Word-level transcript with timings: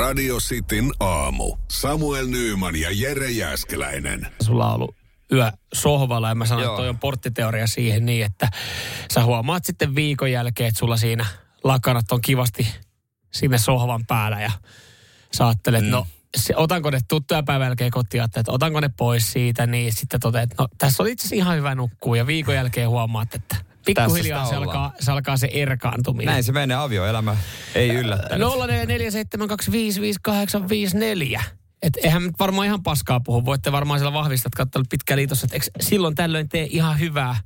Radio 0.00 0.36
Cityn 0.36 0.90
aamu. 1.00 1.56
Samuel 1.70 2.26
Nyyman 2.26 2.76
ja 2.76 2.88
Jere 2.92 3.30
Jäskeläinen. 3.30 4.26
Sulla 4.42 4.66
on 4.66 4.74
ollut 4.74 4.96
yö 5.32 5.52
sohvalla 5.74 6.28
ja 6.28 6.34
mä 6.34 6.46
sanoin, 6.46 6.64
Joo. 6.64 6.72
että 6.74 6.82
toi 6.82 6.88
on 6.88 6.98
porttiteoria 6.98 7.66
siihen 7.66 8.06
niin, 8.06 8.26
että 8.26 8.48
sä 9.12 9.24
huomaat 9.24 9.64
sitten 9.64 9.94
viikon 9.94 10.32
jälkeen, 10.32 10.68
että 10.68 10.78
sulla 10.78 10.96
siinä 10.96 11.26
lakanat 11.64 12.12
on 12.12 12.20
kivasti 12.20 12.66
sinne 13.30 13.58
sohvan 13.58 14.06
päällä 14.06 14.40
ja 14.40 14.50
sä 15.32 15.46
ajattelet, 15.46 15.84
mm. 15.84 15.90
no 15.90 16.06
se, 16.36 16.56
otanko 16.56 16.90
ne 16.90 17.00
tuttuja 17.08 17.42
päivän 17.42 17.66
jälkeen 17.66 17.90
kotiin, 17.90 18.24
että 18.24 18.42
otanko 18.48 18.80
ne 18.80 18.90
pois 18.98 19.32
siitä, 19.32 19.66
niin 19.66 19.92
sitten 19.92 20.20
toteat, 20.20 20.50
että 20.50 20.62
no 20.62 20.68
tässä 20.78 21.02
oli 21.02 21.12
itse 21.12 21.22
asiassa 21.22 21.44
ihan 21.44 21.56
hyvä 21.56 21.74
nukkua 21.74 22.16
ja 22.16 22.26
viikon 22.26 22.54
jälkeen 22.54 22.88
huomaat, 22.88 23.34
että 23.34 23.56
pikkuhiljaa 23.86 24.46
se 24.46 24.54
alkaa, 24.54 24.92
se 25.00 25.12
alkaa 25.12 25.36
se 25.36 25.48
erkaantuminen. 25.52 26.32
Näin 26.32 26.44
se 26.44 26.52
menee 26.52 26.76
avioelämä. 26.76 27.36
Ei 27.74 27.88
yllättänyt. 27.88 28.48
0447255854. 31.36 31.40
Et 31.82 31.96
eihän 31.96 32.22
nyt 32.22 32.38
varmaan 32.38 32.66
ihan 32.66 32.82
paskaa 32.82 33.20
puhu. 33.20 33.44
Voitte 33.44 33.72
varmaan 33.72 34.00
siellä 34.00 34.12
vahvistaa, 34.12 34.50
että 34.62 34.80
pitkä 34.90 35.16
liitossa, 35.16 35.46
että 35.52 35.70
silloin 35.80 36.14
tällöin 36.14 36.48
tee 36.48 36.66
ihan 36.70 36.98
hyvää 36.98 37.36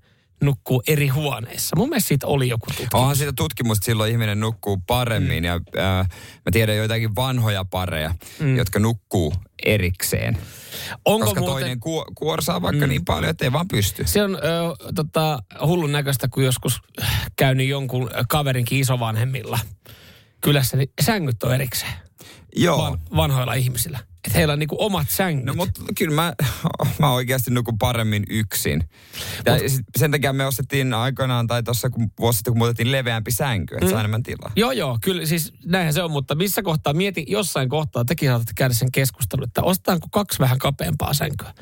nukkuu 0.45 0.83
eri 0.87 1.09
huoneissa. 1.09 1.77
Mun 1.77 1.89
mielestä 1.89 2.09
siitä 2.09 2.27
oli 2.27 2.49
joku 2.49 2.67
tutkimus. 2.67 2.95
Onhan 2.95 3.17
siitä 3.17 3.33
tutkimusta, 3.37 3.81
että 3.81 3.87
silloin 3.87 4.13
ihminen 4.13 4.41
nukkuu 4.41 4.83
paremmin. 4.87 5.43
Mm. 5.43 5.45
Ja 5.45 5.55
äh, 5.55 6.09
mä 6.35 6.51
tiedän 6.53 6.77
joitakin 6.77 7.17
vanhoja 7.17 7.65
pareja, 7.65 8.15
mm. 8.39 8.57
jotka 8.57 8.79
nukkuu 8.79 9.35
erikseen. 9.65 10.39
Onko 11.05 11.27
Koska 11.27 11.41
muuten, 11.41 11.55
toinen 11.55 11.81
ku, 11.81 12.05
kuorsaa 12.15 12.63
vaikka 12.63 12.87
mm. 12.87 12.91
niin 12.91 13.05
paljon, 13.05 13.31
että 13.31 13.45
ei 13.45 13.53
vaan 13.53 13.69
pysty. 13.69 14.03
Se 14.07 14.23
on 14.23 14.35
ö, 14.35 14.39
tota, 14.95 15.43
hullun 15.67 15.93
näköistä, 15.93 16.29
kun 16.29 16.45
joskus 16.45 16.81
käynyt 17.37 17.69
jonkun 17.69 18.11
kaverinkin 18.29 18.81
isovanhemmilla 18.81 19.59
kylässä, 20.41 20.77
niin 20.77 20.91
sängyt 21.01 21.43
on 21.43 21.55
erikseen 21.55 21.93
Joo. 22.57 22.79
van, 22.79 22.99
vanhoilla 23.17 23.55
ihmisillä. 23.55 23.99
Että 24.27 24.39
heillä 24.39 24.53
on 24.53 24.59
niinku 24.59 24.77
omat 24.79 25.11
sängyt. 25.11 25.45
No 25.45 25.55
mutta 25.55 25.81
kyllä 25.99 26.15
mä, 26.15 26.33
mä 26.99 27.13
oikeasti 27.13 27.51
nukun 27.51 27.79
paremmin 27.79 28.25
yksin. 28.31 28.85
Ja 29.47 29.53
Mut- 29.53 29.85
sen 29.97 30.11
takia 30.11 30.33
me 30.33 30.47
ostettiin 30.47 30.95
aikoinaan, 30.95 31.47
tai 31.47 31.63
tuossa 31.63 31.91
kun 31.91 32.11
vuosi 32.19 32.37
sitten, 32.37 32.53
kun 32.53 32.59
muutettiin 32.59 32.93
leveämpi 32.93 33.31
sänky, 33.31 33.75
että 33.75 33.87
mm. 33.87 33.91
saa 33.91 34.01
enemmän 34.01 34.23
tilaa. 34.23 34.53
Joo, 34.57 34.73
joo, 34.73 34.99
kyllä 35.03 35.27
siis 35.27 35.53
näinhän 35.65 35.95
se 35.95 36.03
on, 36.03 36.11
mutta 36.11 36.35
missä 36.35 36.63
kohtaa, 36.63 36.93
mieti 36.93 37.25
jossain 37.29 37.69
kohtaa, 37.69 38.05
tekin 38.05 38.29
saatatte 38.29 38.53
käydä 38.57 38.75
sen 38.75 38.93
keskustelun, 38.93 39.45
että 39.45 39.63
ostetaanko 39.63 40.07
kaksi 40.11 40.39
vähän 40.39 40.59
kapeampaa 40.59 41.15
sänkyä. 41.15 41.53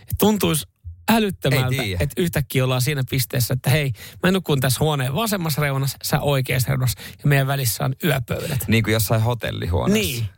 Et 0.00 0.18
tuntuisi 0.18 0.66
älyttömältä, 1.08 1.82
että 2.00 2.14
yhtäkkiä 2.22 2.64
ollaan 2.64 2.82
siinä 2.82 3.02
pisteessä, 3.10 3.54
että 3.54 3.70
hei, 3.70 3.92
mä 4.22 4.30
nukun 4.30 4.60
tässä 4.60 4.80
huoneen 4.80 5.14
vasemmassa 5.14 5.62
reunassa, 5.62 5.98
sä 6.02 6.20
oikeassa 6.20 6.68
reunassa, 6.68 7.00
ja 7.22 7.28
meidän 7.28 7.46
välissä 7.46 7.84
on 7.84 7.94
yöpöydät. 8.04 8.68
Niin 8.68 8.84
kuin 8.84 8.92
jossain 8.92 9.22
hotellihuoneessa. 9.22 10.12
Niin. 10.12 10.35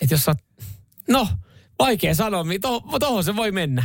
Että 0.00 0.14
jos 0.14 0.24
sä 0.24 0.32
oot- 0.32 0.64
no, 1.08 1.28
vaikea 1.78 2.14
sanoa, 2.14 2.44
to, 2.60 2.80
tohon 3.00 3.24
se 3.24 3.36
voi 3.36 3.52
mennä. 3.52 3.84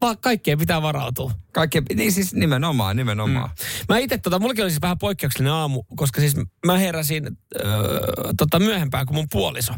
Vaan 0.00 0.18
kaikkeen 0.18 0.58
pitää 0.58 0.82
varautua. 0.82 1.32
Kaikki, 1.52 1.82
niin 1.94 2.12
siis 2.12 2.34
nimenomaan, 2.34 2.96
nimenomaan. 2.96 3.50
Mm. 3.50 3.84
Mä 3.88 3.98
itse, 3.98 4.18
tota, 4.18 4.38
mullakin 4.38 4.64
oli 4.64 4.70
siis 4.70 4.82
vähän 4.82 4.98
poikkeuksellinen 4.98 5.52
aamu, 5.52 5.82
koska 5.96 6.20
siis 6.20 6.36
mä 6.66 6.78
heräsin 6.78 7.38
öö, 7.56 8.00
tota, 8.38 8.58
myöhempään 8.58 9.06
kuin 9.06 9.16
mun 9.16 9.26
puoliso. 9.32 9.72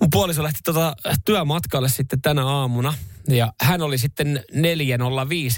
Mun 0.00 0.10
puoliso 0.10 0.42
lähti 0.42 0.60
tota, 0.64 0.96
työmatkalle 1.24 1.88
sitten 1.88 2.20
tänä 2.20 2.46
aamuna. 2.46 2.94
Ja 3.28 3.52
hän 3.60 3.82
oli 3.82 3.98
sitten 3.98 4.44
4.05 4.52 4.54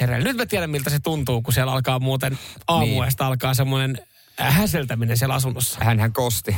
hereillä. 0.01 0.25
Nyt 0.25 0.37
mä 0.37 0.47
tiedän, 0.47 0.71
miltä 0.71 0.91
se 0.91 0.99
tuntuu, 1.01 1.43
kun 1.43 1.53
siellä 1.53 1.73
alkaa 1.73 1.99
muuten 1.99 2.39
aamuesta 2.67 3.25
niin. 3.25 3.29
alkaa 3.29 3.55
semmoinen 3.55 3.99
häseltäminen 4.39 5.17
siellä 5.17 5.35
asunnossa. 5.35 5.79
Hänhän 5.85 6.13
kosti. 6.13 6.57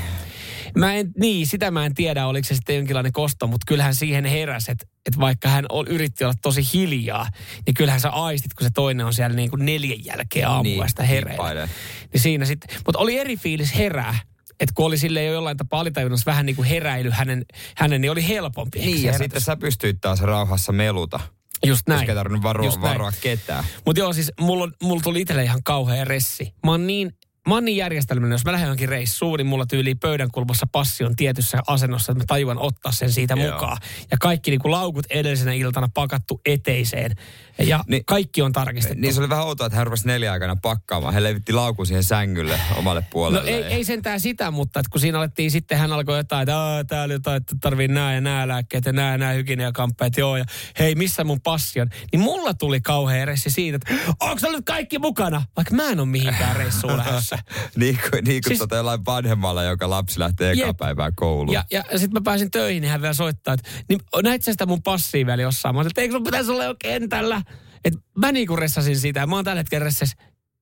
Mä 0.76 0.94
en, 0.94 1.12
niin, 1.20 1.46
sitä 1.46 1.70
mä 1.70 1.86
en 1.86 1.94
tiedä, 1.94 2.26
oliko 2.26 2.48
se 2.48 2.54
sitten 2.54 2.76
jonkinlainen 2.76 3.12
kosto, 3.12 3.46
mutta 3.46 3.64
kyllähän 3.68 3.94
siihen 3.94 4.24
heräsi, 4.24 4.72
että, 4.72 4.86
että 5.06 5.20
vaikka 5.20 5.48
hän 5.48 5.66
ol, 5.68 5.84
yritti 5.88 6.24
olla 6.24 6.34
tosi 6.42 6.62
hiljaa, 6.74 7.28
niin 7.66 7.74
kyllähän 7.74 8.00
sä 8.00 8.10
aistit, 8.10 8.54
kun 8.54 8.66
se 8.66 8.70
toinen 8.74 9.06
on 9.06 9.14
siellä 9.14 9.36
niin 9.36 9.50
kuin 9.50 9.66
neljän 9.66 10.04
jälkeen 10.04 10.48
aamuista 10.48 11.02
Niin, 11.02 11.08
hereillä. 11.08 11.68
Niin 12.12 12.20
siinä 12.20 12.44
sitten, 12.44 12.76
mutta 12.86 12.98
oli 12.98 13.18
eri 13.18 13.36
fiilis 13.36 13.74
herää. 13.74 14.18
Että 14.60 14.72
kun 14.74 14.86
oli 14.86 14.98
silleen 14.98 15.26
jo 15.26 15.32
jollain 15.32 15.56
tapaa 15.56 15.80
alitajunnassa 15.80 16.30
vähän 16.30 16.46
niin 16.46 16.56
kuin 16.56 16.68
heräily 16.68 17.10
hänen, 17.10 17.44
hänen, 17.76 18.00
niin 18.00 18.10
oli 18.10 18.28
helpompi. 18.28 18.78
Niin, 18.78 18.90
ja 19.02 19.12
herätys. 19.12 19.18
sitten 19.18 19.40
sä 19.40 19.56
pystyit 19.56 20.00
taas 20.00 20.20
rauhassa 20.20 20.72
meluta. 20.72 21.20
Just 21.66 21.88
näin. 21.88 22.00
Koska 22.00 22.12
ei 22.12 22.16
tarvinnut 22.16 22.42
varoa, 22.42 22.72
varoa 22.80 23.12
ketään. 23.20 23.64
Mutta 23.86 24.00
joo, 24.00 24.12
siis 24.12 24.32
mulla, 24.40 24.64
on- 24.64 24.72
mulla 24.82 25.00
tuli 25.02 25.20
itselle 25.20 25.44
ihan 25.44 25.62
kauhea 25.62 26.04
ressi. 26.04 26.54
Mä 26.64 26.70
oon 26.70 26.86
niin, 26.86 27.12
mä 27.48 27.54
oon 27.54 27.64
niin 27.64 27.76
järjestelmällinen, 27.76 28.34
jos 28.34 28.44
mä 28.44 28.52
lähden 28.52 28.66
johonkin 28.66 28.88
reissuun, 28.88 29.36
niin 29.38 29.46
mulla 29.46 29.66
tyyliin 29.66 29.98
pöydän 29.98 30.30
kulmassa 30.30 30.66
passi 30.72 31.04
on 31.04 31.16
tietyssä 31.16 31.58
asennossa, 31.66 32.12
että 32.12 32.22
mä 32.22 32.26
tajuan 32.26 32.58
ottaa 32.58 32.92
sen 32.92 33.12
siitä 33.12 33.34
Joo. 33.34 33.52
mukaan. 33.52 33.76
Ja 34.10 34.16
kaikki 34.20 34.50
niin 34.50 34.60
kuin 34.60 34.72
laukut 34.72 35.06
edellisenä 35.10 35.52
iltana 35.52 35.88
pakattu 35.94 36.40
eteiseen. 36.46 37.16
Ja 37.58 37.84
Niin- 37.88 38.04
kaikki 38.04 38.42
on 38.42 38.52
tarkistettu. 38.52 39.00
Niin 39.00 39.14
se 39.14 39.20
oli 39.20 39.28
vähän 39.28 39.44
outoa, 39.46 39.66
että 39.66 39.76
hän 39.76 39.86
rupesi 39.86 40.06
neljä 40.06 40.32
aikana 40.32 40.56
pakkaamaan. 40.62 41.14
Hän 41.14 41.22
levitti 41.22 41.52
laukun 41.52 41.86
siihen 41.86 42.04
sängylle 42.04 42.60
omalle 42.76 43.00
No 43.00 43.06
puolelle. 43.10 43.50
ei, 43.50 43.62
ei 43.64 43.84
sentään 43.84 44.20
sitä, 44.20 44.50
mutta 44.50 44.80
että 44.80 44.90
kun 44.90 45.00
siinä 45.00 45.18
alettiin 45.18 45.50
sitten, 45.50 45.78
hän 45.78 45.92
alkoi 45.92 46.16
jotain, 46.16 46.42
että 46.42 46.58
"Aa, 46.58 46.84
täällä 46.84 47.14
jotain, 47.14 47.36
että 47.36 47.56
tarvii 47.60 47.88
nää 47.88 48.14
ja 48.14 48.20
nää 48.20 48.48
lääkkeet 48.48 48.84
ja 48.84 48.92
nää 48.92 49.12
ja 49.12 49.18
nää 49.18 49.32
hygieniakamppeet, 49.32 50.16
joo, 50.16 50.36
ja 50.36 50.44
hei, 50.78 50.94
missä 50.94 51.24
mun 51.24 51.40
passi 51.40 51.80
on? 51.80 51.88
Niin 52.12 52.20
mulla 52.20 52.54
tuli 52.54 52.80
kauhea 52.80 53.24
ressi 53.24 53.50
siitä, 53.50 53.76
että 53.76 54.14
onko 54.20 54.50
nyt 54.50 54.64
kaikki 54.64 54.98
mukana? 54.98 55.42
Vaikka 55.56 55.74
mä 55.74 55.88
en 55.88 56.00
ole 56.00 56.08
mihinkään 56.08 56.56
reissuun 56.56 56.96
lähdössä. 57.02 57.31
Niin 57.76 57.98
kuin, 58.10 58.24
niin 58.24 58.42
kuin 58.42 58.50
Siis- 58.50 58.58
tota 58.58 58.76
jollain 58.76 59.04
vanhemmalla, 59.04 59.62
joka 59.62 59.90
lapsi 59.90 60.18
lähtee 60.18 60.52
eka 60.52 60.74
päivää 60.74 61.12
kouluun. 61.16 61.52
Ja, 61.52 61.64
ja 61.70 61.82
sitten 61.82 62.12
mä 62.12 62.20
pääsin 62.24 62.50
töihin, 62.50 62.80
niin 62.80 62.90
hän 62.90 63.02
vielä 63.02 63.14
soittaa, 63.14 63.54
että 63.54 63.70
niin, 63.88 64.00
näit 64.22 64.42
sä 64.42 64.52
sitä 64.52 64.66
mun 64.66 64.82
passia 64.82 65.26
vielä 65.26 65.42
jossain? 65.42 65.74
Mä 65.74 65.80
olin, 65.80 65.90
että 65.90 66.00
eikö 66.00 66.12
sun 66.12 66.24
pitäisi 66.24 66.50
olla 66.50 66.64
jo 66.64 66.74
kentällä? 66.78 67.42
Et 67.84 67.94
mä 68.18 68.32
niinku 68.32 68.56
ressasin 68.56 68.98
siitä 68.98 69.20
ja 69.20 69.26
mä 69.26 69.36
oon 69.36 69.44
tällä 69.44 69.60
hetkellä 69.60 69.84
ressas. 69.84 70.12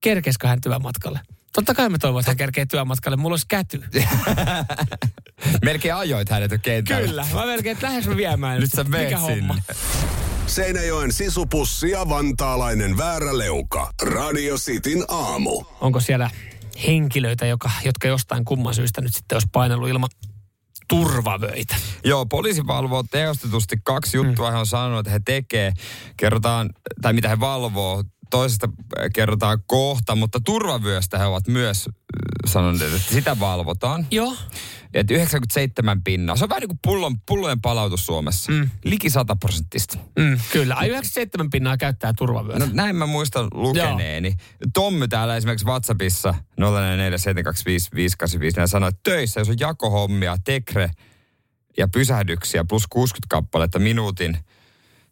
Kerkeskö 0.03 0.47
hän 0.47 0.61
työmatkalle? 0.61 1.19
Totta 1.53 1.73
kai 1.73 1.89
mä 1.89 1.97
toivon, 1.97 2.19
että 2.19 2.29
hän 2.31 2.37
kerkee 2.37 2.65
työmatkalle. 2.65 3.17
Mulla 3.17 3.33
olisi 3.33 3.45
käty. 3.49 3.83
Melkein 5.65 5.95
ajoit 5.95 6.29
hänet 6.29 6.51
jo 6.51 6.57
kentällä. 6.61 7.07
Kyllä. 7.07 7.27
Mä 7.33 7.45
melkein, 7.45 7.73
että 7.73 7.87
lähes 7.87 8.07
mä 8.07 8.17
viemään. 8.17 8.59
Nyt 8.59 8.71
sä 8.71 8.83
meet 8.83 9.03
Mikä 9.03 9.17
homma? 9.19 9.55
Seinäjoen 10.47 11.13
sisupussi 11.13 11.89
ja 11.89 12.09
vantaalainen 12.09 12.97
vääräleuka. 12.97 13.91
Radio 14.01 14.55
Cityn 14.57 15.03
aamu. 15.07 15.63
Onko 15.81 15.99
siellä 15.99 16.29
henkilöitä, 16.87 17.45
joka, 17.45 17.71
jotka 17.85 18.07
jostain 18.07 18.45
kumman 18.45 18.73
syystä 18.73 19.01
nyt 19.01 19.13
sitten 19.13 19.35
olisi 19.35 19.47
painellut 19.51 19.89
ilman 19.89 20.09
turvavöitä? 20.87 21.75
Joo, 22.03 22.25
poliisi 22.25 22.67
valvoo 22.67 23.03
tehostetusti 23.11 23.77
kaksi 23.83 24.17
juttua. 24.17 24.51
Hän 24.51 24.59
on 24.59 24.65
sanonut, 24.65 24.99
että 24.99 25.11
he 25.11 25.19
tekee. 25.25 25.73
Kerrotaan, 26.17 26.69
tai 27.01 27.13
mitä 27.13 27.29
he 27.29 27.39
valvoo. 27.39 28.03
Toisesta 28.31 28.69
äh, 28.99 29.05
kerrotaan 29.13 29.63
kohta, 29.67 30.15
mutta 30.15 30.39
turvavyöstä 30.39 31.17
he 31.17 31.25
ovat 31.25 31.47
myös 31.47 31.87
äh, 31.87 31.93
sanoneet, 32.45 32.93
että 32.93 33.13
sitä 33.13 33.39
valvotaan. 33.39 34.07
Joo. 34.11 34.35
Että 34.93 35.13
97 35.13 36.03
pinnaa. 36.03 36.35
Se 36.35 36.43
on 36.45 36.49
vähän 36.49 36.61
niin 36.61 36.67
kuin 36.67 36.79
pullon, 36.83 37.19
pullojen 37.27 37.61
palautus 37.61 38.05
Suomessa. 38.05 38.51
Mm. 38.51 38.69
Liki 38.85 39.09
100 39.09 39.35
prosenttista. 39.35 39.97
Mm, 40.19 40.39
kyllä. 40.51 40.75
Ai 40.75 40.87
97 40.87 41.49
pinnaa 41.49 41.77
käyttää 41.77 42.13
turvavyötä. 42.17 42.59
No 42.59 42.71
näin 42.73 42.95
mä 42.95 43.05
muistan 43.05 43.47
lukeneeni. 43.53 44.35
Tommy 44.73 45.07
täällä 45.07 45.35
esimerkiksi 45.35 45.65
WhatsAppissa 45.65 46.35
0447255855 46.61 46.63
hän 48.57 48.67
sanoi, 48.67 48.89
että 48.89 49.01
töissä, 49.03 49.39
jos 49.39 49.49
on 49.49 49.59
jakohommia, 49.59 50.37
tekre 50.43 50.91
ja 51.77 51.87
pysähdyksiä 51.87 52.63
plus 52.69 52.87
60 52.89 53.27
kappaletta 53.29 53.79
minuutin 53.79 54.37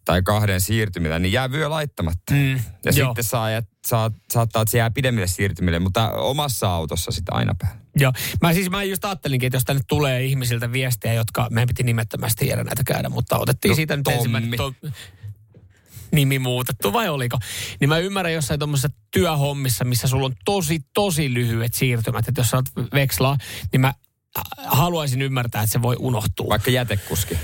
tai 0.10 0.22
kahden 0.22 0.62
siirtymillä, 0.62 1.20
niin 1.20 1.32
jää 1.32 1.52
vyö 1.52 1.70
laittamatta. 1.70 2.34
Mm, 2.34 2.52
ja 2.86 2.92
joo. 2.96 3.10
sitten 3.10 3.24
saa, 3.24 3.48
saa, 3.88 4.12
saattaa, 4.34 4.62
että 4.62 4.72
se 4.72 4.78
jää 4.78 4.92
pidemmille 4.92 5.28
siirtymille, 5.28 5.80
mutta 5.80 6.12
omassa 6.12 6.70
autossa 6.70 7.12
sitten 7.12 7.36
aina 7.36 7.56
päällä. 7.62 7.80
Joo. 7.96 8.12
Mä 8.42 8.54
siis 8.54 8.70
mä 8.70 8.84
just 8.84 9.06
ajattelinkin, 9.06 9.48
että 9.48 9.56
jos 9.56 9.64
tänne 9.64 9.82
tulee 9.88 10.26
ihmisiltä 10.26 10.72
viestejä, 10.72 11.14
jotka 11.14 11.48
meidän 11.52 11.68
piti 11.68 11.84
nimettömästi 11.84 12.48
jäädä 12.48 12.64
näitä 12.64 12.84
käydä, 12.86 13.10
mutta 13.10 13.38
otettiin 13.38 13.70
No, 13.70 13.76
siitä 13.76 13.98
nyt 13.98 14.04
Tommi. 14.04 14.18
ensimmäinen 14.18 14.58
to, 14.58 14.74
nimi 16.12 16.40
muutettu 16.40 16.94
vai 16.94 17.10
oliko? 17.10 17.38
Niin 17.80 17.90
mä 17.90 17.98
ymmärrän 17.98 18.34
jossain 18.34 18.60
tuommoisessa 18.60 18.90
työhommissa, 19.12 19.86
missä 19.86 20.08
sulla 20.08 20.26
on 20.26 20.36
tosi, 20.46 20.80
tosi 20.94 21.34
lyhyet 21.34 21.74
siirtymät, 21.74 22.28
että 22.28 22.42
jos 22.42 22.50
sä 22.50 22.58
oot 22.58 22.90
vekslaa, 22.94 23.38
niin 23.72 23.82
mä 23.82 23.88
äh, 23.88 24.44
haluaisin 24.66 25.22
ymmärtää, 25.22 25.64
että 25.64 25.74
se 25.74 25.82
voi 25.82 25.96
unohtua. 26.00 26.50
Vaikka 26.50 26.72
jätekuski. 26.72 27.38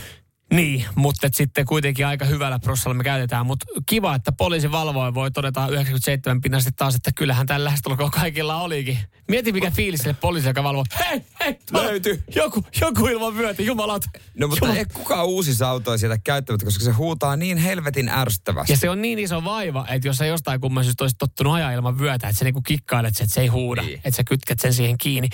Niin, 0.56 0.86
mutta 0.96 1.28
sitten 1.32 1.66
kuitenkin 1.66 2.08
aika 2.08 2.26
hyvällä 2.26 2.60
prossalla 2.60 2.94
me 2.94 3.04
käytetään. 3.04 3.46
Mutta 3.46 3.66
kiva, 3.86 4.16
että 4.16 4.32
poliisi 4.32 4.72
valvoi 4.72 5.14
voi 5.14 5.32
todeta 5.32 5.68
97 5.68 6.42
pinnasti 6.42 6.72
taas, 6.76 6.96
että 6.96 7.12
kyllähän 7.16 7.48
tällä 7.48 7.64
lähestulkoon 7.64 8.12
kaikilla 8.12 8.62
olikin. 8.62 8.98
Mieti 9.28 9.52
mikä 9.52 9.72
fiilis 9.72 10.00
sille 10.00 10.16
poliisille, 10.22 10.50
joka 10.50 10.64
valvoo. 10.64 10.84
Hei, 11.10 11.22
hei, 11.40 11.60
Löytyi. 11.72 12.24
Joku, 12.36 12.64
joku 12.82 13.08
ilman 13.08 13.38
vyötä, 13.38 13.62
jumalat. 13.62 14.04
No 14.40 14.48
mutta 14.48 14.66
Jumala- 14.66 14.78
ei 14.78 14.86
kukaan 14.94 15.26
uusi 15.26 15.64
autoa 15.64 15.98
sieltä 15.98 16.18
käyttämättä, 16.18 16.66
koska 16.66 16.84
se 16.84 16.92
huutaa 16.92 17.36
niin 17.36 17.58
helvetin 17.58 18.10
ärsyttävästi. 18.10 18.74
Ja 18.74 18.78
se 18.78 18.90
on 18.90 19.02
niin 19.02 19.20
iso 19.20 19.44
vaiva, 19.44 19.86
että 19.90 20.08
jos 20.08 20.18
sä 20.18 20.26
jostain 20.26 20.62
kumman 20.62 20.84
syystä 20.84 21.04
olisit 21.04 21.18
tottunut 21.18 21.54
ajaa 21.54 21.72
ilman 21.72 22.00
vyötä, 22.00 22.28
että 22.28 22.40
sä 22.40 22.46
niinku 22.46 22.62
kikkailet 22.62 23.16
sen, 23.16 23.24
että 23.24 23.34
se 23.34 23.42
ei 23.42 23.48
huuda, 23.48 23.82
Niin. 23.82 23.96
että 24.04 24.12
sä 24.18 24.24
kytket 24.24 24.60
sen 24.60 24.74
siihen 24.74 24.98
kiinni. 24.98 25.30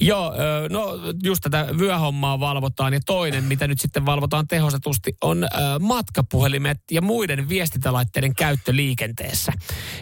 Joo, 0.00 0.32
no 0.70 0.92
just 1.22 1.40
tätä 1.42 1.66
vyöhommaa 1.78 2.40
valvotaan 2.40 2.92
ja 2.92 3.00
toinen, 3.06 3.44
mitä 3.44 3.66
nyt 3.68 3.80
sitten 3.80 4.06
valvotaan 4.06 4.48
tehostetusti, 4.58 5.16
on 5.22 5.44
ö, 5.44 5.48
matkapuhelimet 5.80 6.78
ja 6.90 7.02
muiden 7.02 7.48
viestintälaitteiden 7.48 8.34
käyttö 8.34 8.76
liikenteessä. 8.76 9.52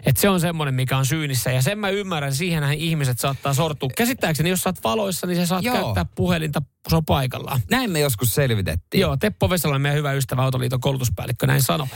Et 0.06 0.16
se 0.16 0.28
on 0.28 0.40
semmoinen, 0.40 0.74
mikä 0.74 0.96
on 0.96 1.06
syynissä 1.06 1.50
ja 1.50 1.62
sen 1.62 1.78
mä 1.78 1.88
ymmärrän, 1.88 2.34
siihenhän 2.34 2.74
ihmiset 2.74 3.18
saattaa 3.18 3.54
sortua. 3.54 3.88
Käsittääkseni, 3.96 4.50
jos 4.50 4.60
sä 4.60 4.68
oot 4.68 4.84
valoissa, 4.84 5.26
niin 5.26 5.36
sä 5.36 5.46
saat 5.46 5.64
Joo. 5.64 5.76
käyttää 5.76 6.04
puhelinta, 6.04 6.62
se 6.88 6.96
on 6.96 7.04
paikallaan. 7.04 7.60
Näin 7.70 7.90
me 7.90 8.00
joskus 8.00 8.34
selvitettiin. 8.34 9.00
Joo, 9.00 9.16
Teppo 9.16 9.50
Vesala, 9.50 9.78
meidän 9.78 9.98
hyvä 9.98 10.12
ystävä, 10.12 10.42
Autoliiton 10.42 10.80
koulutuspäällikkö, 10.80 11.46
näin 11.46 11.62
sano. 11.62 11.88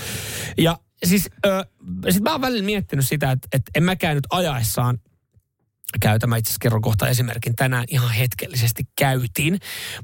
Ja 0.58 0.78
siis, 1.04 1.30
ö, 1.46 1.64
sit 2.10 2.22
mä 2.22 2.32
oon 2.32 2.40
välillä 2.40 2.64
miettinyt 2.64 3.08
sitä, 3.08 3.30
että, 3.30 3.48
että 3.52 3.70
en 3.74 3.82
mäkään 3.82 4.14
nyt 4.14 4.26
ajaessaan 4.30 4.98
käytä. 5.98 6.26
Mä 6.26 6.36
itse 6.36 6.48
asiassa 6.48 6.62
kerron 6.62 6.82
kohta 6.82 7.08
esimerkin. 7.08 7.56
Tänään 7.56 7.84
ihan 7.88 8.10
hetkellisesti 8.10 8.82
käytin. 8.98 9.58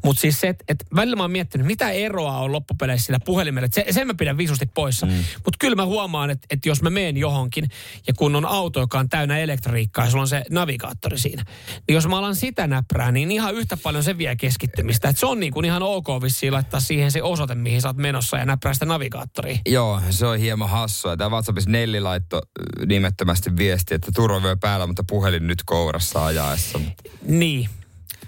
Mutta 0.05 0.21
siis 0.21 0.41
se, 0.41 0.49
että, 0.49 0.65
että 0.69 0.85
välillä 0.95 1.17
mä 1.17 1.23
oon 1.23 1.31
miettinyt, 1.31 1.67
mitä 1.67 1.91
eroa 1.91 2.39
on 2.39 2.53
loppupeleissä 2.53 3.07
sillä 3.07 3.19
puhelimella. 3.25 3.69
Se, 3.73 3.85
sen 3.91 4.07
mä 4.07 4.15
pidän 4.15 4.39
visusti 4.39 4.67
poissa. 4.67 5.07
Mm. 5.07 5.13
Mutta 5.13 5.57
kyllä 5.59 5.77
mä 5.77 5.87
huomaan, 5.87 6.31
että, 6.31 6.47
että 6.51 6.69
jos 6.69 6.83
mä 6.83 6.91
menen 6.91 7.17
johonkin 7.17 7.69
ja 8.07 8.15
kun 8.15 8.37
on 8.37 8.45
auto, 8.45 8.81
joka 8.81 8.99
on 8.99 9.09
täynnä 9.09 9.39
elektroniikkaa 9.39 10.05
ja 10.05 10.11
sulla 10.11 10.23
on 10.23 10.29
se 10.29 10.43
navigaattori 10.51 11.19
siinä. 11.19 11.45
Niin 11.89 11.95
jos 11.95 12.09
mä 12.09 12.19
alan 12.19 12.37
sitä 12.37 12.67
näprää, 12.67 13.13
niin 13.13 13.31
ihan 13.31 13.55
yhtä 13.55 13.77
paljon 13.77 14.05
se 14.05 14.19
vie 14.19 14.37
keskittymistä. 14.37 15.09
Että 15.09 15.21
se 15.21 15.27
on 15.27 15.41
niin 15.41 15.53
kuin 15.53 15.65
ihan 15.65 15.83
ok 15.83 16.07
vissiin 16.23 16.53
laittaa 16.53 16.81
siihen 16.81 17.11
se 17.11 17.23
osoite, 17.23 17.55
mihin 17.55 17.83
sä 17.83 17.89
oot 17.89 17.97
menossa 17.97 18.37
ja 18.37 18.45
näprää 18.45 18.75
sitä 18.75 18.87
navigaattoria. 18.87 19.59
Joo, 19.67 20.01
se 20.11 20.27
on 20.27 20.39
hieman 20.39 20.71
hassua. 20.71 21.17
Tämä 21.17 21.31
WhatsAppissa 21.31 21.71
Nelli 21.71 22.01
laittoi 22.01 22.41
äh, 22.45 22.87
nimettömästi 22.87 23.57
viesti, 23.57 23.95
että 23.95 24.13
turvavyö 24.15 24.57
päällä, 24.61 24.87
mutta 24.87 25.05
puhelin 25.09 25.47
nyt 25.47 25.63
kourassa 25.77 26.27
ajaessa. 26.27 26.81
Niin. 27.23 27.69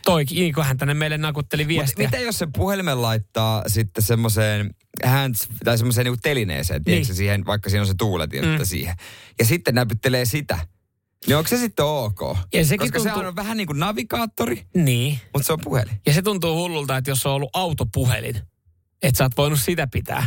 Toikin, 0.05 0.35
niin 0.41 0.55
kuin 0.55 0.65
hän 0.67 0.77
tänne 0.79 0.95
meille 0.95 1.19
nakutteli 1.19 1.69
viestiä. 1.69 2.06
mitä 2.06 2.19
jos 2.19 2.39
se 2.39 2.49
puhelimen 2.56 3.03
laittaa 3.03 3.65
sitten 3.67 4.05
semmoiseen 4.05 4.75
hands, 5.05 5.49
tai 5.65 5.79
semmoiseen 5.79 6.05
niinku 6.05 6.21
telineeseen, 6.23 6.85
tiedätkö, 6.85 7.09
Niin. 7.09 7.17
siihen, 7.17 7.47
vaikka 7.47 7.71
siinä 7.71 7.81
on 7.83 7.87
se 7.87 7.95
tuuletin 7.99 8.45
Mm. 8.45 8.59
siihen. 8.62 8.97
Ja 9.39 9.45
sitten 9.45 9.75
näpyttelee 9.75 10.25
sitä. 10.25 10.59
Niin 11.27 11.37
onko 11.37 11.49
se 11.49 11.56
sitten 11.59 11.85
ok? 11.85 12.21
Ja 12.55 12.65
sekin 12.65 12.79
Koska 12.79 12.99
tuntuu- 12.99 13.03
sehän 13.03 13.27
on 13.29 13.37
vähän 13.37 13.56
niin 13.56 13.67
kuin 13.67 13.79
navigaattori, 13.79 14.67
Niin. 14.75 15.21
mutta 15.35 15.47
se 15.47 15.53
on 15.53 15.61
puhelin. 15.65 16.00
Ja 16.06 16.12
se 16.12 16.23
tuntuu 16.23 16.56
hullulta, 16.56 16.97
että 16.97 17.11
jos 17.11 17.27
on 17.27 17.33
ollut 17.33 17.50
autopuhelin, 17.53 18.37
että 19.03 19.19
sä 19.19 19.25
oot 19.25 19.37
voinut 19.37 19.61
sitä 19.61 19.87
pitää. 19.87 20.27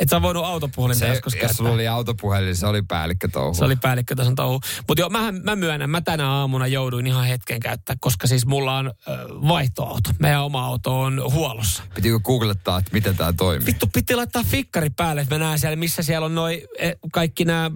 Että 0.00 0.16
sä 0.16 0.22
voinut 0.22 0.44
autopuhelinta 0.44 0.98
Se, 0.98 1.08
joskus 1.08 1.32
jos 1.32 1.40
käyttää. 1.40 1.56
sulla 1.56 1.70
oli 1.70 1.88
autopuhelin, 1.88 2.56
se 2.56 2.66
oli 2.66 2.82
päällikkö 2.82 3.28
touhu. 3.28 3.54
Se 3.54 3.64
oli 3.64 3.76
päällikkötason 3.76 4.34
touhu. 4.34 4.60
Mutta 4.88 5.00
joo, 5.02 5.08
mä, 5.10 5.32
mä 5.32 5.56
myönnän, 5.56 5.90
mä 5.90 6.00
tänä 6.00 6.30
aamuna 6.30 6.66
jouduin 6.66 7.06
ihan 7.06 7.24
hetken 7.24 7.60
käyttää, 7.60 7.96
koska 8.00 8.26
siis 8.26 8.46
mulla 8.46 8.76
on 8.76 8.86
ö, 8.86 8.92
vaihtoauto. 9.28 10.10
Meidän 10.18 10.42
oma 10.44 10.66
auto 10.66 11.00
on 11.00 11.22
huollossa. 11.32 11.82
Pitikö 11.94 12.20
googlettaa, 12.20 12.78
että 12.78 12.90
miten 12.92 13.16
tämä 13.16 13.32
toimii? 13.32 13.66
Vittu, 13.66 13.86
piti 13.92 14.14
laittaa 14.16 14.42
fikkari 14.44 14.90
päälle, 14.90 15.20
että 15.20 15.34
mä 15.34 15.44
näen 15.44 15.58
siellä, 15.58 15.76
missä 15.76 16.02
siellä 16.02 16.24
on 16.24 16.34
noi, 16.34 16.68
eh, 16.78 16.96
kaikki 17.12 17.44
nämä 17.44 17.70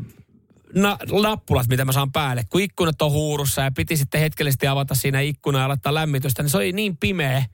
na, 0.75 0.99
nappulat, 1.23 1.69
mitä 1.69 1.85
mä 1.85 1.93
saan 1.93 2.13
päälle. 2.13 2.45
Kun 2.51 2.61
ikkunat 2.61 3.03
on 3.03 3.11
huurussa 3.11 3.63
ja 3.63 3.71
piti 3.77 3.97
sitten 3.97 4.21
hetkellisesti 4.21 4.67
avata 4.67 4.95
siinä 4.95 5.21
ikkuna 5.21 5.61
ja 5.61 5.69
laittaa 5.69 5.95
lämmitystä, 5.95 6.43
niin 6.43 6.51
se 6.51 6.57
oli 6.57 6.73
niin 6.73 6.97
pimeä, 6.97 7.45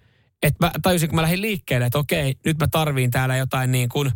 että 0.42 0.66
mä 0.66 0.70
tajusin, 0.82 1.08
kun 1.08 1.16
mä 1.16 1.22
lähdin 1.22 1.42
liikkeelle, 1.42 1.86
että 1.86 1.98
okei, 1.98 2.34
nyt 2.44 2.58
mä 2.58 2.66
tarviin 2.70 3.10
täällä 3.10 3.36
jotain 3.36 3.72
niin 3.72 3.88
kuin 3.88 4.10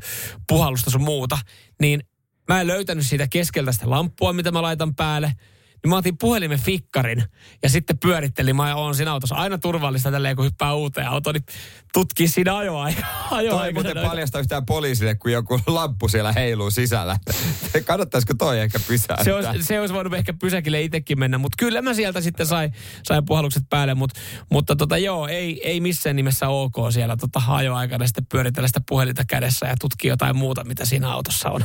puhallusta 0.49 0.91
sun 0.91 1.03
muuta. 1.03 1.39
Niin 1.81 2.01
mä 2.49 2.61
en 2.61 2.67
löytänyt 2.67 3.07
siitä 3.07 3.29
keskeltä 3.29 3.73
sitä 3.73 3.91
lamppua, 3.91 4.33
mitä 4.33 4.51
mä 4.51 4.63
laitan 4.63 4.95
päälle. 4.95 5.33
Niin 5.83 5.91
mä 5.91 5.97
otin 5.97 6.19
puhelimen 6.19 6.59
fikkarin 6.59 7.25
ja 7.63 7.69
sitten 7.69 7.99
pyörittelin. 7.99 8.57
Mä 8.57 8.75
oon 8.75 8.95
siinä 8.95 9.13
autossa 9.13 9.35
aina 9.35 9.59
turvallista 9.59 10.11
tälleen, 10.11 10.37
kun 10.37 10.45
hyppää 10.45 10.75
uuteen 10.75 11.09
autoon, 11.09 11.35
niin 11.35 11.45
tutkii 11.93 12.29
siinä 12.29 12.57
ajoaika. 12.57 13.03
Toi 13.51 13.67
ei 13.67 13.73
muuten 13.73 13.97
paljasta 14.03 14.39
yhtään 14.39 14.67
poliisille, 14.67 15.15
kun 15.15 15.33
joku 15.33 15.61
lamppu 15.67 16.09
siellä 16.09 16.33
heiluu 16.33 16.71
sisällä. 16.71 17.17
Kannattaisiko 17.87 18.35
toi 18.35 18.61
ehkä 18.61 18.79
pysäyttää? 18.89 19.25
se, 19.25 19.35
olisi, 19.35 19.63
se 19.63 19.81
olisi 19.81 19.95
voinut 19.95 20.15
ehkä 20.15 20.33
pysäkille 20.33 20.83
itsekin 20.83 21.19
mennä, 21.19 21.39
mutta 21.39 21.57
kyllä 21.59 21.83
mä 21.83 21.95
sieltä 21.95 22.21
sitten 22.21 22.47
sain, 22.47 22.73
sain 23.03 23.25
puhallukset 23.25 23.63
päälle, 23.71 23.95
mut, 23.95 24.11
mutta 24.51 24.77
tota, 24.77 24.99
joo, 24.99 25.27
ei, 25.27 25.69
ei 25.69 25.81
missään 25.81 26.17
nimessä 26.17 26.49
ok 26.49 26.75
siellä 26.91 27.17
tota, 27.17 27.43
ajoaikana 27.49 28.07
sitten 28.07 28.27
pyöritellä 28.27 28.69
sitä 28.69 28.81
puhelinta 28.89 29.23
kädessä 29.29 29.67
ja 29.67 29.75
tutkia 29.81 30.13
jotain 30.13 30.37
muuta, 30.37 30.65
mitä 30.65 30.85
siinä 30.85 31.13
autossa 31.13 31.51
on. 31.51 31.65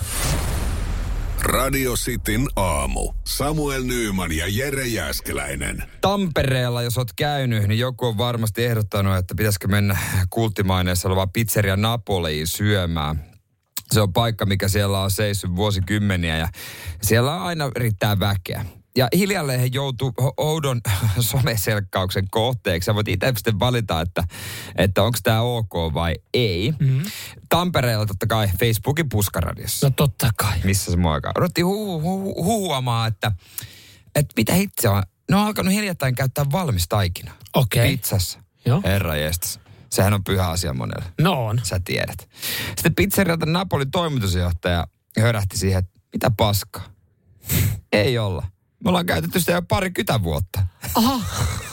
Radio 1.41 1.93
Cityn 1.93 2.47
aamu. 2.55 3.13
Samuel 3.23 3.83
Nyyman 3.83 4.31
ja 4.31 4.45
Jere 4.47 4.87
Jäskeläinen. 4.87 5.83
Tampereella, 6.01 6.81
jos 6.81 6.97
oot 6.97 7.13
käynyt, 7.15 7.67
niin 7.67 7.79
joku 7.79 8.05
on 8.05 8.17
varmasti 8.17 8.65
ehdottanut, 8.65 9.17
että 9.17 9.35
pitäisikö 9.35 9.67
mennä 9.67 9.97
kulttimaineessa 10.29 11.07
olevaa 11.07 11.27
pizzeria 11.27 11.75
Napoliin 11.75 12.47
syömään. 12.47 13.23
Se 13.91 14.01
on 14.01 14.13
paikka, 14.13 14.45
mikä 14.45 14.67
siellä 14.67 14.99
on 15.01 15.11
seissyt 15.11 15.55
vuosikymmeniä 15.55 16.37
ja 16.37 16.47
siellä 17.01 17.35
on 17.35 17.41
aina 17.41 17.71
riittää 17.75 18.19
väkeä. 18.19 18.65
Ja 18.97 19.07
hiljalleen 19.15 19.59
he 19.59 19.69
joutuu 19.73 20.13
ho- 20.21 20.33
oudon 20.37 20.81
someselkkauksen 21.19 22.27
kohteeksi. 22.31 22.85
Sä 22.85 22.95
voit 22.95 23.07
itse 23.07 23.31
sitten 23.35 23.59
valita, 23.59 24.01
että, 24.01 24.23
että 24.75 25.03
onko 25.03 25.17
tämä 25.23 25.41
ok 25.41 25.73
vai 25.93 26.15
ei. 26.33 26.71
Mm-hmm. 26.79 27.01
Tampereella 27.49 28.05
totta 28.05 28.27
kai 28.27 28.47
Facebookin 28.59 29.09
puskaradiossa 29.09 29.87
No 29.87 29.93
totta 29.95 30.29
kai. 30.37 30.59
missä 30.63 30.91
se 30.91 30.97
aikaa. 31.13 31.31
Ruvettiin 31.35 31.65
hu- 31.67 32.01
hu- 32.01 32.43
huuamaan, 32.43 33.07
että, 33.07 33.31
että 34.15 34.33
mitä 34.37 34.53
hitse 34.53 34.89
on. 34.89 35.03
Ne 35.31 35.35
on 35.37 35.43
alkanut 35.47 35.73
hiljattain 35.73 36.15
käyttää 36.15 36.45
valmis 36.51 36.87
taikina. 36.89 37.31
Okei. 37.55 37.97
Pizzassa. 37.97 38.39
Joo. 38.65 38.81
Herra 38.83 39.15
jestas. 39.15 39.59
Sehän 39.89 40.13
on 40.13 40.23
pyhä 40.23 40.47
asia 40.49 40.73
monelle. 40.73 41.05
No 41.21 41.45
on. 41.45 41.59
Sä 41.63 41.79
tiedät. 41.85 42.29
Sitten 42.75 42.95
pizzerialta 42.95 43.45
Napolin 43.45 43.91
toimitusjohtaja 43.91 44.87
hörähti 45.19 45.57
siihen, 45.57 45.79
että 45.79 45.99
mitä 46.13 46.31
paskaa. 46.31 46.83
Ei 47.91 48.17
olla. 48.17 48.47
Me 48.83 48.89
ollaan 48.89 49.05
käytetty 49.05 49.39
sitä 49.39 49.51
jo 49.51 49.61
parikymmentä 49.61 50.23
vuotta. 50.23 50.67
Aha. 50.95 51.21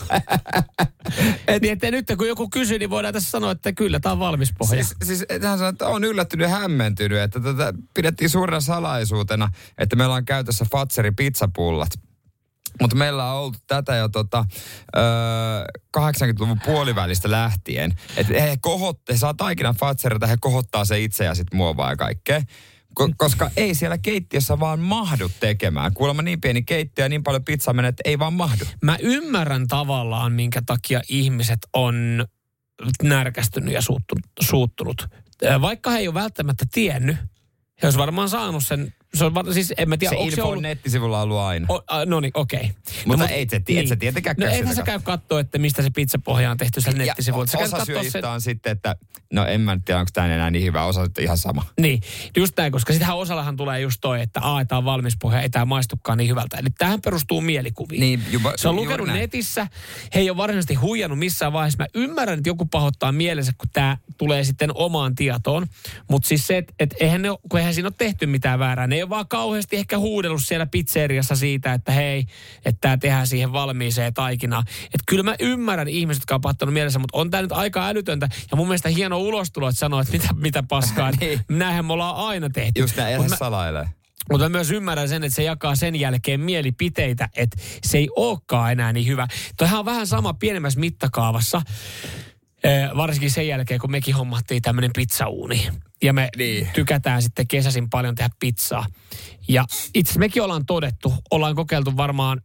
Et, 1.47 1.61
niin, 1.61 1.73
että 1.73 1.91
nyt 1.91 2.05
kun 2.17 2.27
joku 2.27 2.49
kysyy, 2.49 2.79
niin 2.79 2.89
voidaan 2.89 3.13
tässä 3.13 3.31
sanoa, 3.31 3.51
että 3.51 3.73
kyllä, 3.73 3.99
tämä 3.99 4.13
on 4.13 4.19
valmis 4.19 4.53
pohja. 4.57 4.83
Siis, 4.83 4.95
siis 5.03 5.25
hän 5.43 5.57
sanoi, 5.57 5.69
että 5.69 5.87
on 5.87 6.03
yllättynyt 6.03 6.49
ja 6.49 6.55
hämmentynyt, 6.55 7.19
että 7.19 7.39
tätä 7.39 7.73
pidettiin 7.93 8.29
suurena 8.29 8.59
salaisuutena, 8.59 9.49
että 9.77 9.95
meillä 9.95 10.15
on 10.15 10.25
käytössä 10.25 10.65
Fatseri 10.71 11.11
pizzapullat. 11.11 11.89
Mutta 12.81 12.95
meillä 12.95 13.31
on 13.31 13.39
ollut 13.39 13.57
tätä 13.67 13.95
jo 13.95 14.09
tota, 14.09 14.45
öö, 14.95 15.03
80-luvun 15.97 16.59
puolivälistä 16.65 17.31
lähtien. 17.31 17.93
Että 18.17 18.41
he, 18.41 18.57
kohot, 18.61 18.99
he 19.09 19.17
saa 19.17 19.33
taikinan 19.33 19.75
Fatserilta, 19.75 20.27
he 20.27 20.37
kohottaa 20.41 20.85
se 20.85 20.99
itse 20.99 21.25
ja 21.25 21.35
sitten 21.35 21.57
muovaa 21.57 21.89
ja 21.89 21.95
kaikkea. 21.95 22.41
Ko- 22.99 23.13
koska 23.17 23.51
ei 23.57 23.75
siellä 23.75 23.97
keittiössä 23.97 24.59
vaan 24.59 24.79
mahdu 24.79 25.31
tekemään. 25.39 25.93
Kuulemma 25.93 26.21
niin 26.21 26.41
pieni 26.41 26.63
keittiö 26.63 27.05
ja 27.05 27.09
niin 27.09 27.23
paljon 27.23 27.43
pizzaa 27.43 27.73
menee, 27.73 27.89
että 27.89 28.03
ei 28.05 28.19
vaan 28.19 28.33
mahdu. 28.33 28.65
Mä 28.83 28.97
ymmärrän 29.01 29.67
tavallaan, 29.67 30.31
minkä 30.31 30.61
takia 30.65 31.01
ihmiset 31.09 31.59
on 31.73 32.25
närkästynyt 33.03 33.73
ja 33.73 33.81
suuttunut. 33.81 34.25
suuttunut. 34.41 35.07
Vaikka 35.61 35.91
he 35.91 35.97
ei 35.97 36.07
ole 36.07 36.13
välttämättä 36.13 36.65
tiennyt, 36.73 37.17
he 37.81 37.87
olisi 37.87 37.99
varmaan 37.99 38.29
saanut 38.29 38.65
sen, 38.65 38.93
se 39.15 39.25
on 39.25 39.33
var, 39.33 39.53
siis 39.53 39.73
en 39.77 39.89
mä 39.89 39.97
tiedä, 39.97 40.15
Se 40.15 40.19
se 40.19 40.25
info 40.25 40.41
on 40.41 40.47
ollut... 40.49 40.61
nettisivulla 40.61 41.21
ollut 41.21 41.37
aina. 41.37 41.65
O, 41.69 41.81
a, 41.87 42.05
no 42.05 42.19
niin, 42.19 42.31
okei. 42.33 42.71
Mutta 43.05 43.23
no, 43.27 43.29
ei 43.33 43.47
se 43.49 43.59
tie- 43.59 43.79
et 43.81 43.87
sä 43.87 43.95
tietenkään 43.95 44.35
No 44.39 44.45
käy 44.45 44.55
eihän 44.55 44.75
sä 44.75 44.83
käy 44.83 44.99
katsoa, 45.03 45.39
että 45.39 45.57
mistä 45.57 45.81
se 45.83 45.89
pizzapohja 45.89 46.51
on 46.51 46.57
tehty 46.57 46.81
siellä 46.81 47.03
Ja 47.03 47.05
nettisivuilla. 47.05 47.47
Sä 47.47 47.57
osa 47.57 47.85
syöjistä 47.85 48.11
sen- 48.21 48.29
on 48.29 48.41
sitten, 48.41 48.71
että 48.71 48.95
no 49.33 49.45
en 49.45 49.61
mä 49.61 49.77
tiedä, 49.85 49.99
onko 49.99 50.09
tämä 50.13 50.27
enää 50.33 50.51
niin 50.51 50.63
hyvä, 50.65 50.83
osa 50.85 51.05
sitten 51.05 51.23
ihan 51.23 51.37
sama. 51.37 51.65
Niin, 51.81 52.01
just 52.37 52.53
näin, 52.57 52.71
koska 52.71 52.93
sitähän 52.93 53.17
osallahan 53.17 53.55
tulee 53.57 53.79
just 53.79 53.97
toi, 54.01 54.21
että 54.21 54.39
a, 54.43 54.65
tämä 54.65 54.77
on 54.77 54.85
valmis 54.85 55.17
pohja, 55.21 55.41
ei 55.41 55.49
tämä 55.49 55.65
maistukaan 55.65 56.17
niin 56.17 56.29
hyvältä. 56.29 56.57
Eli 56.57 56.69
tähän 56.77 57.01
perustuu 57.01 57.41
mielikuviin. 57.41 57.99
Niin, 58.01 58.23
juba- 58.31 58.53
Se 58.55 58.67
on 58.67 58.75
lukenut 58.75 59.07
näin. 59.07 59.19
netissä, 59.19 59.67
he 60.15 60.19
ei 60.19 60.29
ole 60.29 60.37
varsinaisesti 60.37 60.73
huijannut 60.73 61.19
missään 61.19 61.53
vaiheessa. 61.53 61.83
Mä 61.83 61.87
ymmärrän, 61.93 62.37
että 62.37 62.49
joku 62.49 62.65
pahoittaa 62.65 63.11
mielensä, 63.11 63.51
kun 63.57 63.69
tämä 63.73 63.97
tulee 64.17 64.43
sitten 64.43 64.71
omaan 64.73 65.15
tietoon. 65.15 65.67
Mutta 66.09 66.27
siis 66.27 66.47
se, 66.47 66.57
että 66.57 66.73
et 66.79 66.95
eihän, 66.99 67.21
ne, 67.21 67.29
kun 67.49 67.59
eihän 67.59 67.73
siinä 67.73 67.87
ole 67.87 67.93
tehty 67.97 68.25
mitään 68.25 68.59
väärää. 68.59 68.87
Ne 68.87 68.95
ei 68.95 69.04
ole 69.05 69.09
vaan 69.09 69.27
kauheasti 69.27 69.75
ehkä 69.75 69.97
huudellut 69.97 70.41
siellä 70.43 70.65
pizzeriassa 70.65 71.35
siitä, 71.35 71.73
että 71.73 71.91
hei, 71.91 72.25
että 72.65 72.81
tämä 72.81 72.97
tehdään 72.97 73.27
siihen 73.27 73.53
valmiiseen 73.53 74.13
taikinaan. 74.13 74.63
Että 74.85 75.03
kyllä 75.07 75.23
mä 75.23 75.35
ymmärrän 75.39 75.87
ihmiset, 75.87 76.21
jotka 76.21 76.35
on 76.35 76.41
pattanut 76.41 76.73
mielessä, 76.73 76.99
mutta 76.99 77.17
on 77.17 77.31
tämä 77.31 77.41
nyt 77.41 77.51
aika 77.51 77.87
älytöntä. 77.87 78.29
Ja 78.51 78.57
mun 78.57 78.67
mielestä 78.67 78.89
hieno 78.89 79.19
ulostulo, 79.19 79.69
että 79.69 79.79
sanoo, 79.79 79.99
että 79.99 80.13
mitä, 80.13 80.27
mitä 80.33 80.63
paskaa. 80.63 81.11
niin. 81.19 81.39
Näinhän 81.49 81.85
me 81.85 81.93
ollaan 81.93 82.15
aina 82.15 82.49
tehty. 82.49 82.81
Just 82.81 82.97
näin, 82.97 83.29
mä, 83.29 83.35
salailee. 83.35 83.89
Mutta 84.31 84.45
mä 84.45 84.49
myös 84.49 84.71
ymmärrän 84.71 85.09
sen, 85.09 85.23
että 85.23 85.35
se 85.35 85.43
jakaa 85.43 85.75
sen 85.75 85.95
jälkeen 85.95 86.39
mielipiteitä, 86.39 87.29
että 87.35 87.57
se 87.83 87.97
ei 87.97 88.09
olekaan 88.15 88.71
enää 88.71 88.93
niin 88.93 89.07
hyvä. 89.07 89.27
Toihan 89.57 89.79
on 89.79 89.85
vähän 89.85 90.07
sama 90.07 90.33
pienemmässä 90.33 90.79
mittakaavassa. 90.79 91.61
Varsinkin 92.97 93.31
sen 93.31 93.47
jälkeen, 93.47 93.79
kun 93.79 93.91
mekin 93.91 94.15
hommattiin 94.15 94.61
tämmöinen 94.61 94.91
pizzauuni. 94.95 95.67
Ja 96.03 96.13
me 96.13 96.29
niin. 96.37 96.67
tykätään 96.73 97.21
sitten 97.21 97.47
kesäsin 97.47 97.89
paljon 97.89 98.15
tehdä 98.15 98.29
pizzaa. 98.39 98.85
Ja 99.47 99.65
itse 99.93 100.19
mekin 100.19 100.43
ollaan 100.43 100.65
todettu, 100.65 101.13
ollaan 101.31 101.55
kokeiltu 101.55 101.97
varmaan 101.97 102.41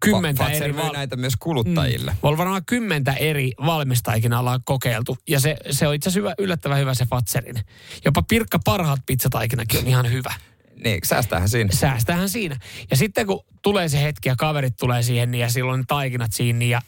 kymmentä 0.00 0.44
Va- 0.44 0.50
eri... 0.50 0.76
Val- 0.76 0.92
näitä 0.92 1.16
myös 1.16 1.32
kuluttajille. 1.40 2.10
Mm, 2.10 2.18
varmaan 2.22 2.64
kymmentä 2.66 3.12
eri 3.12 3.52
valmistajia 3.66 4.38
ollaan 4.38 4.60
kokeiltu. 4.64 5.18
Ja 5.28 5.40
se, 5.40 5.56
se 5.70 5.88
on 5.88 5.94
itse 5.94 6.08
asiassa 6.08 6.34
yllättävän 6.38 6.78
hyvä 6.78 6.94
se 6.94 7.06
Fatserin. 7.06 7.60
Jopa 8.04 8.22
Pirkka 8.22 8.58
parhaat 8.64 9.00
pizzataikinakin 9.06 9.80
on 9.80 9.86
ihan 9.86 10.12
hyvä. 10.12 10.34
Niin, 10.84 11.00
säästähän 11.04 11.48
siinä. 11.48 11.70
Säästähän 11.72 12.28
siinä. 12.28 12.56
Ja 12.90 12.96
sitten 12.96 13.26
kun 13.26 13.40
tulee 13.62 13.88
se 13.88 14.02
hetki 14.02 14.28
ja 14.28 14.36
kaverit 14.36 14.76
tulee 14.76 15.02
siihen 15.02 15.30
niin 15.30 15.40
ja 15.40 15.50
silloin 15.50 15.80
ne 15.80 15.84
taikinat 15.88 16.32
siinä 16.32 16.58
niin 16.58 16.70
ja 16.70 16.82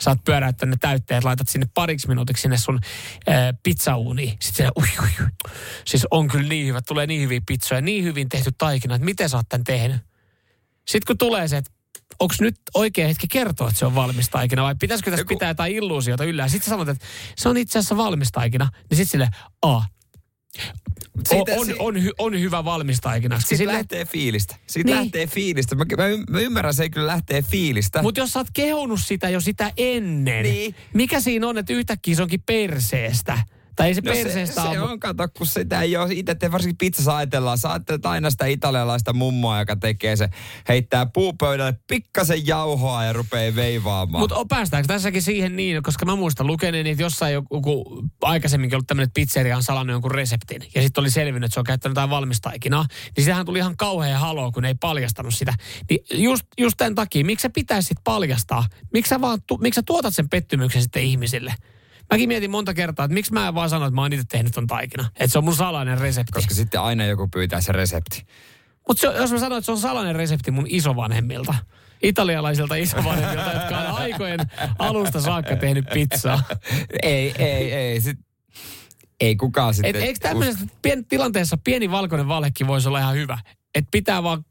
saat 0.00 0.24
pyöräyttää 0.24 0.68
ne 0.68 0.76
täytteet, 0.80 1.24
laitat 1.24 1.48
sinne 1.48 1.68
pariksi 1.74 2.08
minuutiksi 2.08 2.40
sinne 2.40 2.56
sun 2.56 2.80
ää, 3.26 3.54
pizzauuniin. 3.62 4.36
Sitten 4.40 4.66
se, 4.66 4.72
ui, 4.80 4.88
ui, 5.02 5.24
ui. 5.24 5.50
Siis 5.84 6.06
on 6.10 6.28
kyllä 6.28 6.48
niin 6.48 6.66
hyvä, 6.66 6.80
tulee 6.82 7.06
niin 7.06 7.22
hyviä 7.22 7.40
pizzoja, 7.46 7.80
niin 7.80 8.04
hyvin 8.04 8.28
tehty 8.28 8.50
taikina, 8.58 8.94
että 8.94 9.04
miten 9.04 9.28
sä 9.28 9.36
oot 9.36 9.48
tämän 9.48 9.64
tehnyt? 9.64 9.96
Sitten 10.88 11.06
kun 11.06 11.18
tulee 11.18 11.48
se, 11.48 11.56
että 11.56 11.70
onko 12.20 12.34
nyt 12.40 12.56
oikea 12.74 13.06
hetki 13.06 13.28
kertoa, 13.28 13.68
että 13.68 13.78
se 13.78 13.86
on 13.86 13.94
valmis 13.94 14.28
taikina 14.28 14.62
vai 14.62 14.74
pitäisikö 14.80 15.10
tässä 15.10 15.20
Joku... 15.20 15.34
pitää 15.34 15.48
jotain 15.48 15.74
illuusiota 15.74 16.24
yllä? 16.24 16.48
Sitten 16.48 16.64
sä 16.64 16.70
sanot, 16.70 16.88
että 16.88 17.06
se 17.36 17.48
on 17.48 17.56
itse 17.56 17.78
asiassa 17.78 17.96
valmis 17.96 18.32
taikina, 18.32 18.68
niin 18.90 18.96
sitten 18.96 19.10
sille, 19.10 19.28
a, 19.62 19.82
siitä, 21.28 21.52
on, 21.52 21.58
on, 21.58 21.74
on, 21.78 22.02
hy, 22.02 22.10
on 22.18 22.40
hyvä 22.40 22.64
valmistaikina. 22.64 23.40
Siitä 23.40 23.56
Sille... 23.56 23.72
lähtee 23.72 24.04
fiilistä. 24.04 24.56
Siitä 24.66 24.88
niin. 24.90 24.98
lähtee 24.98 25.26
fiilistä. 25.26 25.74
Mä, 25.74 25.84
mä, 25.96 26.04
mä 26.30 26.40
ymmärrän, 26.40 26.74
se 26.74 26.88
kyllä 26.88 27.06
lähtee 27.06 27.42
fiilistä. 27.42 28.02
Mutta 28.02 28.20
jos 28.20 28.32
sä 28.32 28.38
oot 28.38 28.48
kehunut 28.52 29.00
sitä 29.02 29.28
jo 29.28 29.40
sitä 29.40 29.72
ennen, 29.76 30.42
niin. 30.42 30.74
mikä 30.94 31.20
siinä 31.20 31.48
on, 31.48 31.58
että 31.58 31.72
yhtäkkiä 31.72 32.14
se 32.14 32.22
onkin 32.22 32.42
perseestä? 32.46 33.38
Tai 33.76 33.88
ei 33.88 33.94
se 33.94 34.00
no 34.00 34.12
perseestä 34.12 34.62
se, 34.62 34.68
se 34.72 34.80
on, 34.80 35.00
kato, 35.00 35.28
kun 35.28 35.46
sitä 35.46 35.80
ei 35.80 35.96
ole 35.96 36.12
itse, 36.12 36.34
te 36.34 36.52
varsinkin 36.52 36.78
pizzassa 36.78 37.16
ajatellaan. 37.16 37.58
Sä 37.58 37.70
ajattelet 37.70 38.06
aina 38.06 38.30
sitä 38.30 38.46
italialaista 38.46 39.12
mummoa, 39.12 39.58
joka 39.58 39.76
tekee 39.76 40.16
se, 40.16 40.28
heittää 40.68 41.06
puupöydälle 41.06 41.74
pikkasen 41.86 42.46
jauhoa 42.46 43.04
ja 43.04 43.12
rupeaa 43.12 43.54
veivaamaan. 43.54 44.22
Mutta 44.22 44.44
päästäänkö 44.48 44.86
tässäkin 44.86 45.22
siihen 45.22 45.56
niin, 45.56 45.82
koska 45.82 46.06
mä 46.06 46.16
muistan 46.16 46.46
lukeneeni, 46.46 46.90
että 46.90 47.02
jossain 47.02 47.32
joku, 47.32 48.02
aikaisemminkin 48.22 48.76
ollut 48.76 48.86
tämmöinen 48.86 49.12
pizzeria 49.14 49.56
on 49.56 49.62
salannut 49.62 49.94
jonkun 49.94 50.10
reseptin. 50.10 50.62
Ja 50.74 50.82
sitten 50.82 51.02
oli 51.02 51.10
selvinnyt, 51.10 51.44
että 51.44 51.54
se 51.54 51.60
on 51.60 51.64
käyttänyt 51.64 51.92
jotain 51.92 52.10
valmistaikinaa. 52.10 52.86
Niin 53.16 53.24
sitähän 53.24 53.46
tuli 53.46 53.58
ihan 53.58 53.76
kauhean 53.76 54.20
halo, 54.20 54.52
kun 54.52 54.64
ei 54.64 54.74
paljastanut 54.74 55.34
sitä. 55.34 55.54
Niin 55.90 56.00
just, 56.12 56.46
just 56.58 56.76
tämän 56.76 56.94
takia, 56.94 57.24
miksi 57.24 57.42
sä 57.42 57.50
pitäisi 57.50 57.94
paljastaa? 58.04 58.64
Miksi 58.92 59.10
sä, 59.10 59.20
vaan, 59.20 59.38
tu, 59.46 59.58
miksi 59.58 59.78
sä 59.78 59.82
tuotat 59.86 60.14
sen 60.14 60.28
pettymyksen 60.28 60.82
sitten 60.82 61.02
ihmisille? 61.02 61.54
Mäkin 62.10 62.28
mietin 62.28 62.50
monta 62.50 62.74
kertaa, 62.74 63.04
että 63.04 63.14
miksi 63.14 63.32
mä 63.32 63.48
en 63.48 63.54
vaan 63.54 63.70
sano, 63.70 63.86
että 63.86 63.94
mä 63.94 64.02
oon 64.02 64.12
itse 64.12 64.26
tehnyt 64.28 64.52
ton 64.52 64.66
taikina. 64.66 65.10
Että 65.14 65.28
se 65.28 65.38
on 65.38 65.44
mun 65.44 65.56
salainen 65.56 65.98
resepti. 65.98 66.32
Koska 66.32 66.54
sitten 66.54 66.80
aina 66.80 67.04
joku 67.04 67.28
pyytää 67.28 67.60
se 67.60 67.72
resepti. 67.72 68.26
Mutta 68.88 69.06
jos 69.06 69.32
mä 69.32 69.38
sanon, 69.38 69.58
että 69.58 69.66
se 69.66 69.72
on 69.72 69.78
salainen 69.78 70.16
resepti 70.16 70.50
mun 70.50 70.66
isovanhemmilta, 70.68 71.54
italialaisilta 72.02 72.74
isovanhemmilta, 72.74 73.52
jotka 73.52 73.78
on 73.78 73.86
aikojen 73.86 74.40
alusta 74.78 75.20
saakka 75.20 75.56
tehnyt 75.56 75.84
pizzaa. 75.92 76.42
ei, 77.02 77.34
ei, 77.38 77.72
ei. 77.72 78.00
Sit, 78.00 78.18
ei 79.20 79.36
kukaan 79.36 79.74
sitten... 79.74 79.96
Et, 79.96 80.02
eikö 80.02 80.18
tämmöisessä 80.22 80.64
us... 80.64 80.70
pien, 80.82 81.04
tilanteessa 81.04 81.58
pieni 81.64 81.90
valkoinen 81.90 82.28
valhekin 82.28 82.66
voisi 82.66 82.88
olla 82.88 82.98
ihan 82.98 83.14
hyvä? 83.14 83.38
Että 83.74 83.88
pitää 83.90 84.22
vaan 84.22 84.44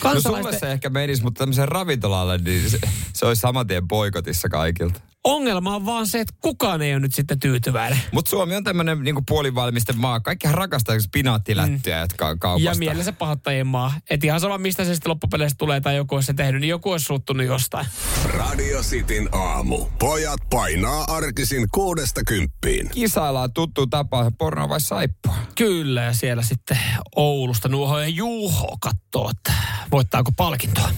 kansalaisten... 0.00 0.32
No 0.32 0.50
sulle 0.50 0.58
se 0.58 0.72
ehkä 0.72 0.90
menisi, 0.90 1.22
mutta 1.22 1.38
tämmöisen 1.38 1.68
ravintolalle, 1.68 2.38
niin 2.38 2.70
se, 2.70 2.78
se 3.12 3.26
olisi 3.26 3.40
saman 3.40 3.66
tien 3.66 3.88
boikotissa 3.88 4.48
kaikilta. 4.48 5.00
Ongelma 5.24 5.76
on 5.76 5.86
vaan 5.86 6.06
se, 6.06 6.20
että 6.20 6.34
kukaan 6.40 6.82
ei 6.82 6.92
ole 6.92 7.00
nyt 7.00 7.14
sitten 7.14 7.38
tyytyväinen. 7.40 7.98
Mutta 8.12 8.28
Suomi 8.28 8.56
on 8.56 8.64
tämmöinen 8.64 9.00
niinku 9.00 9.22
puolivalmiste 9.28 9.92
maa. 9.92 10.20
Kaikkihan 10.20 10.54
rakastaa 10.54 11.00
spinaattilättyjä, 11.00 11.96
mm. 11.96 12.00
jotka 12.00 12.28
on 12.28 12.38
kaupasta. 12.38 12.70
Ja 12.70 12.78
mielessä 12.78 13.12
pahoittajien 13.12 13.66
maa. 13.66 13.94
Et 14.10 14.24
ihan 14.24 14.40
sama, 14.40 14.58
mistä 14.58 14.84
se 14.84 14.94
sitten 14.94 15.10
loppupeleissä 15.10 15.58
tulee 15.58 15.80
tai 15.80 15.96
joku 15.96 16.14
olisi 16.14 16.26
se 16.26 16.32
tehnyt, 16.32 16.60
niin 16.60 16.68
joku 16.68 16.90
olisi 16.90 17.04
suuttunut 17.04 17.46
jostain. 17.46 17.86
Radio 18.24 18.82
Cityn 18.82 19.28
aamu. 19.32 19.86
Pojat 19.98 20.40
painaa 20.50 21.04
arkisin 21.08 21.66
kuudesta 21.72 22.24
kymppiin. 22.24 22.88
Kisaillaan 22.90 23.52
tuttu 23.52 23.86
tapa, 23.86 24.32
porno 24.38 24.68
vai 24.68 24.80
saippua? 24.80 25.36
Kyllä, 25.54 26.02
ja 26.02 26.12
siellä 26.12 26.42
sitten 26.42 26.78
Oulusta 27.16 27.68
nuohojen 27.68 28.16
Juho 28.16 28.76
katsoo, 28.80 29.30
että 29.30 29.52
voittaako 29.90 30.32
palkintoa. 30.36 30.90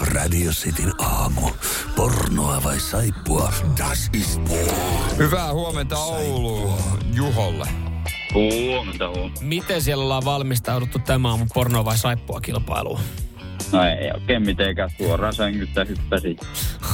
Radio 0.00 0.50
Cityn 0.50 0.92
aamu. 0.98 1.50
Pornoa 1.96 2.62
vai 2.64 2.80
saippua? 2.80 3.52
Das 3.78 4.10
ist 4.20 4.40
Hyvää 5.18 5.52
huomenta 5.52 5.98
Ouluun 5.98 6.78
Juholle. 7.14 7.68
Huomenta, 8.34 9.08
huomenta. 9.08 9.40
Miten 9.40 9.82
siellä 9.82 10.04
ollaan 10.04 10.24
valmistauduttu 10.24 10.98
tämä 10.98 11.30
aamu 11.30 11.46
pornoa 11.54 11.84
vai 11.84 11.98
saippua 11.98 12.40
kilpailuun? 12.40 13.00
No 13.72 13.84
ei 13.84 14.10
oikein 14.14 14.42
mitenkään 14.42 14.90
suoraan 14.98 15.34
sängystä 15.34 15.84
hyppäsi. 15.84 16.36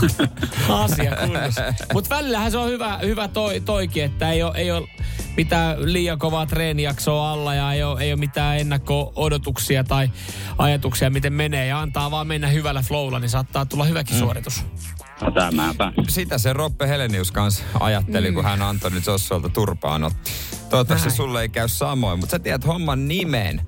Asia 0.68 1.16
kunnossa. 1.16 1.62
Mutta 1.92 2.16
välillähän 2.16 2.50
se 2.50 2.58
on 2.58 2.68
hyvä, 2.68 2.98
hyvä 2.98 3.28
toi, 3.28 3.60
toikin, 3.60 4.04
että 4.04 4.30
ei 4.30 4.42
ole, 4.42 4.52
ei 4.56 4.70
ole 4.70 4.88
mitään 5.36 5.92
liian 5.92 6.18
kovaa 6.18 6.46
treenijaksoa 6.46 7.32
alla 7.32 7.54
ja 7.54 7.72
ei 7.72 7.82
ole, 7.82 8.00
ei 8.00 8.12
ole 8.12 8.20
mitään 8.20 8.58
ennakko-odotuksia 8.58 9.84
tai 9.84 10.10
ajatuksia, 10.58 11.10
miten 11.10 11.32
menee. 11.32 11.66
Ja 11.66 11.80
antaa 11.80 12.10
vaan 12.10 12.26
mennä 12.26 12.48
hyvällä 12.48 12.82
flowlla, 12.82 13.18
niin 13.18 13.30
saattaa 13.30 13.66
tulla 13.66 13.84
hyväkin 13.84 14.16
mm. 14.16 14.18
suoritus. 14.18 14.64
No 15.20 15.30
tämäpä. 15.30 15.92
Sitä 16.08 16.38
se 16.38 16.52
Roppe 16.52 16.88
Helenius 16.88 17.32
kanssa 17.32 17.64
ajatteli, 17.80 18.30
mm. 18.30 18.34
kun 18.34 18.44
hän 18.44 18.62
Antoni 18.62 19.00
Jossolta 19.06 19.48
turpaan 19.48 20.04
otti. 20.04 20.30
Toivottavasti 20.70 21.10
sulle 21.10 21.42
ei 21.42 21.48
käy 21.48 21.68
samoin, 21.68 22.18
mutta 22.18 22.30
sä 22.30 22.38
tiedät 22.38 22.66
homman 22.66 23.08
nimen. 23.08 23.60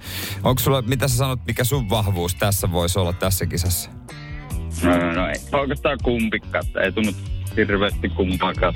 Onko 0.42 0.58
sulla, 0.58 0.82
mitä 0.82 1.08
sä 1.08 1.16
sanot, 1.16 1.40
mikä 1.46 1.64
sun 1.64 1.90
vahvuus 1.90 2.34
tässä 2.34 2.72
voisi 2.72 2.98
olla 2.98 3.12
tässä 3.12 3.46
kisassa? 3.46 3.90
No, 4.82 4.98
no, 4.98 5.12
no 5.12 5.28
ei 5.28 5.40
oikeastaan 5.52 5.98
kumpikaan. 6.02 6.64
Ei 6.84 6.92
tunnu 6.92 7.12
hirveästi 7.56 8.08
kumpaakaan. 8.08 8.74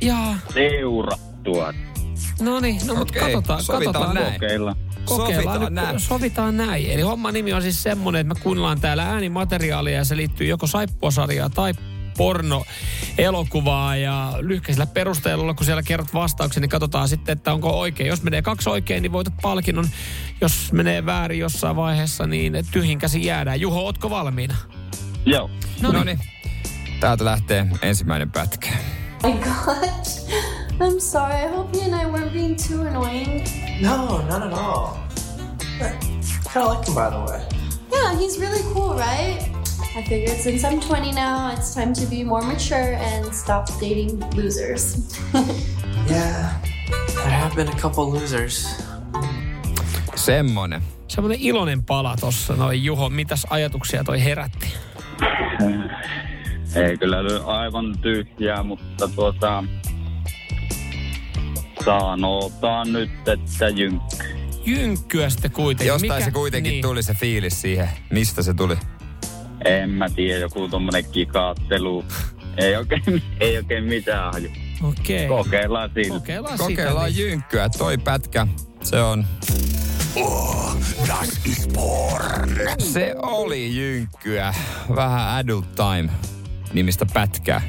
Jaa. 0.00 0.38
Seurattua. 0.54 1.74
No 2.40 2.60
niin, 2.60 2.86
no 2.86 2.94
mutta 2.94 3.14
okay. 3.18 3.22
katsotaan. 3.22 3.62
Sovitaan 3.62 3.92
katsotaan. 3.92 4.14
näin. 4.14 4.32
Kokeilla. 4.40 4.76
Kokeillaan 5.04 5.58
sovitaan 5.58 5.74
näin. 5.74 6.00
sovitaan 6.00 6.56
näin. 6.56 6.90
Eli 6.90 7.02
homma 7.02 7.32
nimi 7.32 7.52
on 7.52 7.62
siis 7.62 7.82
semmonen, 7.82 8.20
että 8.20 8.34
me 8.34 8.40
kuunnellaan 8.40 8.80
täällä 8.80 9.10
äänimateriaalia 9.10 9.96
ja 9.96 10.04
se 10.04 10.16
liittyy 10.16 10.46
joko 10.46 10.66
saippuasarjaa 10.66 11.50
tai 11.50 11.72
porno-elokuvaa 12.16 13.96
ja 13.96 14.32
lyhkäisellä 14.40 14.86
perusteella, 14.86 15.54
kun 15.54 15.66
siellä 15.66 15.82
kerrot 15.82 16.14
vastauksen, 16.14 16.60
niin 16.60 16.70
katsotaan 16.70 17.08
sitten, 17.08 17.32
että 17.32 17.52
onko 17.52 17.80
oikein. 17.80 18.08
Jos 18.08 18.22
menee 18.22 18.42
kaksi 18.42 18.70
oikein, 18.70 19.02
niin 19.02 19.12
voitat 19.12 19.34
palkinnon. 19.42 19.88
Jos 20.40 20.72
menee 20.72 21.06
väärin 21.06 21.38
jossain 21.38 21.76
vaiheessa, 21.76 22.26
niin 22.26 22.66
tyhjin 22.70 22.98
käsi 22.98 23.24
jäädään. 23.24 23.60
Juho, 23.60 23.80
ootko 23.80 24.10
valmiina? 24.10 24.54
Joo. 25.26 25.50
No 25.80 26.04
niin. 26.04 26.20
Täältä 27.00 27.24
lähtee 27.24 27.66
ensimmäinen 27.82 28.30
pätkä. 28.30 28.68
Oh 29.22 29.34
my 29.34 29.40
god. 29.40 29.88
I'm 30.80 31.00
sorry. 31.00 31.44
I 31.44 31.48
hope 31.56 31.78
you 31.78 31.84
and 31.84 32.02
I 32.02 32.04
weren't 32.04 32.32
being 32.32 32.56
too 32.68 32.80
annoying. 32.80 33.46
No, 33.80 34.22
not 34.28 34.42
at 34.42 34.52
all. 34.52 34.88
I 35.80 35.90
kind 36.52 36.66
of 36.66 36.76
like 36.76 36.86
him, 36.86 36.94
by 36.94 37.10
the 37.10 37.18
way. 37.18 37.40
Yeah, 37.92 38.18
he's 38.18 38.40
really 38.40 38.62
cool, 38.74 38.94
right? 38.94 39.63
I 39.96 40.02
figured 40.02 40.40
since 40.40 40.64
I'm 40.64 40.80
20 40.80 41.12
now, 41.12 41.52
it's 41.52 41.74
time 41.74 41.92
to 41.92 42.06
be 42.06 42.24
more 42.24 42.42
mature 42.42 42.94
and 42.94 43.32
stop 43.32 43.66
dating 43.80 44.24
losers. 44.34 44.96
yeah, 46.10 46.50
there 47.14 47.30
have 47.30 47.54
been 47.54 47.68
a 47.68 47.80
couple 47.80 48.10
losers. 48.10 48.84
Semmonen. 50.14 50.82
Semmonen 51.08 51.38
iloinen 51.40 51.84
pala 51.84 52.16
tossa, 52.20 52.56
noin 52.56 52.84
Juho. 52.84 53.10
Mitäs 53.10 53.46
ajatuksia 53.50 54.04
toi 54.04 54.24
herätti? 54.24 54.66
Ei 56.74 56.98
kyllä 56.98 57.44
aivan 57.46 57.98
tyhjää, 57.98 58.62
mutta 58.62 59.08
tuota... 59.08 59.64
Sanotaan 61.84 62.92
nyt, 62.92 63.28
että 63.28 63.68
jynkky. 63.68 64.24
Jynkkyä 64.66 65.30
sitten 65.30 65.50
kuitenkin. 65.50 65.92
Jostain 65.92 66.12
Mikä? 66.12 66.24
se 66.24 66.30
kuitenkin 66.30 66.70
niin. 66.70 66.82
tuli 66.82 67.02
se 67.02 67.14
fiilis 67.14 67.60
siihen. 67.60 67.88
Mistä 68.10 68.42
se 68.42 68.54
tuli? 68.54 68.76
En 69.64 69.90
mä 69.90 70.08
tiedä, 70.10 70.38
joku 70.38 70.68
tommonen 70.68 71.04
kikaattelu. 71.04 72.04
Ei 72.56 72.76
oikein, 72.76 73.02
ei 73.40 73.56
oikein 73.56 73.84
mitään 73.84 74.32
haju. 74.32 74.50
Okei. 74.82 75.28
Okay. 75.28 75.44
Kokeillaan 75.44 75.90
sillä. 75.94 76.18
Kokeillaan, 76.18 76.58
Kokeillaan 76.58 77.10
sitä, 77.10 77.22
niin. 77.22 77.30
jynkkyä. 77.30 77.68
Toi 77.68 77.98
pätkä, 77.98 78.46
se 78.82 79.00
on 79.00 79.24
Oh, 80.16 80.76
das 81.08 81.40
ist 81.44 81.72
porn. 81.72 82.50
Se 82.78 83.14
oli 83.22 83.76
jynkkyä. 83.76 84.54
Vähän 84.96 85.28
Adult 85.28 85.66
Time 85.74 86.10
nimistä 86.72 87.06
pätkää. 87.14 87.62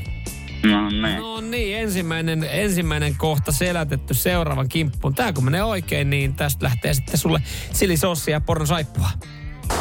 No 0.64 0.90
niin. 0.90 1.18
No 1.18 1.42
niin, 1.42 1.78
ensimmäinen, 1.78 2.48
ensimmäinen 2.52 3.16
kohta 3.18 3.52
selätetty 3.52 4.14
seuraavan 4.14 4.70
kimppuun. 4.70 5.16
Tää 5.16 5.34
kun 5.34 5.46
menee 5.46 5.64
oikein, 5.64 6.10
niin 6.10 6.34
tästä 6.34 6.66
lähtee 6.66 6.94
sitten 6.94 7.18
sulle 7.18 7.42
silisossia 7.72 8.36
ja 8.36 8.42
pornosaippua. 8.42 9.10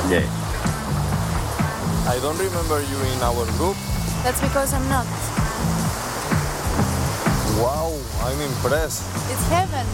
Jee. 0.09 0.25
I 2.07 2.21
don't 2.21 2.39
remember 2.39 2.81
you 2.81 2.99
in 3.15 3.23
our 3.23 3.47
group. 3.59 3.77
That's 4.25 4.41
because 4.41 4.77
I'm 4.77 4.89
not. 4.89 5.07
Wow, 7.59 7.93
I'm 8.27 8.41
impressed. 8.41 9.03
It's 9.33 9.49
heaven. 9.49 9.87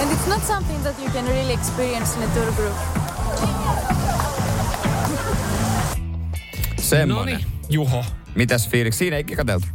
And 0.00 0.10
it's 0.12 0.26
not 0.26 0.42
something 0.42 0.82
that 0.84 0.98
you 1.02 1.10
can 1.10 1.26
really 1.26 1.52
experience 1.52 2.16
in 2.16 2.22
a 2.22 2.34
tour 2.34 2.52
group. 2.52 2.76
Semmonen. 6.80 7.34
Noniin, 7.34 7.46
Juho. 7.68 8.04
Mitäs 8.34 8.68
fiiliksi? 8.68 8.98
Siinä 8.98 9.16
ei 9.16 9.24
kikateltu. 9.24 9.66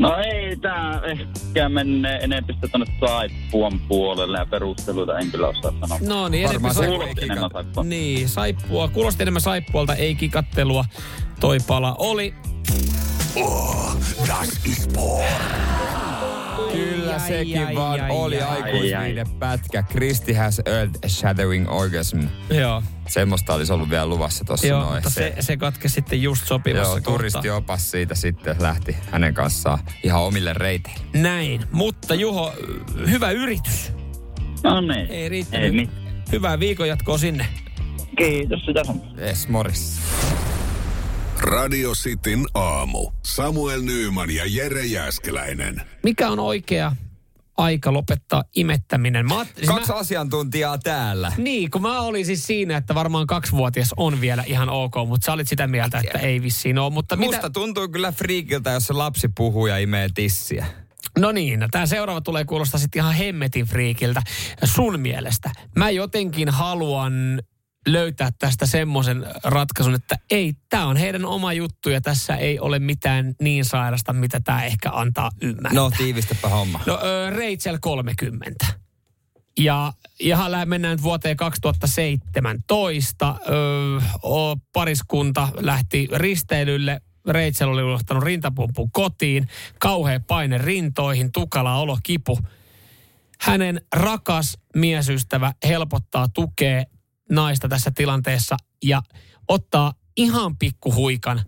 No 0.00 0.16
ei 0.16 0.56
tää 0.56 1.00
ehkä 1.04 1.68
menee 1.68 2.16
enemmän 2.22 2.54
tonne 2.72 2.86
saippuan 3.00 3.80
puolelle 3.88 4.38
ja 4.38 4.46
perusteluita 4.46 5.18
en 5.18 5.30
kyllä 5.30 5.48
osaa 5.48 5.72
sanoa. 5.80 5.98
No 6.00 6.28
niin, 6.28 6.48
Varmaan 6.48 6.72
enemmän 6.72 6.74
se 6.74 6.78
sai- 6.78 6.84
ei 6.84 6.90
Kuulosti 6.98 7.24
enemmän 7.24 7.50
saippua. 7.52 7.84
Niin, 7.84 8.28
saippua. 8.28 8.88
Kuulosti 8.88 9.22
enemmän 9.22 9.40
saippualta, 9.42 9.94
ei 9.94 10.14
kikattelua. 10.14 10.84
Toi 11.40 11.58
pala 11.66 11.94
oli. 11.98 12.34
Oh, 13.36 13.96
das 14.28 14.66
ist 14.66 14.92
porn. 14.92 15.99
Kyllä 16.72 17.12
Ai, 17.14 17.20
sekin 17.28 17.66
ai, 17.66 17.74
vaan 17.74 18.00
ai, 18.00 18.10
oli 18.10 18.42
ai. 18.42 18.62
aikuisviiden 18.62 19.26
pätkä. 19.38 19.82
Christy 19.82 20.32
has 20.32 20.60
earned 20.66 20.94
a 21.04 21.08
shattering 21.08 21.70
orgasm. 21.72 22.20
Joo, 22.50 22.82
Semmoista 23.08 23.54
olisi 23.54 23.72
ollut 23.72 23.90
vielä 23.90 24.06
luvassa 24.06 24.44
tuossa 24.44 24.66
joo 24.66 24.80
noin. 24.80 24.94
mutta 24.94 25.10
se, 25.10 25.34
se 25.40 25.56
katkesi 25.56 25.94
sitten 25.94 26.22
just 26.22 26.46
sopivassa 26.46 26.92
Joo, 26.92 27.00
turistiopas 27.00 27.90
siitä 27.90 28.14
sitten 28.14 28.56
lähti 28.58 28.96
hänen 29.10 29.34
kanssaan 29.34 29.78
ihan 30.04 30.20
omille 30.22 30.52
reiteille. 30.52 31.00
Näin, 31.12 31.62
mutta 31.72 32.14
Juho, 32.14 32.52
hyvä 33.10 33.30
yritys. 33.30 33.92
No 34.64 34.80
niin. 34.80 35.06
Ei 35.10 35.28
riittänyt. 35.28 35.64
Ei 35.64 35.72
mit. 35.72 35.90
Hyvää 36.32 36.60
viikon 36.60 36.88
jatkoa 36.88 37.18
sinne. 37.18 37.46
Kiitos 38.18 38.60
sitä 38.66 38.84
sun. 38.84 39.00
Es 39.18 39.48
Morris. 39.48 40.00
Radio 41.40 41.92
Cityn 41.92 42.46
aamu. 42.54 43.10
Samuel 43.24 43.82
Nyyman 43.82 44.30
ja 44.30 44.42
Jere 44.46 44.86
Jäskeläinen. 44.86 45.82
Mikä 46.02 46.30
on 46.30 46.38
oikea 46.38 46.92
aika 47.56 47.92
lopettaa 47.92 48.44
imettäminen? 48.56 49.26
Mä, 49.26 49.46
siis 49.56 49.66
Kaksi 49.68 49.92
mä, 49.92 49.98
asiantuntijaa 49.98 50.78
täällä. 50.78 51.32
niin, 51.36 51.70
kun 51.70 51.82
mä 51.82 52.00
olin 52.00 52.26
siis 52.26 52.46
siinä, 52.46 52.76
että 52.76 52.94
varmaan 52.94 53.26
kaksivuotias 53.26 53.94
on 53.96 54.20
vielä 54.20 54.44
ihan 54.46 54.68
ok, 54.68 54.94
mutta 55.06 55.24
sä 55.24 55.32
olit 55.32 55.48
sitä 55.48 55.66
mieltä, 55.66 55.98
että 56.04 56.18
ei 56.18 56.42
vissiin 56.42 56.78
ole. 56.78 56.92
Mutta 56.92 57.16
Musta 57.16 57.36
mitä, 57.36 57.50
tuntuu 57.50 57.88
kyllä 57.88 58.12
friikiltä, 58.12 58.70
jos 58.70 58.86
se 58.86 58.92
lapsi 58.92 59.28
puhuu 59.36 59.66
ja 59.66 59.78
imee 59.78 60.08
tissiä. 60.14 60.66
no 61.18 61.32
niin, 61.32 61.66
tämä 61.70 61.86
seuraava 61.86 62.20
tulee 62.20 62.44
kuulostaa 62.44 62.80
sitten 62.80 63.00
ihan 63.00 63.14
hemmetin 63.14 63.66
friikiltä 63.66 64.22
sun 64.64 65.00
mielestä. 65.00 65.50
Mä 65.76 65.90
jotenkin 65.90 66.48
haluan 66.48 67.42
löytää 67.86 68.30
tästä 68.38 68.66
semmoisen 68.66 69.26
ratkaisun, 69.44 69.94
että 69.94 70.16
ei, 70.30 70.54
tämä 70.68 70.86
on 70.86 70.96
heidän 70.96 71.24
oma 71.24 71.52
juttu 71.52 71.90
ja 71.90 72.00
tässä 72.00 72.36
ei 72.36 72.60
ole 72.60 72.78
mitään 72.78 73.34
niin 73.40 73.64
sairasta, 73.64 74.12
mitä 74.12 74.40
tämä 74.44 74.64
ehkä 74.64 74.90
antaa 74.92 75.30
ymmärtää. 75.42 75.72
No 75.72 75.90
tiivistäpä 75.90 76.48
homma. 76.48 76.80
No 76.86 76.98
Rachel 77.30 77.78
30. 77.80 78.66
Ja 79.58 79.92
ihan 80.20 80.68
mennään 80.68 80.96
nyt 80.96 81.02
vuoteen 81.02 81.36
2017. 81.36 83.36
Ö, 83.48 84.00
o, 84.22 84.56
pariskunta 84.72 85.48
lähti 85.56 86.08
risteilylle. 86.12 87.00
Rachel 87.26 87.68
oli 87.68 87.82
unohtanut 87.82 88.24
rintapumpun 88.24 88.90
kotiin. 88.92 89.48
Kauhea 89.78 90.20
paine 90.20 90.58
rintoihin, 90.58 91.32
tukala 91.32 91.76
olo, 91.76 91.98
kipu. 92.02 92.38
Hänen 93.40 93.80
rakas 93.94 94.58
miesystävä 94.74 95.52
helpottaa, 95.64 96.28
tukee 96.28 96.86
naista 97.30 97.68
tässä 97.68 97.90
tilanteessa 97.94 98.56
ja 98.84 99.02
ottaa 99.48 99.94
ihan 100.16 100.56
pikkuhuikan 100.56 101.40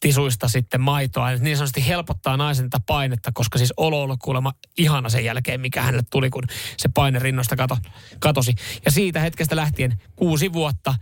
tisuista 0.00 0.48
sitten 0.48 0.80
maitoa. 0.80 1.30
Niin 1.30 1.56
sanotusti 1.56 1.86
helpottaa 1.86 2.36
naisen 2.36 2.70
tätä 2.70 2.84
painetta, 2.86 3.30
koska 3.34 3.58
siis 3.58 3.72
olo 3.76 4.02
oli 4.02 4.16
kuulemma 4.22 4.52
ihana 4.78 5.08
sen 5.08 5.24
jälkeen, 5.24 5.60
mikä 5.60 5.82
hänelle 5.82 6.04
tuli, 6.10 6.30
kun 6.30 6.42
se 6.76 6.88
paine 6.94 7.18
rinnoista 7.18 7.56
kato, 7.56 7.78
katosi. 8.18 8.54
Ja 8.84 8.90
siitä 8.90 9.20
hetkestä 9.20 9.56
lähtien 9.56 9.98
kuusi 10.16 10.52
vuotta, 10.52 10.94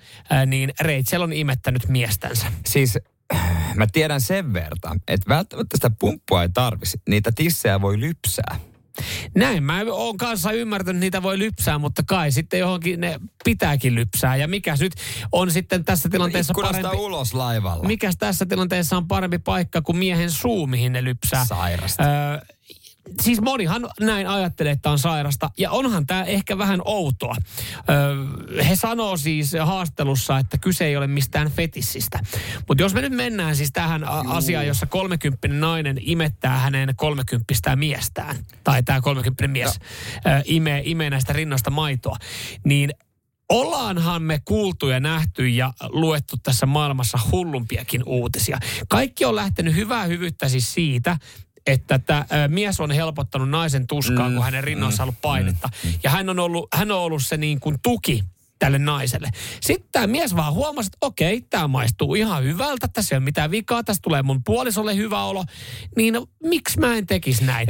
niin 0.46 0.72
Rachel 0.80 1.22
on 1.22 1.32
imettänyt 1.32 1.88
miestänsä. 1.88 2.46
Siis 2.66 2.98
mä 3.74 3.86
tiedän 3.92 4.20
sen 4.20 4.52
verran, 4.52 5.00
että 5.08 5.28
välttämättä 5.28 5.76
sitä 5.76 5.90
pumppua 5.98 6.42
ei 6.42 6.48
tarvisi. 6.48 7.00
Niitä 7.08 7.32
tissejä 7.32 7.80
voi 7.80 8.00
lypsää. 8.00 8.60
Näin 9.34 9.62
mä 9.62 9.82
oon 9.92 10.16
kanssa 10.16 10.52
ymmärtänyt, 10.52 10.96
että 10.96 11.04
niitä 11.04 11.22
voi 11.22 11.38
lypsää, 11.38 11.78
mutta 11.78 12.02
kai 12.06 12.32
sitten 12.32 12.60
johonkin 12.60 13.00
ne 13.00 13.20
pitääkin 13.44 13.94
lypsää. 13.94 14.36
Ja 14.36 14.48
mikä 14.48 14.76
nyt 14.80 14.92
on 15.32 15.50
sitten 15.50 15.84
tässä 15.84 16.08
tilanteessa 16.08 16.54
parempi... 16.62 16.96
ulos 16.96 17.34
laivalla. 17.34 17.84
Mikäs 17.84 18.16
tässä 18.16 18.46
tilanteessa 18.46 18.96
on 18.96 19.08
parempi 19.08 19.38
paikka 19.38 19.82
kuin 19.82 19.98
miehen 19.98 20.30
suu, 20.30 20.66
mihin 20.66 20.92
ne 20.92 21.04
lypsää? 21.04 21.44
Sairasta. 21.44 22.02
Öö, 22.02 22.38
siis 23.22 23.40
monihan 23.40 23.88
näin 24.00 24.26
ajattelee, 24.26 24.72
että 24.72 24.90
on 24.90 24.98
sairasta. 24.98 25.50
Ja 25.58 25.70
onhan 25.70 26.06
tämä 26.06 26.24
ehkä 26.24 26.58
vähän 26.58 26.80
outoa. 26.84 27.36
Öö, 27.90 28.64
he 28.64 28.76
sanoo 28.76 29.16
siis 29.16 29.52
haastelussa, 29.64 30.38
että 30.38 30.58
kyse 30.58 30.84
ei 30.84 30.96
ole 30.96 31.06
mistään 31.06 31.50
fetissistä. 31.50 32.18
Mutta 32.68 32.82
jos 32.82 32.94
me 32.94 33.00
nyt 33.00 33.12
mennään 33.12 33.56
siis 33.56 33.72
tähän 33.72 34.04
a- 34.04 34.24
asiaan, 34.28 34.66
jossa 34.66 34.86
30 34.86 35.48
nainen 35.48 35.96
imettää 36.00 36.58
hänen 36.58 36.94
30 36.96 37.76
miestään, 37.76 38.36
tai 38.64 38.82
tämä 38.82 39.00
30 39.00 39.48
mies 39.48 39.80
no. 40.24 40.30
imee, 40.44 40.82
imee 40.84 41.10
näistä 41.10 41.32
rinnoista 41.32 41.70
maitoa, 41.70 42.16
niin 42.64 42.90
Ollaanhan 43.50 44.22
me 44.22 44.40
kuultu 44.44 44.88
ja 44.88 45.00
nähty 45.00 45.48
ja 45.48 45.72
luettu 45.88 46.36
tässä 46.42 46.66
maailmassa 46.66 47.18
hullumpiakin 47.32 48.02
uutisia. 48.06 48.58
Kaikki 48.88 49.24
on 49.24 49.36
lähtenyt 49.36 49.74
hyvää 49.74 50.04
hyvyyttä 50.04 50.48
siis 50.48 50.74
siitä, 50.74 51.16
että 51.66 51.98
tämä 51.98 52.24
mies 52.48 52.80
on 52.80 52.90
helpottanut 52.90 53.48
naisen 53.50 53.86
tuskaa, 53.86 54.28
mm, 54.28 54.34
kun 54.34 54.44
hänen 54.44 54.64
rinnoissa 54.64 55.02
on 55.02 55.04
ollut 55.04 55.20
painetta. 55.22 55.68
Mm, 55.84 55.92
ja 56.02 56.10
hän 56.10 56.28
on 56.28 56.38
ollut, 56.38 56.68
hän 56.74 56.90
on 56.90 56.98
ollut 56.98 57.22
se 57.26 57.36
niin 57.36 57.60
kuin 57.60 57.76
tuki 57.82 58.24
tälle 58.58 58.78
naiselle. 58.78 59.30
Sitten 59.60 59.88
tämä 59.92 60.06
mies 60.06 60.36
vaan 60.36 60.52
huomasi, 60.52 60.86
että 60.86 61.06
okei, 61.06 61.40
tämä 61.40 61.68
maistuu 61.68 62.14
ihan 62.14 62.44
hyvältä, 62.44 62.88
tässä 62.88 63.14
ei 63.14 63.16
ole 63.16 63.24
mitään 63.24 63.50
vikaa, 63.50 63.84
tässä 63.84 64.00
tulee 64.02 64.22
mun 64.22 64.44
puolisolle 64.44 64.96
hyvä 64.96 65.24
olo. 65.24 65.44
Niin 65.96 66.14
no, 66.14 66.26
miksi 66.44 66.78
mä 66.80 66.96
en 66.96 67.06
tekisi 67.06 67.44
näin? 67.44 67.68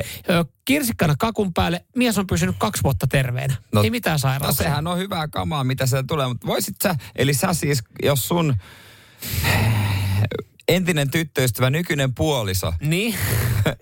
Kirsikkana 0.64 1.14
kakun 1.18 1.54
päälle, 1.54 1.84
mies 1.96 2.18
on 2.18 2.26
pysynyt 2.26 2.56
kaksi 2.58 2.82
vuotta 2.82 3.06
terveenä. 3.06 3.56
No, 3.72 3.82
ei 3.82 3.90
mitään 3.90 4.14
No 4.14 4.18
sairautta. 4.18 4.62
sehän 4.62 4.86
on 4.86 4.98
hyvää 4.98 5.28
kamaa, 5.28 5.64
mitä 5.64 5.86
sieltä 5.86 6.06
tulee, 6.06 6.28
mutta 6.28 6.46
voisit 6.46 6.76
sä, 6.82 6.94
eli 7.16 7.34
sä 7.34 7.54
siis, 7.54 7.82
jos 8.02 8.28
sun 8.28 8.54
entinen 10.76 11.10
tyttöystävä, 11.10 11.70
nykyinen 11.70 12.14
puoliso, 12.14 12.72
Niin. 12.80 13.14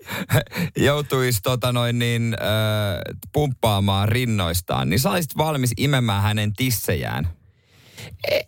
joutuisi 0.87 1.39
tota 1.43 1.71
noin 1.71 1.99
niin, 1.99 2.35
äh, 2.41 3.15
pumppaamaan 3.33 4.09
rinnoistaan, 4.09 4.89
niin 4.89 4.99
sä 4.99 5.11
olisit 5.11 5.37
valmis 5.37 5.71
imemään 5.77 6.23
hänen 6.23 6.53
tissejään. 6.53 7.27
E, 8.31 8.39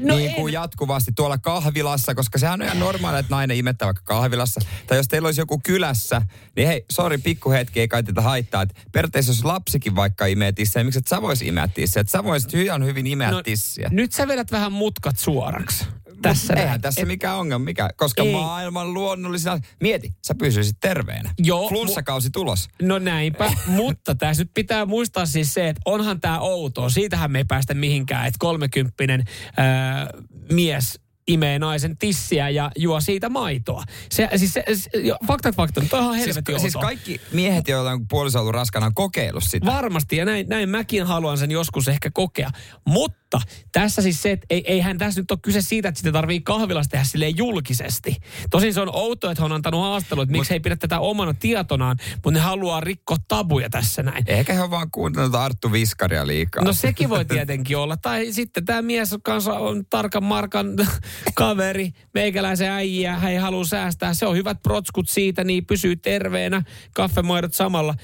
no 0.00 0.16
niin 0.16 0.34
kuin 0.34 0.50
en. 0.50 0.52
jatkuvasti 0.54 1.12
tuolla 1.16 1.38
kahvilassa, 1.38 2.14
koska 2.14 2.38
sehän 2.38 2.60
on 2.60 2.66
ihan 2.66 2.78
normaalia, 2.78 3.18
että 3.18 3.34
nainen 3.34 3.56
imettää 3.56 3.86
vaikka 3.86 4.02
kahvilassa. 4.04 4.60
Tai 4.86 4.98
jos 4.98 5.08
teillä 5.08 5.26
olisi 5.26 5.40
joku 5.40 5.60
kylässä, 5.64 6.22
niin 6.56 6.68
hei, 6.68 6.84
sori, 6.92 7.18
pikkuhetki 7.18 7.80
ei 7.80 7.88
kai 7.88 8.02
tätä 8.02 8.20
haittaa. 8.20 8.62
Että 8.62 8.80
periaatteessa 8.92 9.32
jos 9.32 9.44
lapsikin 9.44 9.96
vaikka 9.96 10.26
imee 10.26 10.52
tissiä, 10.52 10.80
niin 10.80 10.86
miksi 10.86 10.98
et 10.98 11.06
sä 11.06 11.22
vois 11.22 11.42
imeä 11.42 11.68
tissiä? 11.68 12.00
Että 12.00 12.10
sä 12.10 12.24
voisit 12.24 12.54
ihan 12.54 12.84
hyvin 12.84 13.06
imeä 13.06 13.30
no, 13.30 13.42
tissiä. 13.42 13.88
Nyt 13.92 14.12
sä 14.12 14.28
vedät 14.28 14.52
vähän 14.52 14.72
mutkat 14.72 15.18
suoraksi. 15.18 15.84
Tässä 16.22 16.54
Eihän 16.54 16.68
näin. 16.68 16.80
tässä 16.80 17.00
Et- 17.00 17.08
mikään 17.08 17.36
ongelma, 17.36 17.64
mikä, 17.64 17.90
koska 17.96 18.22
Ei. 18.22 18.32
maailman 18.32 18.94
luonnollisena... 18.94 19.58
Mieti, 19.80 20.14
sä 20.26 20.34
pysyisit 20.34 20.76
terveenä. 20.80 21.30
Joo, 21.38 21.68
Flunssakausi 21.68 22.30
tulos. 22.30 22.68
No 22.82 22.98
näinpä, 22.98 23.52
mutta 23.66 24.14
tässä 24.14 24.42
nyt 24.42 24.50
pitää 24.54 24.86
muistaa 24.86 25.26
siis 25.26 25.54
se, 25.54 25.68
että 25.68 25.82
onhan 25.84 26.20
tämä 26.20 26.38
outoa. 26.38 26.88
Siitähän 26.88 27.30
me 27.30 27.38
ei 27.38 27.44
päästä 27.44 27.74
mihinkään, 27.74 28.26
että 28.26 28.36
kolmekymppinen 28.38 29.24
ää, 29.56 30.10
mies 30.52 31.00
imee 31.26 31.58
naisen 31.58 31.96
tissiä 31.96 32.48
ja 32.48 32.70
juo 32.76 33.00
siitä 33.00 33.28
maitoa. 33.28 33.82
Se, 34.10 34.28
siis 34.36 34.54
se, 34.54 34.64
se, 34.74 34.90
jo, 34.98 35.16
faktat 35.26 35.56
faktat, 35.56 35.84
toi 35.90 36.00
on 36.00 36.18
Siis, 36.18 36.38
siis 36.58 36.76
kaikki 36.76 37.20
miehet, 37.32 37.68
joilla 37.68 37.90
on 37.90 38.08
puoliso 38.08 38.40
ollut 38.40 38.54
raskana, 38.54 38.86
on 38.86 38.94
kokeillut 38.94 39.44
sitä. 39.44 39.66
Varmasti, 39.66 40.16
ja 40.16 40.24
näin, 40.24 40.48
näin 40.48 40.68
mäkin 40.68 41.06
haluan 41.06 41.38
sen 41.38 41.50
joskus 41.50 41.88
ehkä 41.88 42.10
kokea. 42.10 42.50
Mutta 42.84 43.18
Mutta 43.34 43.52
tässä 43.72 44.02
siis 44.02 44.22
se, 44.22 44.32
että 44.32 44.46
ei, 44.50 44.72
eihän 44.72 44.98
tässä 44.98 45.20
nyt 45.20 45.30
ole 45.30 45.38
kyse 45.42 45.60
siitä, 45.60 45.88
että 45.88 45.98
sitä 45.98 46.12
tarvii 46.12 46.40
kahvilassa 46.40 46.90
tehdä 46.90 47.04
silleen 47.04 47.36
julkisesti. 47.36 48.16
Tosin 48.50 48.74
se 48.74 48.80
on 48.80 48.96
outoa, 48.96 49.32
että 49.32 49.42
he 49.42 49.44
on 49.44 49.52
antanut 49.52 49.80
haastattelua, 49.80 50.22
että 50.22 50.32
miksi 50.32 50.50
he 50.50 50.54
ei 50.54 50.60
pidä 50.60 50.76
tätä 50.76 51.00
omana 51.00 51.34
tietonaan, 51.34 51.96
mutta 52.14 52.30
ne 52.30 52.40
haluaa 52.40 52.80
rikkoa 52.80 53.16
tabuja 53.28 53.70
tässä 53.70 54.02
näin. 54.02 54.24
Ehkä 54.26 54.52
he 54.52 54.62
on 54.62 54.70
vaan 54.70 54.90
kuunnellut 54.90 55.34
Arttu 55.34 55.72
Viskaria 55.72 56.26
liikaa. 56.26 56.64
No 56.64 56.72
sekin 56.72 57.08
voi 57.08 57.24
tietenkin 57.24 57.76
olla. 57.76 57.96
Tai 57.96 58.32
sitten 58.32 58.64
tämä 58.64 58.82
mies 58.82 59.14
kanssa 59.22 59.52
on 59.52 59.84
tarkan 59.90 60.24
markan 60.24 60.68
kaveri, 61.34 61.90
meikäläisen 62.14 62.70
äijä, 62.70 63.16
hän 63.16 63.32
ei 63.32 63.38
halua 63.38 63.64
säästää. 63.64 64.14
Se 64.14 64.26
on 64.26 64.36
hyvät 64.36 64.62
protskut 64.62 65.08
siitä, 65.08 65.44
niin 65.44 65.66
pysyy 65.66 65.96
terveenä, 65.96 66.62
kaffemaidot 66.94 67.54
samalla. 67.54 67.94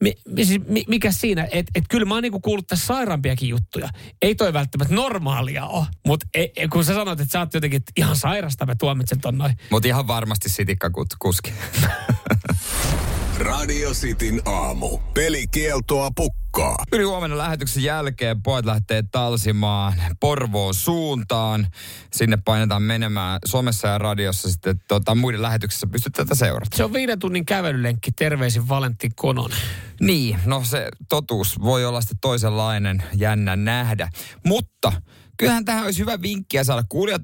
Mi, 0.00 0.14
mi, 0.28 0.44
siis 0.44 0.60
mi, 0.68 0.84
mikä 0.88 1.12
siinä, 1.12 1.48
että 1.52 1.72
et 1.74 1.84
kyllä 1.90 2.04
mä 2.04 2.14
oon 2.14 2.22
niinku 2.22 2.40
kuullut 2.40 2.66
tässä 2.66 2.86
sairaampiakin 2.86 3.48
juttuja. 3.48 3.88
Ei 4.22 4.34
toi 4.34 4.52
välttämättä 4.52 4.94
normaalia 4.94 5.66
ole, 5.66 5.86
mutta 6.06 6.26
kun 6.72 6.84
sä 6.84 6.94
sanoit, 6.94 7.20
että 7.20 7.32
sä 7.32 7.38
oot 7.38 7.54
jotenkin 7.54 7.82
ihan 7.96 8.16
sairasta, 8.16 8.66
mä 8.66 8.74
tuomitsen 8.74 9.20
ton 9.20 9.38
noin. 9.38 9.54
Mutta 9.70 9.88
ihan 9.88 10.06
varmasti 10.06 10.48
sitikka 10.48 10.90
kuski. 11.18 11.52
Radio 13.38 13.90
Cityn 13.90 14.42
aamu. 14.44 14.98
Pelikieltoa 15.14 16.10
pukkaa. 16.16 16.76
Yli 16.92 17.04
huomenna 17.04 17.38
lähetyksen 17.38 17.82
jälkeen 17.82 18.42
pojat 18.42 18.64
lähtee 18.64 19.02
talsimaan 19.12 19.94
Porvoon 20.20 20.74
suuntaan. 20.74 21.66
Sinne 22.12 22.38
painetaan 22.44 22.82
menemään 22.82 23.38
somessa 23.44 23.88
ja 23.88 23.98
radiossa 23.98 24.50
sitten 24.50 24.80
tota, 24.88 25.14
muiden 25.14 25.42
lähetyksissä 25.42 25.86
pystyt 25.86 26.12
tätä 26.12 26.34
seurata. 26.34 26.76
Se 26.76 26.84
on 26.84 26.92
viiden 26.92 27.18
tunnin 27.18 27.46
kävelylenkki. 27.46 28.12
Terveisin 28.12 28.68
Valentti 28.68 29.10
Kononen. 29.16 29.58
Niin, 30.00 30.38
no 30.44 30.64
se 30.64 30.88
totuus 31.08 31.60
voi 31.60 31.84
olla 31.84 32.00
sitten 32.00 32.18
toisenlainen, 32.20 33.02
jännä 33.14 33.56
nähdä. 33.56 34.08
Mutta 34.44 34.92
kyllähän 35.36 35.64
tähän 35.64 35.84
olisi 35.84 35.98
hyvä 35.98 36.22
vinkkiä 36.22 36.64
saada. 36.64 36.84
Kuulijat 36.88 37.22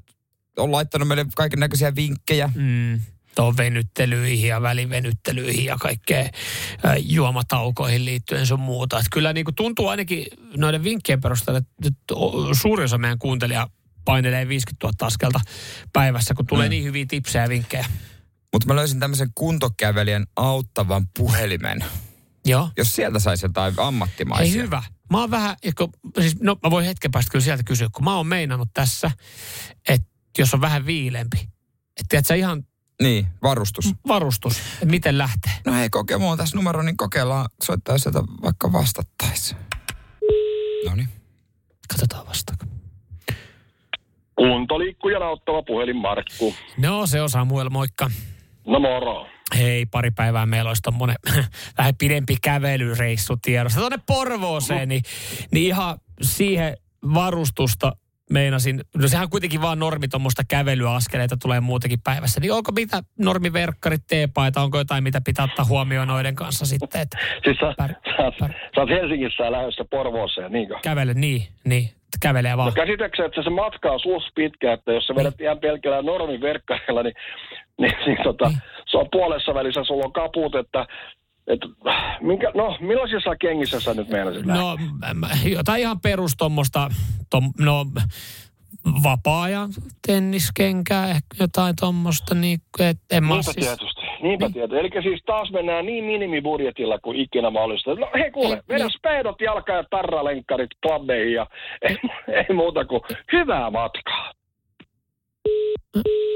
on 0.57 0.73
laittanut 0.73 1.09
meille 1.09 1.27
kaiken 1.37 1.61
näköisiä 1.61 1.95
vinkkejä. 1.97 2.51
Mm 2.55 3.01
tuohon 3.35 3.57
venyttelyihin 3.57 4.49
ja 4.49 4.63
välivenyttelyihin 4.63 5.65
ja 5.65 5.77
kaikkeen 5.81 6.31
juomataukoihin 6.99 8.05
liittyen 8.05 8.47
sun 8.47 8.61
muuta. 8.61 8.99
Et 8.99 9.07
kyllä 9.13 9.33
niin 9.33 9.45
kuin 9.45 9.55
tuntuu 9.55 9.89
ainakin 9.89 10.27
noiden 10.57 10.85
vinkkien 10.85 11.21
perusteella, 11.21 11.59
että 11.59 12.15
suuri 12.63 12.85
osa 12.85 12.99
meidän 12.99 13.19
kuuntelija 13.19 13.69
painelee 14.05 14.49
50 14.49 14.87
000 14.87 15.07
askelta 15.07 15.41
päivässä, 15.93 16.35
kun 16.35 16.47
tulee 16.47 16.67
mm. 16.67 16.71
niin 16.71 16.85
hyviä 16.85 17.05
tipsejä 17.09 17.45
ja 17.45 17.49
vinkkejä. 17.49 17.87
Mutta 18.53 18.69
mä 18.69 18.77
löysin 18.77 19.01
tämmöisen 19.01 19.31
kuntokävelijän 19.35 20.27
auttavan 20.37 21.07
puhelimen. 21.19 21.85
Joo. 22.45 22.71
Jos 22.77 22.97
sieltä 22.97 23.19
saisi 23.19 23.47
jotain 23.47 23.75
ammattimaisia. 23.77 24.55
Ei 24.55 24.63
hyvä. 24.63 24.83
Mä 25.11 25.21
oon 25.21 25.31
vähän, 25.31 25.57
kun, 25.79 25.93
siis, 26.21 26.41
no 26.41 26.57
mä 26.63 26.71
voin 26.71 26.87
hetken 26.87 27.11
päästä 27.11 27.31
kyllä 27.31 27.45
sieltä 27.45 27.63
kysyä, 27.63 27.89
kun 27.93 28.05
mä 28.05 28.17
oon 28.17 28.27
meinannut 28.27 28.69
tässä, 28.75 29.11
että 29.89 30.07
jos 30.39 30.55
on 30.55 30.61
vähän 30.61 30.87
viilempi, 30.87 31.49
että 32.01 32.29
sä 32.29 32.35
ihan 32.35 32.65
niin, 33.03 33.27
varustus. 33.43 33.95
Varustus. 34.09 34.63
Miten 34.85 35.19
lähtee? 35.19 35.53
No 35.67 35.73
hei, 35.73 35.91
koke, 35.91 36.19
mulla 36.19 36.33
on 36.33 36.39
tässä 36.39 36.57
numero, 36.57 36.83
niin 36.83 36.97
kokeillaan 36.97 37.49
soittaa 37.63 37.99
sieltä 37.99 38.23
vaikka 38.43 38.73
vastattaisi. 38.73 39.57
No 40.89 40.95
niin. 40.95 41.09
Katsotaan 41.89 42.27
vastaako. 42.27 42.65
Kuntoliikkujan 44.37 45.23
auttava 45.23 45.63
puhelin 45.63 45.97
Markku. 45.97 46.55
No 46.77 47.07
se 47.07 47.21
on 47.21 47.31
Samuel, 47.31 47.71
moikka. 47.71 48.11
No 48.67 48.81
moro. 48.81 49.27
Hei, 49.57 49.87
pari 49.87 50.11
päivää 50.11 50.47
meillä 50.47 50.71
olisi 50.71 50.83
tommonen 50.83 51.17
vähän 51.79 51.95
pidempi 51.99 52.37
kävelyreissu 52.43 53.37
tiedossa. 53.37 53.81
Tuonne 53.81 53.99
Porvooseen, 54.07 54.89
niin, 54.89 55.03
niin 55.51 55.67
ihan 55.67 55.99
siihen 56.23 56.77
varustusta 57.15 57.93
meinasin, 58.33 58.81
no 58.97 59.09
sehän 59.09 59.25
on 59.25 59.31
kuitenkin 59.31 59.63
vaan 59.63 59.79
normi 59.79 60.09
tuommoista 60.09 60.43
kävelyaskeleita 60.49 61.37
tulee 61.37 61.61
muutenkin 61.61 62.01
päivässä. 62.05 62.41
Niin 62.41 62.53
onko 62.53 62.73
mitä 62.73 63.03
normiverkkarit, 63.19 64.03
teepaita, 64.09 64.63
onko 64.63 64.79
jotain, 64.79 65.05
mitä 65.05 65.21
pitää 65.25 65.45
ottaa 65.45 65.65
huomioon 65.65 66.09
noiden 66.09 66.35
kanssa 66.35 66.67
sitten? 66.67 67.01
Että 67.01 67.19
siis 67.45 67.59
sä, 67.59 67.75
pär, 67.77 67.91
sä, 68.17 68.23
oot, 68.23 68.35
pär. 68.39 68.51
sä 68.51 68.81
oot 68.81 68.91
Helsingissä 68.91 69.53
lähdössä 69.53 69.85
Porvooseen, 69.91 70.53
niinkö? 70.53 70.75
Kävele, 70.83 71.15
niin, 71.15 71.43
niin. 71.65 71.91
Kävelee 72.21 72.57
vaan. 72.57 72.67
No 72.69 72.73
käsitäksä, 72.73 73.25
että 73.25 73.43
se 73.43 73.51
matka 73.51 73.93
on 73.93 74.01
sus 74.01 74.23
pitkä, 74.35 74.73
että 74.73 74.93
jos 74.93 75.07
sä 75.07 75.15
vedät 75.15 75.35
niin. 75.39 75.45
ihan 75.45 75.59
pelkällä 75.59 76.03
normiverkkarilla, 76.03 77.03
niin, 77.03 77.15
niin, 77.81 77.95
niin, 78.07 78.19
tota, 78.23 78.49
niin. 78.49 78.59
se 78.91 78.97
on 78.99 79.09
puolessa 79.13 79.55
välissä, 79.55 79.85
sulla 79.85 80.05
on 80.05 80.13
kaput, 80.13 80.55
että 80.55 80.87
et, 81.47 81.61
minkä, 82.21 82.51
no, 82.55 82.77
millaisissa 82.81 83.37
kengissä 83.37 83.81
sä 83.81 83.95
nyt 83.95 84.09
meinasit 84.09 84.47
No, 84.47 84.77
jotain 85.57 85.81
ihan 85.81 86.01
perus 86.01 86.35
tommoista, 86.37 86.91
tom, 87.31 87.53
no, 87.59 87.87
vapaa-ajan 89.03 89.71
tenniskenkää, 90.07 91.09
ehkä 91.09 91.37
jotain 91.41 91.75
tuommoista, 91.81 92.35
niin 92.35 92.59
et 92.81 92.99
en 93.13 93.23
Niinpä 93.23 93.43
siis... 93.43 93.67
tietysti, 93.67 94.01
niinpä 94.23 94.47
niin. 94.47 94.53
tietysti. 94.53 94.79
Eli 94.79 95.03
siis 95.03 95.23
taas 95.27 95.51
mennään 95.53 95.87
niin 95.87 96.05
minimibudjetilla 96.05 96.99
kuin 96.99 97.19
ikinä 97.19 97.51
mahdollista. 97.51 97.95
No 97.95 98.11
hei 98.15 98.31
kuule, 98.31 98.55
niin, 98.55 98.65
vedä 98.69 98.89
speedot, 98.89 99.41
jalka- 99.41 99.73
ja 99.73 99.85
tarralenkkarit 99.91 100.71
klabbeihin 100.87 101.35
ja 101.35 101.47
ei, 101.89 101.97
ei 102.29 102.57
muuta 102.57 102.85
kuin 102.85 103.01
hyvää 103.33 103.71
matkaa. 103.71 104.33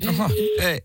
Aha, 0.09 0.29
ei. 0.63 0.79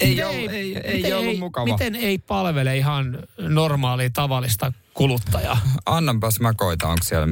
Ei, 0.00 0.20
ei, 0.20 0.24
ollut, 0.24 0.52
ei, 0.52 0.76
ei, 0.76 1.06
ei 1.06 1.12
ollut 1.12 1.38
mukava. 1.38 1.64
Miten 1.64 1.94
ei 1.94 2.18
palvele 2.18 2.76
ihan 2.76 3.18
normaalia 3.38 4.10
tavallista 4.12 4.72
kuluttajaa? 4.94 5.58
Annanpas 5.86 6.40
mä 6.40 6.52
koitan, 6.56 6.90
onko 6.90 7.02
siellä, 7.02 7.26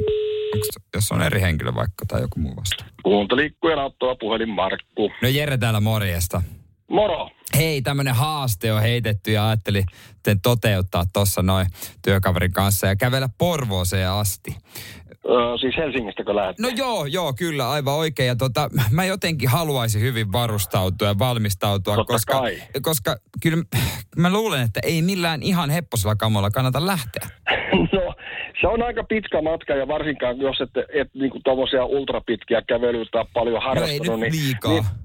onko, 0.55 0.67
jos 0.95 1.13
on 1.13 1.23
eri 1.23 1.41
henkilö 1.41 1.75
vaikka 1.75 2.07
tai 2.09 2.21
joku 2.21 2.41
muu 2.41 2.57
vasta. 2.57 2.85
Kuuntelikkujen 3.03 3.79
auttava 3.79 4.17
puhelin 4.21 4.49
Markku. 4.49 5.13
No 5.23 5.29
Jere 5.29 5.59
täällä 5.59 5.81
morjesta. 5.81 6.43
Moro. 6.89 7.31
Hei, 7.57 7.83
tämmönen 7.83 8.15
haaste 8.15 8.73
on 8.73 8.83
heitetty 8.83 9.33
ja 9.33 9.49
ajattelin 9.49 9.85
toteuttaa 10.43 11.05
tuossa 11.13 11.43
noin 11.43 11.67
työkaverin 12.03 12.53
kanssa 12.53 12.87
ja 12.87 12.97
kävellä 12.97 13.29
Porvooseen 13.39 14.11
asti. 14.11 14.57
Öö, 15.29 15.59
siis 15.61 15.77
Helsingistäkö 15.77 16.37
lähdet? 16.37 16.59
No 16.59 16.69
joo, 16.77 17.07
joo, 17.07 17.33
kyllä, 17.39 17.71
aivan 17.71 17.95
oikein. 17.95 18.27
Ja 18.27 18.37
tota, 18.37 18.69
mä 18.91 19.05
jotenkin 19.05 19.49
haluaisin 19.49 20.03
hyvin 20.03 20.33
varustautua 20.33 21.09
ja 21.09 21.19
valmistautua, 21.19 21.95
Totta 21.97 22.13
koska, 22.13 22.33
kai. 22.41 22.59
koska 22.83 23.17
kyllä 23.43 23.65
mä 24.17 24.33
luulen, 24.33 24.63
että 24.63 24.81
ei 24.83 25.03
millään 25.03 25.43
ihan 25.43 25.71
hepposella 25.71 26.17
kamolla 26.17 26.51
kannata 26.51 26.87
lähteä. 26.87 27.29
No, 27.93 28.15
se 28.61 28.67
on 28.67 28.83
aika 28.83 29.05
pitkä 29.05 29.43
matka 29.43 29.73
ja 29.75 29.89
varsinkaan 29.89 30.39
jos 30.39 30.61
et, 30.61 30.71
et 30.95 31.15
niinku 31.15 31.41
tommosia 31.45 31.85
ultrapitkiä 31.85 32.63
kävelyitä 32.69 33.25
paljon 33.35 33.63
harrastanut. 33.63 34.07
No 34.07 34.13
ei 34.13 34.19
nyt 34.21 34.33
niin, 34.33 34.45
liikaa. 34.47 34.73
niin, 34.73 34.83
niin, 34.83 35.02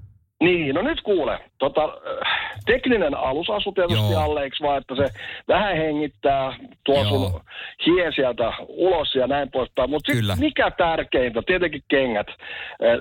no 0.73 0.81
nyt 0.81 1.01
kuule. 1.01 1.39
Tota, 1.57 1.83
äh, 1.83 2.59
tekninen 2.65 3.15
alusasu 3.15 3.71
tietysti 3.71 4.11
Joo. 4.11 4.21
alle, 4.21 4.43
eikö 4.43 4.55
vaan, 4.61 4.77
että 4.77 4.95
se 4.95 5.05
vähän 5.47 5.77
hengittää, 5.77 6.53
tuo 6.85 6.95
Joo. 6.95 7.05
sun 7.05 7.41
hie 7.85 8.11
sieltä 8.11 8.53
ulos 8.67 9.15
ja 9.15 9.27
näin 9.27 9.51
poispäin. 9.51 9.89
Mutta 9.89 10.11
mikä 10.39 10.71
tärkeintä, 10.71 11.41
tietenkin 11.45 11.81
kengät, 11.87 12.27
äh, 12.29 12.35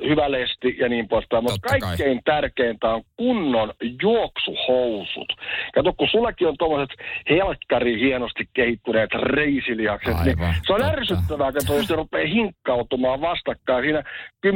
hyvä 0.08 0.30
lesti 0.30 0.76
ja 0.78 0.88
niin 0.88 1.08
poispäin, 1.08 1.44
mutta 1.44 1.58
Totta 1.62 1.68
kai. 1.68 1.80
kaikkein 1.80 2.20
tärkeintä 2.24 2.90
on 2.90 3.02
kunnon 3.16 3.72
juoksuhousut. 4.02 5.32
Kato, 5.74 5.92
kun 5.92 6.08
sullakin 6.10 6.48
on 6.48 6.54
tuommoiset 6.58 6.96
helkkari 7.30 8.00
hienosti 8.00 8.48
kehittyneet 8.54 9.10
reisilihakset, 9.14 10.14
niin 10.24 10.38
se 10.66 10.72
on 10.72 10.80
totta. 10.80 10.92
ärsyttävää, 10.92 11.52
kun 11.52 11.84
ne 11.88 11.96
rupeaa 11.96 12.26
hinkkautumaan 12.26 13.20
vastakkain. 13.20 13.84
Siinä 13.84 14.02
10-15 14.46 14.50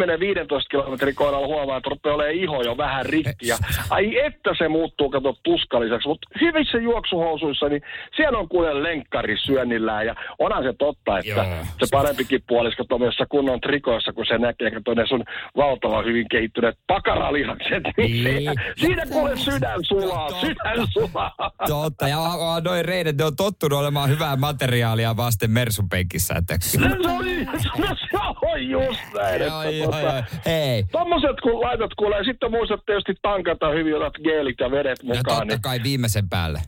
kilometrin 0.71 1.15
kohdalla 1.15 1.47
huomaa, 1.47 1.77
että 1.77 1.91
rupeaa 1.91 2.15
olemaan 2.15 2.35
iho 2.35 2.63
jo 2.71 2.77
vähän 2.77 3.07
rikki. 3.07 3.49
Ja, 3.49 3.57
ai 3.91 4.19
että 4.27 4.51
se 4.59 4.69
muuttuu, 4.69 5.11
kato, 5.11 5.37
tuskalliseksi. 5.43 6.09
Mutta 6.09 6.29
hyvissä 6.41 6.79
juoksuhousuissa, 6.79 7.69
niin 7.69 7.83
siellä 8.17 8.39
on 8.39 8.49
kuule 8.49 8.83
lenkkari 8.83 9.37
syönnillään. 9.39 10.07
Ja 10.07 10.15
onhan 10.39 10.63
se 10.63 10.73
totta, 10.79 11.19
että 11.19 11.31
Joo. 11.31 11.65
se 11.79 11.87
parempikin 11.91 12.43
puolisko 12.49 12.85
tuommoisessa 12.85 13.27
kunnon 13.27 13.61
trikoissa, 13.61 14.13
kun 14.13 14.27
se 14.27 14.39
näkee, 14.39 14.71
kun 14.71 14.97
ne 14.97 15.07
sun 15.07 15.25
valtavan 15.57 16.05
hyvin 16.05 16.27
kehittyneet 16.31 16.79
pakaralihakset. 16.87 17.83
Niin. 17.97 18.25
Niin. 18.25 18.37
Siinä, 18.37 18.55
siinä 18.77 19.03
kuule 19.13 19.37
sydän 19.37 19.81
sulaa, 19.83 20.31
sydän 20.41 20.87
sulaa. 20.93 21.35
Totta, 21.69 22.09
ja 22.09 22.19
noin 22.65 22.85
reidet, 22.85 23.17
ne 23.19 23.25
on 23.25 23.37
tottunut 23.37 23.79
olemaan 23.79 24.09
hyvää 24.09 24.37
materiaalia 24.37 25.17
vasten 25.17 25.51
Mersun 25.51 25.89
penkissä. 25.89 26.35
Että... 26.39 26.55
No, 26.79 26.89
se 26.89 27.17
oli, 27.19 27.45
no, 27.45 27.97
se 28.11 28.19
on 28.53 28.69
just 28.69 29.01
näin. 29.15 29.41
Joo, 29.43 29.63
että 29.63 29.77
joo, 29.77 29.91
tota- 29.91 30.01
joo. 30.03 30.23
Hei, 30.47 30.85
Tommoset 30.93 31.41
kun 31.43 31.61
laitat 31.61 31.95
kuule, 31.95 32.17
ja 32.17 32.25
sitten 32.25 32.51
muistat 32.61 32.87
tietysti 32.87 33.15
tankata 33.23 33.69
hyvin, 33.71 33.97
otat 33.97 34.15
geelit 34.25 34.61
ja 34.61 34.71
vedet 34.71 34.99
ja 35.03 35.05
mukaan, 35.05 35.23
totta 35.25 35.45
niin 35.45 35.63
kai 35.63 35.81
viimeisen 35.83 36.29
päälle. 36.29 36.61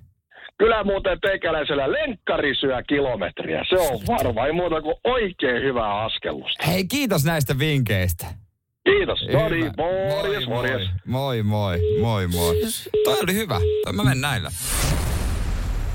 kyllä 0.59 0.85
muuten 0.85 1.21
teikäläisellä 1.21 1.93
lenkkari 1.93 2.55
syö 2.55 2.83
kilometriä. 2.89 3.65
Se 3.69 3.77
on 3.79 4.01
varma, 4.09 4.47
ei 4.47 4.53
muuta 4.53 4.83
kuin 4.83 4.95
oikein 5.05 5.63
hyvää 5.63 6.05
askellusta. 6.05 6.67
Hei, 6.67 6.85
kiitos 6.85 7.25
näistä 7.25 7.59
vinkkeistä. 7.59 8.27
Kiitos. 8.85 9.19
No 9.33 9.49
niin, 9.49 9.73
morjes, 10.13 10.47
morjes. 10.47 10.89
Moi, 11.07 11.43
moi, 11.43 11.79
moi, 12.01 12.27
moi, 12.27 12.27
moi. 12.27 12.55
Toi 13.05 13.21
oli 13.23 13.35
hyvä. 13.35 13.61
Toi 13.85 13.93
mä 13.93 14.03
menen 14.03 14.21
näillä. 14.21 14.51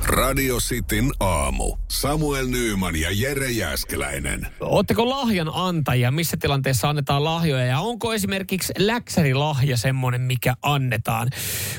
Radio 0.06 0.58
Cityn 0.58 1.12
aamu. 1.20 1.78
Samuel 1.92 2.48
Nyyman 2.48 2.96
ja 2.96 3.10
Jere 3.12 3.52
Jäskeläinen. 3.52 4.48
Oletteko 4.60 5.10
lahjan 5.10 5.52
antajia? 5.54 6.12
Missä 6.12 6.38
tilanteessa 6.38 6.90
annetaan 6.90 7.24
lahjoja? 7.24 7.66
Ja 7.66 7.80
onko 7.80 8.14
esimerkiksi 8.14 8.74
läksärilahja 8.78 9.78
semmoinen, 9.78 10.22
mikä 10.22 10.54
annetaan? 10.62 11.30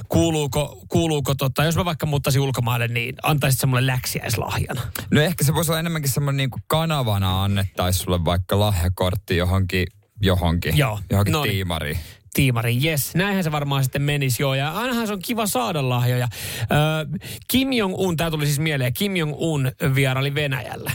Kuuluuko, 0.09 0.83
kuuluuko 0.89 1.35
tota, 1.35 1.65
jos 1.65 1.77
mä 1.77 1.85
vaikka 1.85 2.07
muuttaisin 2.07 2.43
ulkomaille, 2.43 2.89
niin 2.89 3.15
antaisit 3.23 3.61
semmoinen 3.61 3.87
läksiäislahjana? 3.87 4.81
No 5.11 5.21
ehkä 5.21 5.45
se 5.45 5.55
voisi 5.55 5.71
olla 5.71 5.81
enemmänkin 5.81 6.11
semmoinen 6.11 6.37
niin 6.37 6.51
kuin 6.51 6.63
kanavana 6.67 7.45
annettaisiin 7.45 8.05
sulle 8.05 8.25
vaikka 8.25 8.59
lahjakortti 8.59 9.37
johonkin, 9.37 9.87
johonkin, 10.21 10.77
Joo, 10.77 11.01
johonkin 11.11 11.33
no 11.33 11.43
niin. 11.43 11.53
tiimariin. 11.53 11.99
Tiimari, 12.39 12.79
yes. 12.85 13.15
Näinhän 13.15 13.45
se 13.45 13.53
varmaan 13.53 13.85
sitten 13.85 14.03
menisi 14.03 14.43
joo. 14.43 14.55
Ja 14.55 14.71
ainahan 14.71 15.07
se 15.07 15.13
on 15.13 15.19
kiva 15.19 15.47
saada 15.47 15.89
lahjoja. 15.89 16.29
Öö, 16.61 17.19
Kim 17.49 17.73
Jong-un, 17.73 18.17
tämä 18.17 18.31
tuli 18.31 18.47
siis 18.47 18.59
mieleen, 18.59 18.93
Kim 18.93 19.17
Jong-un 19.17 19.73
vieraili 19.95 20.35
Venäjällä. 20.35 20.91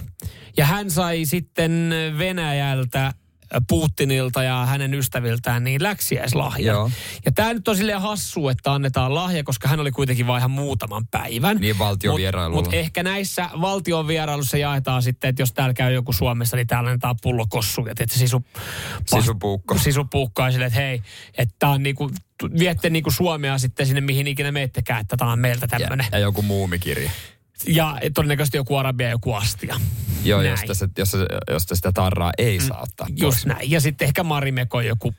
Ja 0.58 0.66
hän 0.66 0.92
sai 0.92 1.26
sitten 1.26 1.94
Venäjältä 2.18 3.14
Putinilta 3.68 4.44
ja 4.44 4.66
hänen 4.66 4.94
ystäviltään 4.94 5.64
niin 5.64 5.84
läksiäislahja. 5.84 6.72
Joo. 6.74 6.92
Ja 7.26 7.32
tämä 7.32 7.54
nyt 7.54 7.68
on 7.68 7.78
silleen 7.78 8.02
hassu, 8.02 8.50
että 8.50 8.74
annetaan 8.74 9.16
lahja, 9.16 9.44
koska 9.44 9.68
hän 9.68 9.80
oli 9.80 9.92
kuitenkin 9.92 10.28
vain 10.28 10.40
ihan 10.40 10.52
muutaman 10.52 11.08
päivän. 11.08 11.58
Niin, 11.58 11.80
valtiovierailulla. 11.80 12.62
Mutta 12.62 12.76
ehkä 12.76 13.04
näissä 13.04 13.50
valtion 13.62 14.08
vierailussa 14.08 14.58
jaetaan 14.58 15.04
sitten, 15.04 15.30
että 15.30 15.42
jos 15.42 15.54
täällä 15.54 15.74
käy 15.74 15.94
joku 15.94 16.14
Suomessa, 16.14 16.58
niin 16.58 16.68
täällä 16.68 16.90
annetaan 16.90 17.16
pullo 17.22 17.46
kossuja. 17.50 17.94
Että 18.00 18.20
sisu, 18.20 18.44
Sisupuukko. 19.06 19.78
Sisupuukko 19.78 20.42
ja 20.46 20.52
silleen, 20.52 20.68
että 20.68 20.80
hei, 20.80 21.02
että 21.38 21.56
tää 21.60 21.70
on 21.70 21.84
niinku, 21.84 22.12
viette 22.60 22.90
niinku 22.90 23.12
Suomea 23.12 23.58
sitten 23.58 23.86
sinne 23.86 24.02
mihin 24.02 24.28
ikinä 24.28 24.52
meettekään, 24.52 25.02
että 25.02 25.18
tämä 25.18 25.32
on 25.32 25.40
meiltä 25.40 25.68
Ja, 25.72 25.80
tämmöinen. 25.80 26.08
ja 26.12 26.20
joku 26.20 26.42
muumikirja. 26.42 27.12
Ja, 27.68 27.98
todennäköisesti 28.14 28.58
joku 28.58 28.76
arabia 28.76 29.08
ja 29.08 29.12
joku 29.12 29.34
astia. 29.34 29.76
Joo, 30.24 30.40
Näin. 30.42 30.52
josta, 30.52 30.74
se, 30.74 30.88
josta, 30.98 31.18
josta 31.52 31.76
sitä 31.76 31.92
tarraa 31.92 32.32
ei 32.38 32.60
saa 32.60 32.82
ottaa 32.82 33.08
pois. 33.08 33.22
Just 33.22 33.46
näin. 33.46 33.72
Ja 33.72 33.82
sitten 33.82 34.06
ehkä 34.06 34.24
Marimeko 34.24 34.82
joku 34.82 35.14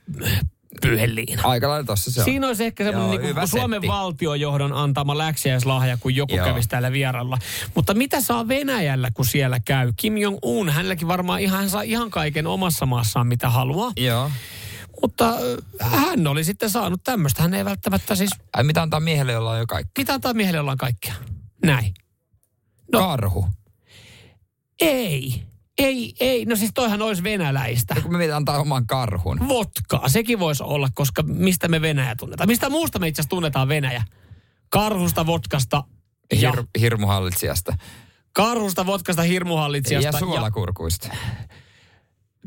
pyyheliina. 0.82 1.42
Aika 1.44 1.68
lailla 1.68 1.86
tossa 1.86 2.10
se 2.10 2.20
on. 2.20 2.24
Siinä 2.24 2.46
olisi 2.46 2.64
ehkä 2.64 2.84
semmoinen 2.84 3.22
niin 3.22 3.34
kuin 3.34 3.48
Suomen 3.48 3.76
setti. 3.76 3.88
valtiojohdon 3.88 4.72
antama 4.72 5.18
läksiäislahja, 5.18 5.96
kun 5.96 6.16
joku 6.16 6.36
Joo. 6.36 6.46
kävisi 6.46 6.68
täällä 6.68 6.92
vieralla. 6.92 7.38
Mutta 7.74 7.94
mitä 7.94 8.20
saa 8.20 8.48
Venäjällä, 8.48 9.10
kun 9.10 9.24
siellä 9.26 9.60
käy? 9.60 9.92
Kim 9.96 10.16
Jong-un, 10.16 10.70
hänelläkin 10.70 11.08
varmaan 11.08 11.40
ihan, 11.40 11.60
hän 11.60 11.70
saa 11.70 11.82
ihan 11.82 12.10
kaiken 12.10 12.46
omassa 12.46 12.86
maassaan, 12.86 13.26
mitä 13.26 13.48
haluaa. 13.50 13.92
Joo. 13.96 14.30
Mutta 15.02 15.28
äh, 15.82 15.92
hän 15.92 16.26
oli 16.26 16.44
sitten 16.44 16.70
saanut 16.70 17.00
tämmöistä. 17.04 17.42
Hän 17.42 17.54
ei 17.54 17.64
välttämättä 17.64 18.14
siis, 18.14 18.30
Ai 18.52 18.64
mitä 18.64 18.82
antaa 18.82 19.00
miehelle, 19.00 19.32
jolla 19.32 19.50
on 19.50 19.58
jo 19.58 19.66
kaikki? 19.66 19.92
mitä 19.98 20.14
antaa 20.14 20.34
miehelle 20.34 20.60
ollaan 20.60 20.78
kaikkea? 20.78 21.14
Näin. 21.64 21.94
No. 22.98 23.06
Karhu. 23.08 23.46
Ei. 24.80 25.42
Ei, 25.78 26.14
ei. 26.20 26.44
No 26.44 26.56
siis 26.56 26.70
toihan 26.74 27.02
olisi 27.02 27.22
venäläistä. 27.22 27.94
Ja 27.94 28.02
kun 28.02 28.12
me 28.12 28.18
mietin 28.18 28.34
antaa 28.36 28.58
oman 28.58 28.86
karhun. 28.86 29.48
Vodkaa, 29.48 30.08
sekin 30.08 30.38
voisi 30.38 30.62
olla, 30.62 30.88
koska 30.94 31.22
mistä 31.22 31.68
me 31.68 31.80
Venäjä 31.80 32.16
tunnetaan? 32.16 32.48
Mistä 32.48 32.70
muusta 32.70 32.98
me 32.98 33.08
itse 33.08 33.20
asiassa 33.20 33.30
tunnetaan 33.30 33.68
Venäjä? 33.68 34.02
Karhusta, 34.68 35.26
vodkasta 35.26 35.84
ja 36.32 36.52
Hir, 36.52 36.64
hirmuhallitsijasta. 36.80 37.76
karhusta, 38.32 38.86
vodkasta, 38.86 39.22
hirmuhallitsijasta 39.22 40.06
Ja 40.08 40.18
suolakurkuista. 40.18 41.08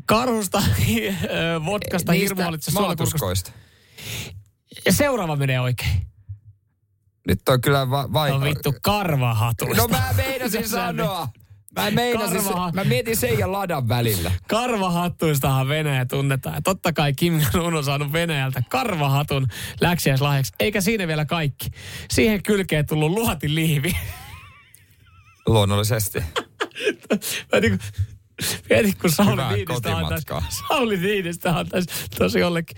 karhusta, 0.06 0.58
ö, 0.62 1.64
vodkasta, 1.64 2.12
Niistä 2.12 2.24
hirmuhallitsijasta. 2.24 3.52
Ja 4.86 4.92
seuraava 4.92 5.36
menee 5.36 5.60
oikein. 5.60 6.06
Nyt 7.28 7.48
on 7.48 7.60
kyllä 7.60 7.90
va- 7.90 8.02
No 8.02 8.12
vaikea. 8.12 8.40
vittu, 8.40 8.74
karvahatuista. 8.82 9.82
No 9.82 9.88
mä 9.88 10.02
meinasin 10.16 10.68
sanoa. 10.78 11.28
Mä 11.76 11.90
meinasin, 11.90 12.42
se, 12.42 12.48
Karvaha- 12.48 12.72
mä 12.74 12.84
mietin 12.84 13.16
sen 13.16 13.38
ja 13.38 13.52
ladan 13.52 13.88
välillä. 13.88 14.32
Karvahattuistahan 14.48 15.68
Venäjä 15.68 16.04
tunnetaan. 16.04 16.54
Ja 16.54 16.62
totta 16.62 16.92
kai 16.92 17.12
Kim 17.12 17.40
Jong-un 17.40 17.74
on 17.74 17.84
saanut 17.84 18.12
Venäjältä 18.12 18.62
karvahatun 18.68 19.46
läksiäislahjaksi. 19.80 20.52
Eikä 20.60 20.80
siinä 20.80 21.06
vielä 21.06 21.24
kaikki. 21.24 21.70
Siihen 22.10 22.42
kylkeen 22.42 22.86
tullut 22.86 23.10
luotiliivi. 23.10 23.96
Luonnollisesti. 25.46 26.18
Mä 27.52 27.60
niinku, 27.60 27.84
mietin, 28.70 28.96
kun 29.00 29.10
Sauli 29.10 29.30
Hyvää 29.32 29.52
Niinistä 29.52 29.96
antaisi. 29.96 30.26
Sauli 30.68 30.96
Niinistä 30.96 31.56
antaisi 31.58 31.88
tosi 32.18 32.38
jollekin. 32.38 32.76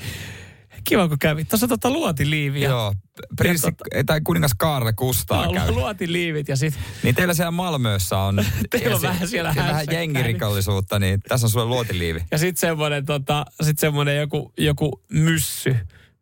Kiva, 0.85 1.09
kun 1.09 1.19
kävit. 1.19 1.49
Tuossa 1.49 1.69
tota 1.69 1.91
luotiliiviä. 1.91 2.69
Joo. 2.69 2.95
Prinssi, 3.37 3.69
Ja 3.95 4.05
tai 4.05 4.21
kuningas 4.21 4.55
Kaarle 4.59 4.93
Kustaa 4.93 5.47
Lu- 5.47 5.55
käy. 5.55 5.71
Luotiliivit 5.71 6.49
ja 6.49 6.57
sit 6.57 6.79
Niin 7.03 7.15
teillä 7.15 7.35
siellä 7.35 7.51
Malmössä 7.51 8.19
on, 8.19 8.37
Teillä 8.71 8.97
on 8.97 9.03
vähän 9.03 9.29
siellä 9.29 9.53
vähän 9.57 9.75
hässäkkää, 9.75 10.01
jengirikollisuutta, 10.01 10.99
niin 10.99 11.21
tässä 11.29 11.47
on 11.47 11.51
sulle 11.51 11.65
luotiliivi. 11.67 12.21
Ja 12.31 12.39
sitten 12.39 12.61
semmoinen 12.61 13.07
tota, 13.07 13.45
sit 13.63 13.79
semmonen 13.79 14.17
joku, 14.17 14.53
joku 14.59 15.03
myssy. 15.11 15.77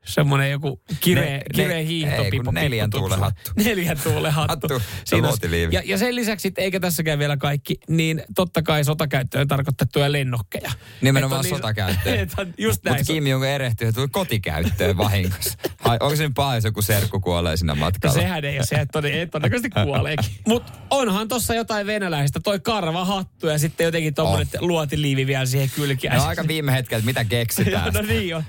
Semmoinen 0.08 0.50
joku 0.50 0.80
kireä, 1.00 1.24
Ne- 1.36 1.42
kireä 1.54 1.76
ne- 1.76 1.86
hiihto. 1.86 2.22
ei, 2.22 2.30
kun 2.30 2.40
pipo- 2.40 2.52
neljän 2.52 2.90
tuulen 2.90 3.18
hattu. 3.20 3.50
Neljän 3.64 3.98
tuulen 4.02 4.32
hattu. 4.32 4.68
Hattu, 4.74 4.82
Siinä 5.04 5.28
luotiliivi. 5.28 5.74
Ja, 5.74 5.82
ja 5.84 5.98
sen 5.98 6.16
lisäksi, 6.16 6.42
sit, 6.42 6.58
eikä 6.58 6.80
tässäkään 6.80 7.18
vielä 7.18 7.36
kaikki, 7.36 7.76
niin 7.88 8.22
totta 8.34 8.62
kai 8.62 8.84
sotakäyttöön 8.84 9.48
tarkoitettuja 9.48 10.12
lennokkeja. 10.12 10.70
Nimenomaan 11.00 11.46
Et 11.46 11.52
on 11.52 11.58
sotakäyttöön. 11.58 12.18
et 12.20 12.32
on 12.38 12.54
just 12.58 12.84
näin. 12.84 12.96
Mutta 12.96 13.12
Kim 13.12 13.26
Jong 13.26 13.44
erehtyy 13.44 13.88
ja 13.88 13.92
tuli 13.92 14.08
kotikäyttöön 14.08 14.96
vahingossa. 14.96 15.58
Ai, 15.84 15.96
onko 16.00 16.16
se 16.16 16.22
niin 16.22 16.34
paha, 16.34 16.54
jos 16.54 16.64
joku 16.64 16.82
serkku 16.82 17.20
kuolee 17.20 17.56
siinä 17.56 17.74
No 17.74 17.80
matkalla? 17.80 18.14
sehän 18.14 18.44
ei 18.44 18.58
ole, 18.58 18.66
sehän 18.66 18.86
ei 19.04 19.26
todennäköisesti 19.26 19.70
kuoleekin. 19.84 20.30
Mutta 20.46 20.72
onhan 20.90 21.28
tossa 21.28 21.54
jotain 21.54 21.86
venäläistä, 21.86 22.40
toi 22.40 22.60
karvahattu 22.60 23.46
ja 23.46 23.58
sitten 23.58 23.84
jotenkin 23.84 24.14
tommonen 24.14 24.46
oh. 24.60 24.68
luotiliivi 24.68 25.26
vielä 25.26 25.46
siihen 25.46 25.70
kylkeen. 25.74 26.16
No 26.16 26.24
aika 26.24 26.48
viime 26.48 26.72
hetkellä, 26.72 26.98
että 26.98 27.06
mitä 27.06 27.24
keksitään. 27.24 27.92
no 27.92 28.02
niin 28.02 28.36
on. 28.36 28.44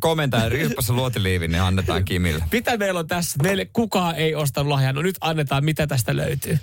Komentaja, 0.00 0.48
riisuppas 0.48 0.69
se 0.80 0.92
luotiliivi, 0.92 1.48
niin 1.48 1.62
annetaan 1.62 2.04
Kimille. 2.04 2.44
Mitä 2.52 2.76
meillä 2.76 3.00
on 3.00 3.06
tässä? 3.06 3.38
Meille 3.42 3.64
kukaan 3.64 4.14
ei 4.14 4.34
ostanut 4.34 4.70
lahjaa. 4.70 4.92
No 4.92 5.02
nyt 5.02 5.16
annetaan, 5.20 5.64
mitä 5.64 5.86
tästä 5.86 6.16
löytyy. 6.16 6.58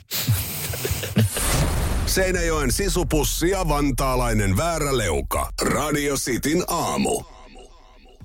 Seinäjoen 2.06 2.72
sisupussi 2.72 3.50
ja 3.50 3.68
vantaalainen 3.68 4.58
vääräleuka. 4.58 5.52
Radio 5.62 6.16
Cityn 6.16 6.64
aamu. 6.68 7.24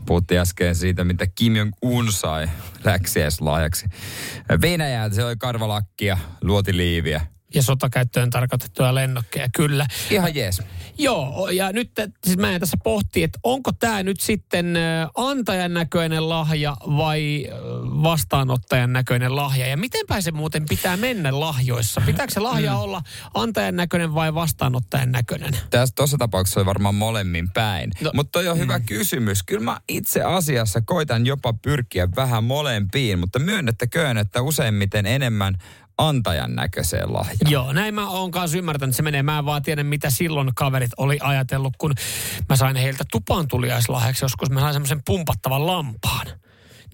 Puhuttiin 0.07 0.41
äsken 0.41 0.75
siitä, 0.75 1.05
mitä 1.05 1.27
Kim 1.35 1.57
Jong-un 1.57 2.13
sai 2.13 2.49
läksiäislahjaksi. 2.85 3.87
Venäjältä 4.63 5.15
se 5.15 5.25
oli 5.25 5.37
karvalakkia, 5.37 6.19
luotiliiviä. 6.43 7.27
Ja 7.55 7.63
sotakäyttöön 7.63 8.31
tarkoitettuja 8.31 8.95
lennokkeja, 8.95 9.49
kyllä. 9.57 9.87
Ihan 10.11 10.35
jees. 10.35 10.63
Joo, 10.99 11.49
ja 11.49 11.73
nyt 11.73 11.91
siis 12.25 12.39
mä 12.39 12.53
en 12.53 12.61
tässä 12.61 12.77
pohti, 12.85 13.23
että 13.23 13.39
onko 13.43 13.73
tämä 13.73 14.03
nyt 14.03 14.21
sitten 14.21 14.77
antajan 15.17 15.75
näköinen 15.75 16.29
lahja 16.29 16.77
vai 16.81 17.47
vastaanottajan 18.03 18.93
näköinen 18.93 19.37
lahja? 19.37 19.67
Ja 19.67 19.77
mitenpä 19.77 20.21
se 20.21 20.31
muuten 20.31 20.67
pitää 20.69 20.97
mennä 20.97 21.41
lahjoissa? 21.41 22.03
Pitääkö 22.07 22.33
se 22.33 22.41
lahja 22.41 22.77
olla 22.77 23.03
antajan 23.35 23.77
näköinen 23.77 24.15
vai 24.15 24.35
vastaanottajan 24.35 25.13
näköinen? 25.13 25.57
Tässä 25.71 25.95
tuossa 25.95 26.19
tapauksessa 26.19 26.61
oli 26.61 26.67
varmaan 26.67 26.95
molemmin 26.95 27.51
päin. 27.51 27.91
No, 28.01 28.11
Mutta 28.15 28.33
toi 28.33 28.49
on 28.49 28.59
hyvä 28.59 28.81
kysymys. 28.81 29.43
Kyllä 29.43 29.65
mä 29.65 29.81
itse 29.89 30.23
asiassa 30.23 30.81
koitan 30.81 31.27
jopa 31.27 31.53
pyrkiä 31.53 32.09
vähän 32.17 32.45
molempiin, 32.45 33.19
mutta 33.19 33.39
myönnettäköön, 33.39 34.19
että 34.19 34.43
useimmiten 34.43 35.07
enemmän 35.07 35.59
antajan 36.09 36.55
näköiseen 36.55 37.13
lahjaan. 37.13 37.51
Joo, 37.51 37.73
näin 37.73 37.95
mä 37.95 38.09
oon 38.09 38.31
kanssa 38.31 38.59
ymmärtänyt, 38.59 38.93
että 38.93 38.97
se 38.97 39.03
menee. 39.03 39.23
Mä 39.23 39.39
en 39.39 39.45
vaan 39.45 39.63
tiedä, 39.63 39.85
mitä 39.85 40.11
silloin 40.11 40.51
kaverit 40.55 40.91
oli 40.97 41.19
ajatellut, 41.21 41.77
kun 41.79 41.95
mä 42.49 42.57
sain 42.57 42.77
heiltä 42.77 43.05
tupaan 43.13 43.49
tuliaislahjaksi 43.49 44.25
joskus. 44.25 44.51
Mä 44.51 44.61
sain 44.61 44.73
semmoisen 44.73 45.03
pumpattavan 45.07 45.67
lampaan. 45.67 46.27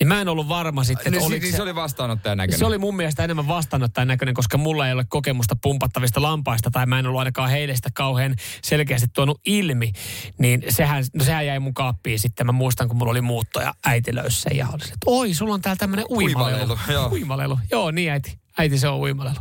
Niin 0.00 0.08
mä 0.08 0.20
en 0.20 0.28
ollut 0.28 0.48
varma 0.48 0.84
sitten, 0.84 1.00
että 1.06 1.10
Niin, 1.10 1.26
oliko 1.26 1.42
niin 1.42 1.52
se... 1.52 1.56
se 1.56 1.62
oli 1.62 1.74
vastaanottajan 1.74 2.38
näköinen. 2.38 2.58
Se 2.58 2.64
oli 2.64 2.78
mun 2.78 2.96
mielestä 2.96 3.24
enemmän 3.24 3.48
vastaanottajan 3.48 4.08
näköinen, 4.08 4.34
koska 4.34 4.58
mulla 4.58 4.86
ei 4.86 4.92
ole 4.92 5.04
kokemusta 5.08 5.56
pumpattavista 5.62 6.22
lampaista, 6.22 6.70
tai 6.70 6.86
mä 6.86 6.98
en 6.98 7.06
ollut 7.06 7.18
ainakaan 7.18 7.50
heille 7.50 7.76
sitä 7.76 7.88
kauhean 7.94 8.34
selkeästi 8.64 9.06
tuonut 9.14 9.40
ilmi. 9.46 9.92
Niin 10.38 10.62
sehän, 10.68 11.04
no 11.14 11.24
sehän 11.24 11.46
jäi 11.46 11.58
mun 11.58 11.74
kaappiin 11.74 12.18
sitten. 12.18 12.46
Mä 12.46 12.52
muistan, 12.52 12.88
kun 12.88 12.96
mulla 12.96 13.10
oli 13.10 13.20
muuttoja 13.20 13.74
äitilöissä, 13.86 14.50
ja 14.54 14.68
oli 14.72 14.82
se, 14.82 14.92
että 14.92 15.06
oi, 15.06 15.34
sulla 15.34 15.54
on 15.54 15.60
täällä 15.60 15.78
tämmönen 15.78 16.04
uimalelu. 16.10 16.56
Uimalelu, 16.56 16.78
joo. 16.92 17.08
uimalelu. 17.08 17.58
Joo, 17.70 17.90
niin 17.90 18.10
äiti. 18.12 18.38
Äiti, 18.58 18.78
se 18.78 18.88
on 18.88 18.98
uimalelu. 19.00 19.36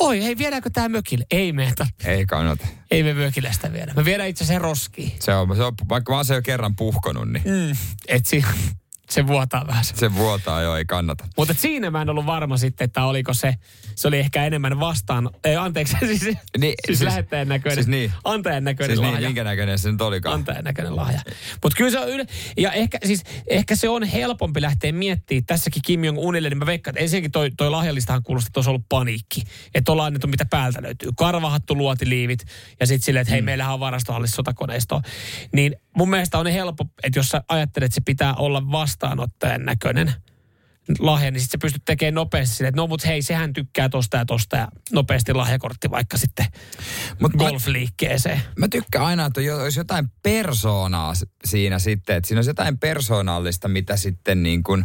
Oi, 0.00 0.22
hei, 0.24 0.38
viedäänkö 0.38 0.70
tää 0.72 0.88
mökille? 0.88 1.26
Ei 1.30 1.52
me, 1.52 1.72
Ei 2.04 2.26
kannata. 2.26 2.66
ei 2.90 3.02
me 3.02 3.14
mökille 3.14 3.52
sitä 3.52 3.72
viedä. 3.72 3.92
Me 3.96 4.04
viedään 4.04 4.28
itse 4.28 4.44
asiassa 4.44 4.62
roskiin. 4.62 5.12
Se 5.20 5.34
on, 5.34 5.56
se 5.56 5.62
on, 5.62 5.72
vaikka 5.88 6.12
mä 6.12 6.16
oon 6.16 6.24
se 6.24 6.34
jo 6.34 6.42
kerran 6.42 6.76
puhkonut, 6.76 7.28
niin 7.32 7.42
Mm. 7.44 7.76
Et 8.08 8.26
si- 8.26 8.44
se 9.16 9.26
vuotaa 9.26 9.66
vähän. 9.66 9.84
Se 9.84 10.14
vuotaa 10.14 10.62
jo, 10.62 10.76
ei 10.76 10.84
kannata. 10.84 11.24
Mutta 11.36 11.54
siinä 11.54 11.90
mä 11.90 12.02
en 12.02 12.10
ollut 12.10 12.26
varma 12.26 12.56
sitten, 12.56 12.84
että 12.84 13.04
oliko 13.04 13.34
se, 13.34 13.54
se 13.94 14.08
oli 14.08 14.18
ehkä 14.18 14.44
enemmän 14.44 14.80
vastaan, 14.80 15.30
ei, 15.44 15.56
anteeksi, 15.56 15.96
siis, 16.06 16.24
niin, 16.24 16.36
siis, 16.58 16.74
siis 16.86 17.00
lähettäjän 17.00 17.48
näköinen, 17.48 17.76
siis 17.76 17.86
niin. 17.86 18.12
antajan 18.24 18.64
näköinen 18.64 18.96
Siis 18.96 19.06
lahja. 19.06 19.18
niin, 19.20 19.28
minkä 19.28 19.44
näköinen 19.44 19.78
se 19.78 19.92
nyt 19.92 20.00
olikaan? 20.00 20.34
Antajan 20.34 20.64
näköinen 20.64 20.96
lahja. 20.96 21.20
Mutta 21.62 21.76
kyllä 21.76 21.90
se 21.90 21.98
on 21.98 22.08
yle... 22.08 22.26
Ja 22.56 22.72
ehkä, 22.72 22.98
siis, 23.04 23.22
ehkä 23.46 23.76
se 23.76 23.88
on 23.88 24.02
helpompi 24.02 24.62
lähteä 24.62 24.92
miettimään 24.92 25.44
tässäkin 25.46 25.82
Kim 25.82 26.02
Jong-unille, 26.04 26.48
niin 26.48 26.58
mä 26.58 26.66
veikkaan, 26.66 26.92
että 26.92 27.02
ensinnäkin 27.02 27.30
toi, 27.30 27.50
toi 27.56 27.70
lahjallistahan 27.70 28.22
kuulosti, 28.22 28.48
että 28.48 28.58
olisi 28.58 28.70
ollut 28.70 28.88
paniikki. 28.88 29.42
Että 29.74 29.92
ollaan 29.92 30.06
annettu 30.06 30.26
mitä 30.26 30.44
päältä 30.44 30.82
löytyy. 30.82 31.10
Karvahattu, 31.16 31.76
luotiliivit 31.76 32.44
ja 32.80 32.86
sitten 32.86 33.04
silleen, 33.04 33.22
että 33.22 33.32
hei, 33.32 33.40
mm. 33.40 33.44
meillähän 33.44 33.74
on 33.74 33.80
varastohallissa 33.80 34.36
sotakoneistoa. 34.36 35.02
Niin 35.52 35.76
mun 35.96 36.10
mielestä 36.10 36.38
on 36.38 36.46
helppo, 36.46 36.84
että 37.02 37.18
jos 37.18 37.28
sä 37.28 37.42
ajattelet, 37.48 37.86
että 37.86 37.94
se 37.94 38.00
pitää 38.00 38.34
olla 38.34 38.60
vastaanottajan 39.06 39.64
näköinen 39.64 40.12
lahja, 40.98 41.30
niin 41.30 41.40
sitten 41.40 41.58
sä 41.58 41.62
pystyt 41.62 41.82
tekemään 41.84 42.14
nopeasti 42.14 42.56
silleen, 42.56 42.68
että 42.68 42.80
no 42.80 42.86
mut 42.86 43.06
hei, 43.06 43.22
sehän 43.22 43.52
tykkää 43.52 43.88
tosta 43.88 44.16
ja 44.16 44.24
tosta 44.26 44.56
ja 44.56 44.68
nopeasti 44.92 45.32
lahjakortti 45.32 45.90
vaikka 45.90 46.16
sitten 46.16 46.46
Mut 47.20 47.34
mä- 47.34 47.38
golfliikkeeseen. 47.38 48.42
Mä 48.58 48.68
tykkään 48.68 49.04
aina, 49.04 49.26
että 49.26 49.40
jo- 49.40 49.62
olisi 49.62 49.80
jotain 49.80 50.08
persoonaa 50.22 51.12
siinä 51.44 51.78
sitten, 51.78 52.16
että 52.16 52.28
siinä 52.28 52.38
olisi 52.38 52.50
jotain 52.50 52.78
persoonallista, 52.78 53.68
mitä 53.68 53.96
sitten 53.96 54.42
niin 54.42 54.62
kuin 54.62 54.84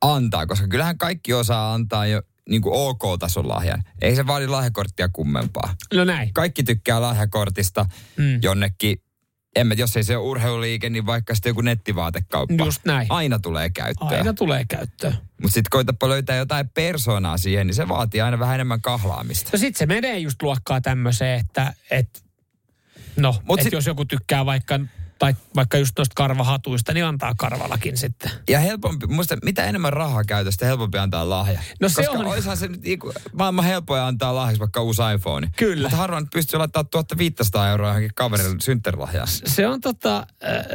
antaa, 0.00 0.46
koska 0.46 0.68
kyllähän 0.68 0.98
kaikki 0.98 1.34
osaa 1.34 1.74
antaa 1.74 2.06
jo 2.06 2.22
niin 2.48 2.62
kuin 2.62 2.72
OK-tason 2.74 3.48
lahjan. 3.48 3.82
Ei 4.02 4.16
se 4.16 4.26
vaadi 4.26 4.46
lahjakorttia 4.46 5.08
kummempaa. 5.12 5.74
No 5.94 6.04
näin. 6.04 6.32
Kaikki 6.34 6.62
tykkää 6.62 7.00
lahjakortista 7.00 7.86
Mm. 8.16 8.38
jonnekin, 8.42 9.02
en 9.56 9.66
mä, 9.66 9.74
jos 9.74 9.96
ei 9.96 10.04
se 10.04 10.16
ole 10.16 10.26
urheiluliike, 10.28 10.90
niin 10.90 11.06
vaikka 11.06 11.34
sitten 11.34 11.50
joku 11.50 11.60
nettivaatekauppa. 11.60 12.64
Just 12.64 12.84
näin. 12.84 13.06
Aina 13.10 13.38
tulee 13.38 13.70
käyttöön. 13.70 14.12
Aina 14.12 14.32
tulee 14.32 14.64
käyttöön. 14.68 15.12
Mutta 15.12 15.54
sitten 15.54 15.70
koitapa 15.70 16.08
löytää 16.08 16.36
jotain 16.36 16.68
persoonaa 16.68 17.38
siihen, 17.38 17.66
niin 17.66 17.74
se 17.74 17.88
vaatii 17.88 18.20
aina 18.20 18.38
vähän 18.38 18.54
enemmän 18.54 18.80
kahlaamista. 18.80 19.50
No 19.52 19.58
sit 19.58 19.76
se 19.76 19.86
menee 19.86 20.18
just 20.18 20.42
luokkaa 20.42 20.80
tämmöiseen, 20.80 21.40
että 21.40 21.74
et, 21.90 22.24
no, 23.16 23.34
Mut 23.44 23.58
et 23.60 23.64
sit- 23.64 23.72
jos 23.72 23.86
joku 23.86 24.04
tykkää 24.04 24.46
vaikka, 24.46 24.80
tai 25.18 25.34
vaikka 25.56 25.78
just 25.78 25.98
noista 25.98 26.14
karvahatuista, 26.16 26.94
niin 26.94 27.04
antaa 27.04 27.34
karvallakin 27.38 27.96
sitten. 27.96 28.30
Ja 28.48 28.60
helpompi, 28.60 29.06
muista 29.06 29.36
mitä 29.44 29.64
enemmän 29.64 29.92
rahaa 29.92 30.24
käytä, 30.24 30.50
sitä 30.50 30.66
helpompi 30.66 30.98
antaa 30.98 31.28
lahja. 31.30 31.60
No 31.80 31.88
se 31.88 31.94
Koska 32.02 32.18
on- 32.18 32.26
olisihan 32.26 32.56
se 32.56 32.68
nyt 32.68 32.82
niinku 32.82 33.12
maailman 33.32 33.64
helpoja 33.64 34.06
antaa 34.06 34.34
lahjaksi 34.34 34.60
vaikka 34.60 34.82
uusi 34.82 35.02
iPhone. 35.14 35.48
Kyllä. 35.56 35.82
Mutta 35.82 35.96
harvoin 35.96 36.28
pystyy 36.32 36.58
laittamaan 36.58 36.88
1500 36.90 37.68
euroa 37.68 37.88
johonkin 37.88 38.10
kaverille 38.14 38.56
synttärilahjaa. 38.60 39.26
Se 39.26 39.66
on, 39.66 39.80
tota, 39.80 40.16
äh, 40.18 40.24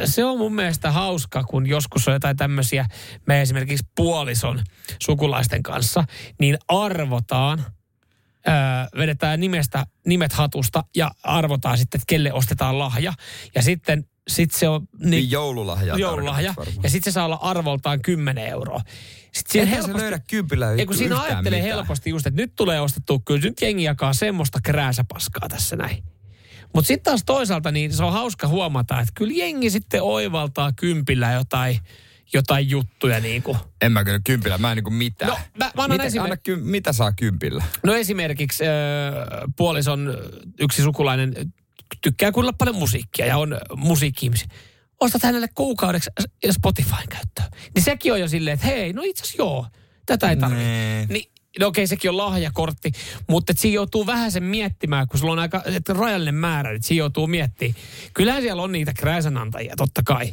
se 0.04 0.24
on 0.24 0.38
mun 0.38 0.54
mielestä 0.54 0.90
hauska, 0.90 1.44
kun 1.44 1.66
joskus 1.66 2.08
on 2.08 2.14
jotain 2.14 2.36
tämmöisiä, 2.36 2.86
me 3.26 3.42
esimerkiksi 3.42 3.86
puolison 3.96 4.60
sukulaisten 5.02 5.62
kanssa, 5.62 6.04
niin 6.40 6.58
arvotaan, 6.68 7.58
äh, 8.48 8.88
vedetään 8.98 9.40
nimestä, 9.40 9.86
nimet 10.06 10.32
hatusta 10.32 10.84
ja 10.96 11.10
arvotaan 11.22 11.78
sitten, 11.78 11.98
että 11.98 12.06
kelle 12.08 12.32
ostetaan 12.32 12.78
lahja. 12.78 13.12
Ja 13.54 13.62
sitten 13.62 14.04
sit 14.28 14.50
se 14.50 14.68
on... 14.68 14.88
Niin 14.98 15.30
joululahjaa. 15.30 15.98
joululahja. 15.98 16.54
varmaan. 16.56 16.82
Ja 16.82 16.90
sitten 16.90 17.12
se 17.12 17.14
saa 17.14 17.24
olla 17.24 17.38
arvoltaan 17.42 18.02
10 18.02 18.46
euroa. 18.46 18.80
Sitten 19.32 19.52
siinä 19.52 19.70
Eihän 19.70 19.84
se 19.84 19.92
löydä 20.02 20.18
kympillä 20.18 20.72
Ei, 20.72 20.86
kun 20.86 20.96
siinä 20.96 21.20
ajattelee 21.20 21.60
mitään. 21.60 21.76
helposti 21.76 22.10
just, 22.10 22.26
että 22.26 22.40
nyt 22.42 22.52
tulee 22.56 22.80
ostettua, 22.80 23.18
kyllä 23.24 23.40
nyt 23.40 23.60
jengi 23.62 23.82
jakaa 23.84 24.12
semmoista 24.12 24.58
krääsäpaskaa 24.62 25.48
tässä 25.48 25.76
näin. 25.76 26.04
Mutta 26.74 26.88
sitten 26.88 27.04
taas 27.04 27.22
toisaalta 27.26 27.70
niin 27.70 27.92
se 27.92 28.04
on 28.04 28.12
hauska 28.12 28.48
huomata, 28.48 29.00
että 29.00 29.12
kyllä 29.14 29.32
jengi 29.36 29.70
sitten 29.70 30.02
oivaltaa 30.02 30.72
kympillä 30.72 31.32
jotain, 31.32 31.78
jotain 32.34 32.70
juttuja 32.70 33.20
niin 33.20 33.42
kuin. 33.42 33.58
En 33.82 33.92
mä 33.92 34.04
kyllä 34.04 34.20
kympillä, 34.24 34.58
mä 34.58 34.70
en 34.72 34.76
niinku 34.76 34.90
mitään. 34.90 35.30
No, 35.30 35.38
mä- 35.58 35.70
mä 35.76 35.88
mitä, 35.88 36.04
esimerk- 36.04 36.22
anna 36.22 36.36
ky- 36.36 36.56
mitä 36.56 36.92
saa 36.92 37.12
kympillä? 37.12 37.64
No 37.82 37.94
esimerkiksi 37.94 38.64
äh, 38.64 38.72
puolison 39.56 40.14
yksi 40.60 40.82
sukulainen 40.82 41.34
tykkää 42.02 42.32
kuulla 42.32 42.52
paljon 42.52 42.76
musiikkia 42.76 43.26
ja 43.26 43.38
on 43.38 43.60
musiikki-ihmisiä. 43.76 44.48
Ostat 45.00 45.22
hänelle 45.22 45.48
kuukaudeksi 45.54 46.10
Spotifyn 46.50 47.08
käyttöön. 47.08 47.48
Niin 47.74 47.82
sekin 47.82 48.12
on 48.12 48.20
jo 48.20 48.28
silleen, 48.28 48.54
että 48.54 48.66
hei, 48.66 48.92
no 48.92 49.02
itse 49.04 49.22
asiassa 49.22 49.42
joo, 49.42 49.66
tätä 50.06 50.30
ei 50.30 50.36
tarvitse. 50.36 50.64
Nee. 50.64 51.06
Niin, 51.08 51.30
no 51.60 51.66
okei, 51.66 51.86
sekin 51.86 52.10
on 52.10 52.16
lahjakortti, 52.16 52.92
mutta 53.28 53.50
et 53.50 53.58
siinä 53.58 53.74
joutuu 53.74 54.06
vähän 54.06 54.32
sen 54.32 54.42
miettimään, 54.42 55.08
kun 55.08 55.20
sulla 55.20 55.32
on 55.32 55.38
aika 55.38 55.62
et 55.64 55.88
rajallinen 55.88 56.34
määrä, 56.34 56.70
että 56.70 56.88
siinä 56.88 56.98
joutuu 56.98 57.26
miettimään. 57.26 57.74
Kyllähän 58.14 58.42
siellä 58.42 58.62
on 58.62 58.72
niitä 58.72 58.92
krääsänantajia, 58.92 59.74
totta 59.76 60.02
kai, 60.04 60.32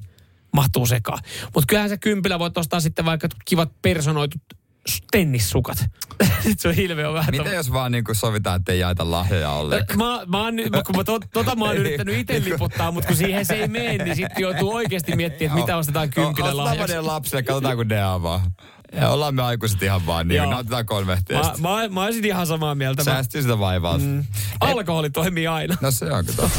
mahtuu 0.53 0.85
sekaan. 0.85 1.19
Mutta 1.43 1.67
kyllähän 1.67 1.89
se 1.89 1.97
kympillä 1.97 2.39
voit 2.39 2.57
ostaa 2.57 2.79
sitten 2.79 3.05
vaikka 3.05 3.27
kivat 3.45 3.71
personoitut 3.81 4.41
tennissukat. 5.11 5.77
Sitten 6.33 6.55
se 6.57 6.67
on 6.67 6.73
hilveä 6.75 7.07
on 7.07 7.13
vähän 7.13 7.31
Mitä 7.31 7.43
tommo- 7.43 7.53
jos 7.55 7.71
vaan 7.73 7.91
niinku 7.91 8.13
sovitaan, 8.13 8.59
että 8.59 8.71
ei 8.71 8.79
jaeta 8.79 9.11
lahjoja 9.11 9.49
ollenkaan? 9.51 9.97
Mä, 9.99 10.19
mä 10.27 10.43
oon, 10.43 10.55
nyt- 10.55 10.73
kun 10.85 10.95
mä 10.97 11.03
to, 11.03 11.19
tota 11.33 11.55
mä 11.55 11.65
oon 11.65 11.77
yrittänyt 11.81 12.15
itse 12.17 12.41
liputtaa, 12.43 12.91
mutta 12.91 13.07
kun 13.07 13.15
siihen 13.17 13.45
se 13.45 13.53
ei 13.53 13.67
mene, 13.67 14.03
niin 14.03 14.15
sitten 14.15 14.41
joutuu 14.41 14.73
oikeasti 14.73 15.15
miettimään, 15.15 15.57
että 15.59 15.63
mitä 15.65 15.77
ostetaan 15.77 16.09
kympillä 16.09 16.49
Ostetaan 16.49 16.57
lahjaksi. 16.65 16.93
ne 16.95 17.01
lapsille, 17.01 17.43
katsotaan 17.43 17.77
kun 17.77 17.87
ne 17.87 18.03
avaa. 18.03 18.43
Ja 18.95 19.09
ollaan 19.09 19.35
me 19.35 19.41
aikuiset 19.43 19.83
ihan 19.83 20.05
vaan 20.05 20.27
niin, 20.27 20.37
Joo. 20.37 20.51
nautitaan 20.51 20.85
konvehteista. 20.85 21.57
Mä, 21.57 21.69
mä, 21.69 21.87
mä 21.89 22.03
olisin 22.03 22.25
ihan 22.25 22.47
samaa 22.47 22.75
mieltä. 22.75 23.01
Mä, 23.01 23.05
Säästyy 23.05 23.41
sitä 23.41 23.59
vaivaa. 23.59 23.97
Mm. 23.97 24.23
alkoholi 24.59 25.09
toimii 25.09 25.47
aina. 25.47 25.77
No 25.81 25.91
se 25.91 26.05
on 26.11 26.25
kyllä. 26.25 26.49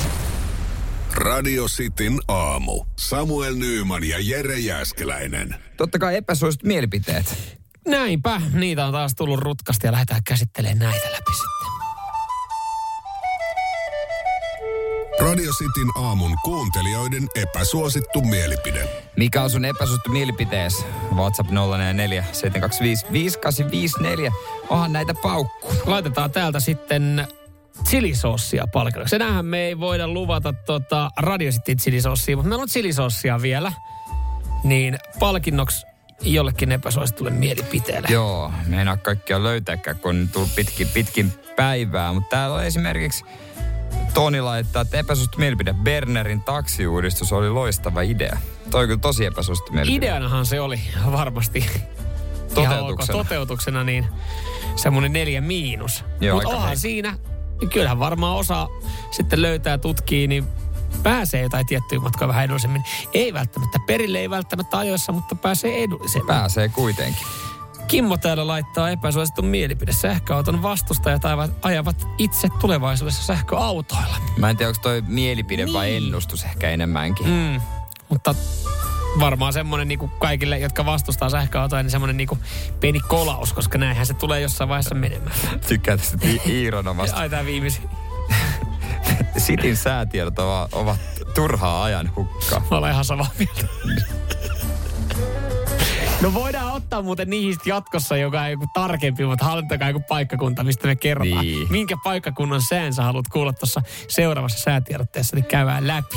Radio 1.14 1.66
Cityn 1.66 2.18
aamu. 2.28 2.84
Samuel 2.98 3.54
Nyyman 3.54 4.04
ja 4.04 4.16
Jere 4.20 4.58
Jäskeläinen. 4.58 5.54
Totta 5.76 5.98
kai 5.98 6.16
epäsuositut 6.16 6.66
mielipiteet. 6.68 7.58
Näinpä, 7.88 8.40
niitä 8.52 8.86
on 8.86 8.92
taas 8.92 9.14
tullut 9.14 9.40
rutkasti 9.40 9.86
ja 9.86 9.92
lähdetään 9.92 10.24
käsittelemään 10.24 10.78
näitä 10.78 11.06
läpi 11.06 11.32
sitten. 11.32 11.72
Radio 15.20 15.52
Cityn 15.52 16.04
aamun 16.04 16.36
kuuntelijoiden 16.44 17.28
epäsuosittu 17.34 18.22
mielipide. 18.22 18.88
Mikä 19.16 19.42
on 19.42 19.50
sun 19.50 19.64
epäsuosittu 19.64 20.10
mielipitees? 20.10 20.86
WhatsApp 21.14 21.50
044 21.50 22.24
725 22.32 23.06
5854. 23.12 24.32
Onhan 24.68 24.92
näitä 24.92 25.14
paukku. 25.22 25.72
Laitetaan 25.86 26.30
täältä 26.30 26.60
sitten 26.60 27.26
chilisossia 27.88 28.64
palkinnoksi. 28.72 29.10
Senähän 29.10 29.46
me 29.46 29.58
ei 29.58 29.80
voida 29.80 30.08
luvata 30.08 30.52
tota 30.52 31.10
Radio 31.18 31.50
Cityn 31.50 31.76
chilisossia, 31.76 32.36
mutta 32.36 32.48
meillä 32.48 32.62
on 32.62 32.68
chilisossia 32.68 33.42
vielä. 33.42 33.72
Niin 34.64 34.98
palkinnoksi 35.18 35.86
jollekin 36.22 36.72
epäsuositulle 36.72 37.30
mielipiteelle. 37.30 38.08
Joo, 38.10 38.52
me 38.66 38.78
ei 38.78 38.86
kaikkia 39.02 39.42
löytääkään, 39.42 39.96
kun 39.96 40.10
on 40.10 40.28
tullut 40.32 40.54
pitkin, 40.54 40.88
pitkin 40.88 41.32
päivää. 41.56 42.12
Mutta 42.12 42.30
täällä 42.30 42.56
on 42.56 42.64
esimerkiksi 42.64 43.24
Toni 44.14 44.40
laittaa, 44.40 44.82
että 44.82 44.98
epäsuosittu 44.98 45.38
mielipide. 45.38 45.74
Bernerin 45.82 46.40
taksiuudistus 46.40 47.32
oli 47.32 47.50
loistava 47.50 48.00
idea. 48.00 48.38
Toi 48.70 48.82
on 48.82 48.88
kyllä 48.88 49.00
tosi 49.00 49.24
epäsuosittu 49.24 49.72
mielipide. 49.72 50.06
Ideanahan 50.06 50.46
se 50.46 50.60
oli 50.60 50.80
varmasti. 51.12 51.66
Toteutuksena. 52.54 53.18
ok. 53.18 53.26
Toteutuksena 53.26 53.84
niin 53.84 54.06
semmoinen 54.76 55.12
neljä 55.12 55.40
miinus. 55.40 56.04
Mutta 56.32 56.48
onhan 56.48 56.76
siinä, 56.76 57.18
niin 57.60 57.70
kyllähän 57.70 57.98
varmaan 57.98 58.36
osa 58.36 58.68
sitten 59.10 59.42
löytää 59.42 59.78
tutkii, 59.78 60.26
niin 60.26 60.44
pääsee 61.02 61.42
jotain 61.42 61.66
tiettyä 61.66 61.98
matkaa 61.98 62.28
vähän 62.28 62.44
edullisemmin. 62.44 62.82
Ei 63.14 63.32
välttämättä 63.32 63.78
perille, 63.86 64.18
ei 64.18 64.30
välttämättä 64.30 64.78
ajoissa, 64.78 65.12
mutta 65.12 65.34
pääsee 65.34 65.82
edullisemmin. 65.82 66.26
Pääsee 66.26 66.68
kuitenkin. 66.68 67.26
Kimmo 67.88 68.16
täällä 68.16 68.46
laittaa 68.46 68.90
epäsuosittu 68.90 69.42
mielipide. 69.42 69.92
Sähköauton 69.92 70.62
vastustajat 70.62 71.24
ajavat, 71.24 71.50
ajavat 71.62 72.08
itse 72.18 72.48
tulevaisuudessa 72.60 73.22
sähköautoilla. 73.22 74.16
Mä 74.38 74.50
en 74.50 74.56
tiedä, 74.56 74.68
onko 74.68 74.80
toi 74.82 75.02
mielipide 75.06 75.64
niin. 75.64 75.72
vai 75.74 75.86
Niin. 75.86 76.04
ennustus 76.04 76.44
ehkä 76.44 76.70
enemmänkin. 76.70 77.26
Mm, 77.26 77.60
mutta 78.08 78.34
varmaan 79.20 79.52
semmoinen 79.52 79.88
niinku 79.88 80.08
kaikille, 80.18 80.58
jotka 80.58 80.84
vastustaa 80.84 81.30
sähköautoja, 81.30 81.82
niin 81.82 81.90
semmoinen 81.90 82.16
niinku 82.16 82.38
pieni 82.80 83.00
kolaus, 83.00 83.52
koska 83.52 83.78
näinhän 83.78 84.06
se 84.06 84.14
tulee 84.14 84.40
jossain 84.40 84.68
vaiheessa 84.68 84.94
menemään. 84.94 85.36
Tykkää 85.68 85.96
tästä 85.96 86.18
Iiron 86.46 86.88
omasta. 86.92 87.16
Ai 87.16 87.30
tää 87.30 87.44
viimeisin. 87.44 87.82
Sitin 89.36 89.76
säätiedot 89.76 90.38
ovat, 90.38 90.74
ovat 90.74 90.98
turhaa 91.34 91.82
ajan 91.84 92.12
hukkaa. 92.16 92.62
Mä 92.70 92.78
olen 92.78 92.92
ihan 92.92 93.04
samaa 93.04 93.30
mieltä. 93.38 93.66
No 96.20 96.34
voidaan 96.34 96.72
ottaa 96.72 97.02
muuten 97.02 97.30
niihin 97.30 97.56
jatkossa, 97.66 98.16
joka 98.16 98.40
on 98.40 98.50
joku 98.50 98.66
tarkempi, 98.74 99.24
mutta 99.24 99.44
hallintakaa 99.44 99.88
joku 99.88 100.02
paikkakunta, 100.08 100.64
mistä 100.64 100.86
me 100.86 100.96
kerrotaan. 100.96 101.44
Niin. 101.44 101.66
Minkä 101.70 101.96
paikkakunnan 102.04 102.62
sään 102.62 102.94
sä 102.94 103.02
haluat 103.02 103.28
kuulla 103.32 103.52
tuossa 103.52 103.82
seuraavassa 104.08 104.58
säätiedotteessa, 104.58 105.36
niin 105.36 105.44
käydään 105.44 105.86
läpi. 105.86 106.16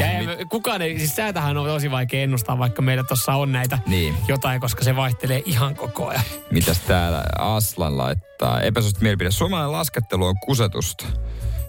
Ja 0.00 0.10
ei, 0.10 0.26
me- 0.26 0.36
kukaan 0.48 0.82
ei, 0.82 0.98
siis 0.98 1.16
säätähän 1.16 1.56
on 1.56 1.66
tosi 1.66 1.90
vaikea 1.90 2.22
ennustaa, 2.22 2.58
vaikka 2.58 2.82
meillä 2.82 3.04
tuossa 3.04 3.34
on 3.34 3.52
näitä 3.52 3.78
Niin. 3.86 4.14
jotain, 4.28 4.60
koska 4.60 4.84
se 4.84 4.96
vaihtelee 4.96 5.42
ihan 5.44 5.74
koko 5.76 6.08
ajan. 6.08 6.24
Mitäs 6.50 6.80
täällä 6.80 7.24
Aslan 7.38 7.98
laittaa? 7.98 8.60
Epäsuosittu 8.60 9.02
mielipide. 9.02 9.30
Suomalainen 9.30 9.72
laskettelu 9.72 10.26
on 10.26 10.34
kusetusta. 10.40 11.04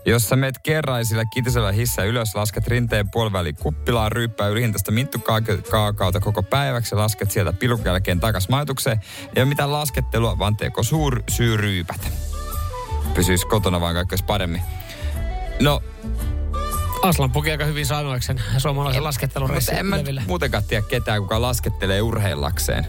Jos 0.05 0.29
sä 0.29 0.35
meet 0.35 0.59
kerraisilla 0.63 1.25
kitisellä 1.25 1.71
hissä 1.71 2.03
ylös, 2.03 2.35
lasket 2.35 2.67
rinteen 2.67 3.09
puoliväliin 3.11 3.55
kuppilaan, 3.55 4.11
ryyppää 4.11 4.47
ylihintästä 4.47 4.91
minttukaakaota 4.91 6.19
koko 6.19 6.43
päiväksi 6.43 6.95
ja 6.95 6.99
lasket 6.99 7.31
sieltä 7.31 7.53
pilkun 7.53 7.85
jälkeen 7.85 8.19
takas 8.19 8.49
maitukseen. 8.49 9.01
Ei 9.35 9.41
ole 9.43 9.49
mitään 9.49 9.71
laskettelua, 9.71 10.39
vaan 10.39 10.57
teeko 10.57 10.83
suur 10.83 11.23
syy 11.29 11.57
ryypätä. 11.57 12.07
Pysyis 13.13 13.45
kotona 13.45 13.81
vaan 13.81 13.95
kaikkein 13.95 14.23
paremmin. 14.27 14.61
No, 15.59 15.81
Aslan 17.01 17.31
puki 17.31 17.51
aika 17.51 17.65
hyvin 17.65 17.85
sanoiksen 17.85 18.41
suomalaisen 18.57 19.03
laskettelun 19.03 19.53
mutta 19.53 19.71
en 19.71 19.85
mä 19.85 19.97
muutenkaan 20.27 20.63
tiedä 20.63 20.83
ketään, 20.87 21.21
kuka 21.21 21.41
laskettelee 21.41 22.01
urheillakseen. 22.01 22.87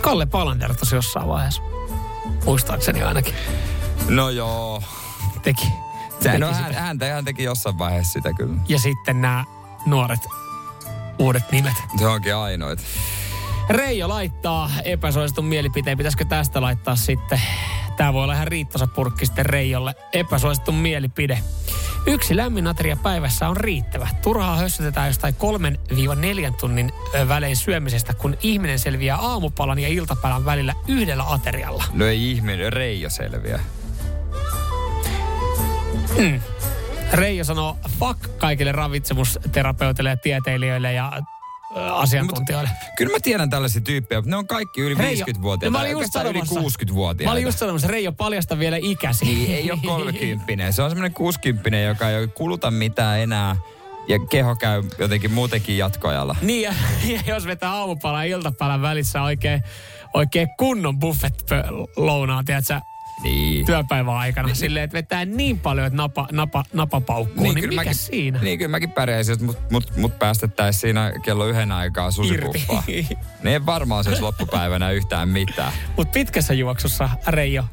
Kalle 0.00 0.26
Palander 0.26 0.74
tosi 0.74 0.94
jossain 0.94 1.28
vaiheessa. 1.28 1.62
Muistaakseni 2.44 3.02
ainakin 3.02 3.34
No 4.08 4.30
joo. 4.30 4.82
Teki. 5.44 5.66
Se, 6.20 6.28
teki 6.28 6.38
no 6.38 6.52
hän, 6.52 6.74
hän, 6.74 6.98
hän 7.12 7.24
teki 7.24 7.42
jossain 7.42 7.78
vaiheessa 7.78 8.12
sitä 8.12 8.32
kyllä. 8.32 8.56
Ja 8.68 8.78
sitten 8.78 9.20
nämä 9.20 9.44
nuoret 9.86 10.20
uudet 11.18 11.52
nimet. 11.52 11.74
Se 11.98 12.06
onkin 12.06 12.34
ainoita. 12.34 12.82
Reijo 13.70 14.08
laittaa 14.08 14.70
epäsuositun 14.84 15.44
mielipiteen. 15.44 15.96
Pitäisikö 15.96 16.24
tästä 16.24 16.60
laittaa 16.60 16.96
sitten? 16.96 17.40
Tämä 17.96 18.12
voi 18.12 18.22
olla 18.22 18.34
ihan 18.34 18.48
riittosa 18.48 18.86
purkki 18.86 19.26
sitten 19.26 19.46
Reijolle. 19.46 19.94
Epäsuosittu 20.12 20.72
mielipide. 20.72 21.38
Yksi 22.06 22.36
lämmin 22.36 22.66
ateria 22.66 22.96
päivässä 22.96 23.48
on 23.48 23.56
riittävä. 23.56 24.08
Turhaa 24.22 24.56
hössytetään 24.56 25.08
jostain 25.08 25.34
3-4 26.50 26.54
tunnin 26.60 26.92
välein 27.28 27.56
syömisestä, 27.56 28.14
kun 28.14 28.36
ihminen 28.42 28.78
selviää 28.78 29.16
aamupalan 29.16 29.78
ja 29.78 29.88
iltapalan 29.88 30.44
välillä 30.44 30.74
yhdellä 30.88 31.24
aterialla. 31.28 31.84
No 31.92 32.06
ei 32.06 32.30
ihminen, 32.30 32.72
Reijo 32.72 33.08
selviä. 36.16 36.40
Reijo 37.12 37.44
sanoo 37.44 37.76
fuck 37.98 38.38
kaikille 38.38 38.72
ravitsemusterapeuteille 38.72 40.10
ja 40.10 40.16
tieteilijöille 40.16 40.92
ja 40.92 41.12
asiantuntijoille. 41.92 42.70
Kyllä 42.96 43.12
mä 43.12 43.18
tiedän 43.22 43.50
tällaisia 43.50 43.80
tyyppejä, 43.80 44.20
mutta 44.20 44.30
ne 44.30 44.36
on 44.36 44.46
kaikki 44.46 44.80
yli 44.80 44.94
Reijo- 44.94 45.24
50-vuotiaita. 45.26 45.66
No 45.66 45.78
mä 45.78 45.80
olin 45.80 45.90
just 45.90 46.14
yli 46.14 46.22
sanomassa. 46.22 46.60
60-vuotiaita. 46.60 47.28
Mä 47.28 47.32
olin 47.32 47.42
just 47.42 47.58
sanomassa, 47.58 47.88
Reijo 47.88 48.12
paljasta 48.12 48.58
vielä 48.58 48.76
ikäsi. 48.80 49.24
Niin, 49.24 49.54
ei 49.54 49.70
ole 49.70 49.80
30 49.86 50.72
Se 50.72 50.82
on 50.82 50.90
semmoinen 50.90 51.14
60 51.14 51.78
joka 51.78 52.10
ei 52.10 52.26
kuluta 52.26 52.70
mitään 52.70 53.20
enää. 53.20 53.56
Ja 54.08 54.18
keho 54.30 54.56
käy 54.56 54.82
jotenkin 54.98 55.32
muutenkin 55.32 55.78
jatkoajalla. 55.78 56.36
Niin, 56.42 56.62
ja, 56.62 56.74
ja 57.14 57.20
jos 57.26 57.46
vetää 57.46 57.72
aamupalan 57.72 58.28
ja 58.30 58.36
iltapalan 58.36 58.82
välissä 58.82 59.22
oikein, 59.22 59.62
oikein 60.14 60.48
kunnon 60.58 60.98
buffet 60.98 61.44
lounaa, 61.96 62.44
tiedätkö, 62.44 62.80
Niin. 63.22 63.66
työpäivän 63.66 64.14
aikana. 64.14 64.54
Silleen, 64.64 64.84
että 64.84 64.94
vetää 64.94 65.24
niin 65.24 65.58
paljon, 65.58 65.86
että 65.86 65.96
napa, 65.96 66.28
napa, 66.32 66.64
napa 66.72 67.00
paukkuu. 67.00 67.42
Niin, 67.42 67.54
niin 67.54 67.62
kyllä 67.62 67.68
mikä 67.68 67.80
mäkin, 67.90 67.94
siinä? 67.94 68.38
Niin, 68.38 68.58
kyllä 68.58 68.68
mäkin 68.70 68.92
pärjäisin, 68.92 69.32
jos 69.32 69.40
mut, 69.40 69.58
mut, 69.70 69.96
mut 69.96 70.18
päästettäisiin 70.18 70.80
siinä 70.80 71.12
kello 71.22 71.46
yhden 71.46 71.72
aikaa 71.72 72.10
susipuffaa. 72.10 72.82
Niin 73.42 73.52
ei 73.52 73.66
varmaan 73.66 74.04
siis 74.04 74.20
loppupäivänä 74.20 74.90
yhtään 74.90 75.28
mitään. 75.28 75.72
Mutta 75.96 76.12
pitkässä 76.12 76.54
juoksussa, 76.54 77.08
Reijo, 77.26 77.64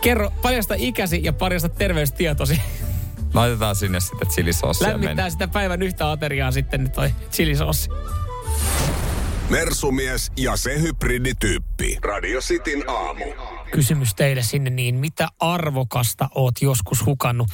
kerro 0.00 0.32
paljasta 0.42 0.74
ikäsi 0.78 1.20
ja 1.24 1.32
paljasta 1.32 1.68
terveystietosi. 1.68 2.60
Laitetaan 3.34 3.76
sinne 3.76 4.00
sitten 4.00 4.28
chilisossia 4.28 4.88
Lämmittää 4.88 5.14
mennä. 5.14 5.30
sitä 5.30 5.48
päivän 5.48 5.82
yhtä 5.82 6.10
ateriaa 6.10 6.50
sitten 6.50 6.82
nyt 6.82 6.92
toi 6.92 7.14
chilisossi. 7.30 7.90
Mersumies 9.50 10.32
ja 10.36 10.56
se 10.56 10.80
hybridityyppi. 10.80 11.98
Radio 12.02 12.40
Cityn 12.40 12.84
aamu. 12.90 13.24
Kysymys 13.72 14.14
teille 14.14 14.42
sinne, 14.42 14.70
niin 14.70 14.94
mitä 14.94 15.28
arvokasta 15.40 16.28
oot 16.34 16.62
joskus 16.62 17.06
hukannut? 17.06 17.48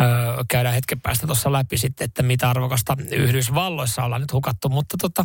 Öö, 0.00 0.44
käydään 0.48 0.74
hetken 0.74 1.00
päästä 1.00 1.26
tuossa 1.26 1.52
läpi 1.52 1.78
sitten, 1.78 2.04
että 2.04 2.22
mitä 2.22 2.50
arvokasta 2.50 2.96
Yhdysvalloissa 3.10 4.04
ollaan 4.04 4.20
nyt 4.20 4.32
hukattu, 4.32 4.68
mutta 4.68 4.96
tota, 5.00 5.24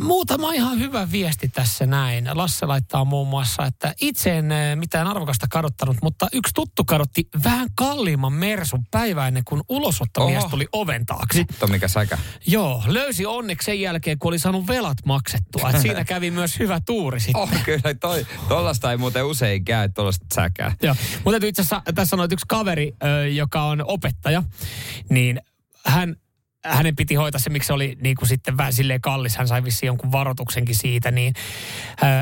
muutama 0.00 0.52
ihan 0.52 0.78
hyvä 0.78 1.12
viesti 1.12 1.48
tässä 1.48 1.86
näin. 1.86 2.28
Lasse 2.34 2.66
laittaa 2.66 3.04
muun 3.04 3.28
muassa, 3.28 3.66
että 3.66 3.94
itse 4.00 4.38
en 4.38 4.48
mitään 4.74 5.06
arvokasta 5.06 5.46
kadottanut, 5.50 5.96
mutta 6.02 6.28
yksi 6.32 6.54
tuttu 6.54 6.84
kadotti 6.84 7.28
vähän 7.44 7.68
kalliimman 7.74 8.32
Mersun 8.32 8.84
päivää 8.90 9.28
ennen 9.28 9.44
kuin 9.44 9.62
ulosottomies 9.68 10.44
Oho. 10.44 10.50
tuli 10.50 10.66
oven 10.72 11.06
taakse. 11.06 11.38
Hitto 11.38 11.66
mikä 11.66 11.88
säkä. 11.88 12.18
Joo, 12.46 12.82
löysi 12.86 13.26
onneksi 13.26 13.66
sen 13.66 13.80
jälkeen, 13.80 14.18
kun 14.18 14.28
oli 14.28 14.38
saanut 14.38 14.66
velat 14.66 14.98
maksettua. 15.04 15.70
Et 15.70 15.80
siinä 15.80 16.04
kävi 16.14 16.30
myös 16.30 16.58
hyvä 16.58 16.80
tuuri 16.86 17.20
sitten. 17.20 17.42
Oh, 17.42 17.50
kyllä, 17.64 17.94
toi, 18.00 18.26
tollasta 18.48 18.90
ei 18.90 18.96
muuten 18.96 19.24
usein 19.24 19.64
käy, 19.64 19.88
tollasta 19.88 20.26
säkää. 20.34 20.72
Joo, 20.82 20.94
mutta 21.24 21.46
itse 21.46 21.62
asiassa 21.62 21.82
tässä 21.94 22.16
että 22.16 22.34
yksi 22.34 22.46
kaveri, 22.48 22.92
joka 23.34 23.62
on 23.62 23.84
opettaja, 23.86 24.42
niin 25.10 25.40
hän, 25.86 26.16
hänen 26.68 26.96
piti 26.96 27.14
hoitaa 27.14 27.40
se, 27.40 27.50
miksi 27.50 27.66
se 27.66 27.72
oli 27.72 27.96
niin 28.00 28.16
kuin 28.16 28.28
sitten 28.28 28.56
vähän 28.56 28.72
silleen 28.72 29.00
kallis, 29.00 29.36
hän 29.36 29.48
sai 29.48 29.64
vissiin 29.64 29.86
jonkun 29.86 30.12
varoituksenkin 30.12 30.76
siitä, 30.76 31.10
niin 31.10 31.34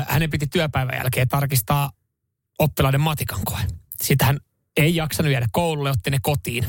hänen 0.07 0.29
piti 0.29 0.47
työpäivän 0.47 0.97
jälkeen 0.97 1.27
tarkistaa 1.27 1.91
oppilaiden 2.59 3.01
matikan 3.01 3.39
koe. 3.45 3.59
Sitten 4.01 4.25
hän 4.27 4.39
ei 4.77 4.95
jaksanut 4.95 5.31
jäädä 5.31 5.47
koululle, 5.51 5.89
otti 5.91 6.09
ne 6.09 6.17
kotiin. 6.21 6.65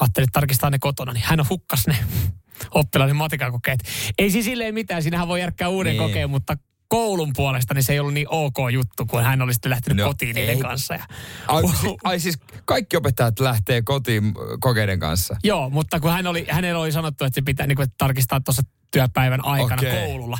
Ajattelin, 0.00 0.24
että 0.24 0.32
tarkistaa 0.40 0.70
ne 0.70 0.78
kotona, 0.78 1.12
niin 1.12 1.24
hän 1.26 1.48
hukkas 1.48 1.86
ne 1.86 1.96
oppilaiden 2.74 3.16
matikan 3.16 3.52
kokeet. 3.52 3.80
Ei 4.18 4.30
siis 4.30 4.44
silleen 4.44 4.74
mitään, 4.74 5.02
siinähän 5.02 5.28
voi 5.28 5.40
järkkää 5.40 5.68
uuden 5.68 5.92
Niin. 5.92 6.02
kokeen, 6.02 6.30
mutta 6.30 6.56
koulun 6.88 7.32
puolesta 7.36 7.74
niin 7.74 7.82
se 7.82 7.92
ei 7.92 8.00
ollut 8.00 8.14
niin 8.14 8.26
ok 8.30 8.56
juttu, 8.72 9.06
kun 9.06 9.22
hän 9.24 9.42
oli 9.42 9.54
sitten 9.54 9.70
lähtenyt 9.70 9.96
No, 10.04 10.08
kotiin 10.08 10.34
niiden 10.34 10.54
ei. 10.54 10.60
kanssa. 10.60 10.94
Ja, 10.94 11.04
Ai, 11.48 11.62
si- 11.80 11.96
ai 12.04 12.20
siis 12.20 12.38
kaikki 12.64 12.96
opettajat 12.96 13.40
lähtee 13.40 13.82
kotiin 13.82 14.34
kokeiden 14.60 14.98
kanssa. 14.98 15.36
Joo, 15.44 15.70
mutta 15.70 16.00
kun 16.00 16.10
hän 16.10 16.26
oli, 16.26 16.46
hänellä 16.50 16.80
oli 16.80 16.92
sanottu, 16.92 17.24
että 17.24 17.34
se 17.34 17.42
pitää 17.42 17.66
niin 17.66 17.76
kuin, 17.76 17.88
tarkistaa 17.98 18.40
tuossa 18.40 18.62
työpäivän 18.90 19.44
aikana 19.44 19.82
Okei. 19.82 20.06
koululla. 20.06 20.38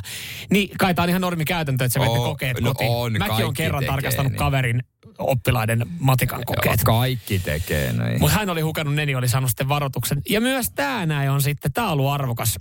Niin 0.51 0.69
kai 0.77 0.93
tämä 0.93 1.03
on 1.03 1.09
ihan 1.09 1.21
normikäytäntö, 1.21 1.85
että 1.85 1.93
se 1.93 1.99
Oo, 2.09 2.23
kokeet 2.29 2.59
no 2.61 2.69
kotiin. 2.73 2.91
on, 2.91 3.11
Mäkin 3.17 3.33
olen 3.35 3.53
kerran 3.53 3.79
tekee 3.79 3.91
tarkastanut 3.93 4.31
niin. 4.31 4.39
kaverin 4.39 4.83
oppilaiden 5.17 5.85
matikan 5.99 6.41
kokeet. 6.45 6.83
Kaikki 6.83 7.39
tekee 7.39 7.93
näin. 7.93 8.19
Mutta 8.19 8.37
hän 8.37 8.49
oli 8.49 8.61
hukannut 8.61 8.95
ne, 8.95 9.05
niin 9.05 9.17
oli 9.17 9.27
saanut 9.27 9.49
sitten 9.49 9.69
varoituksen. 9.69 10.21
Ja 10.29 10.41
myös 10.41 10.71
tämä 10.75 11.05
näin 11.05 11.29
on 11.29 11.41
sitten, 11.41 11.71
tämä 11.73 11.87
on 11.87 11.93
ollut 11.93 12.07
arvokas 12.11 12.55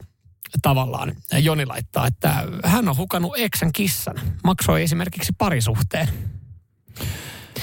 tavallaan. 0.63 1.13
Joni 1.41 1.67
laittaa, 1.67 2.07
että 2.07 2.45
hän 2.65 2.89
on 2.89 2.97
hukannut 2.97 3.33
eksän 3.37 3.73
kissan. 3.73 4.17
Maksoi 4.45 4.83
esimerkiksi 4.83 5.33
parisuhteen. 5.39 6.09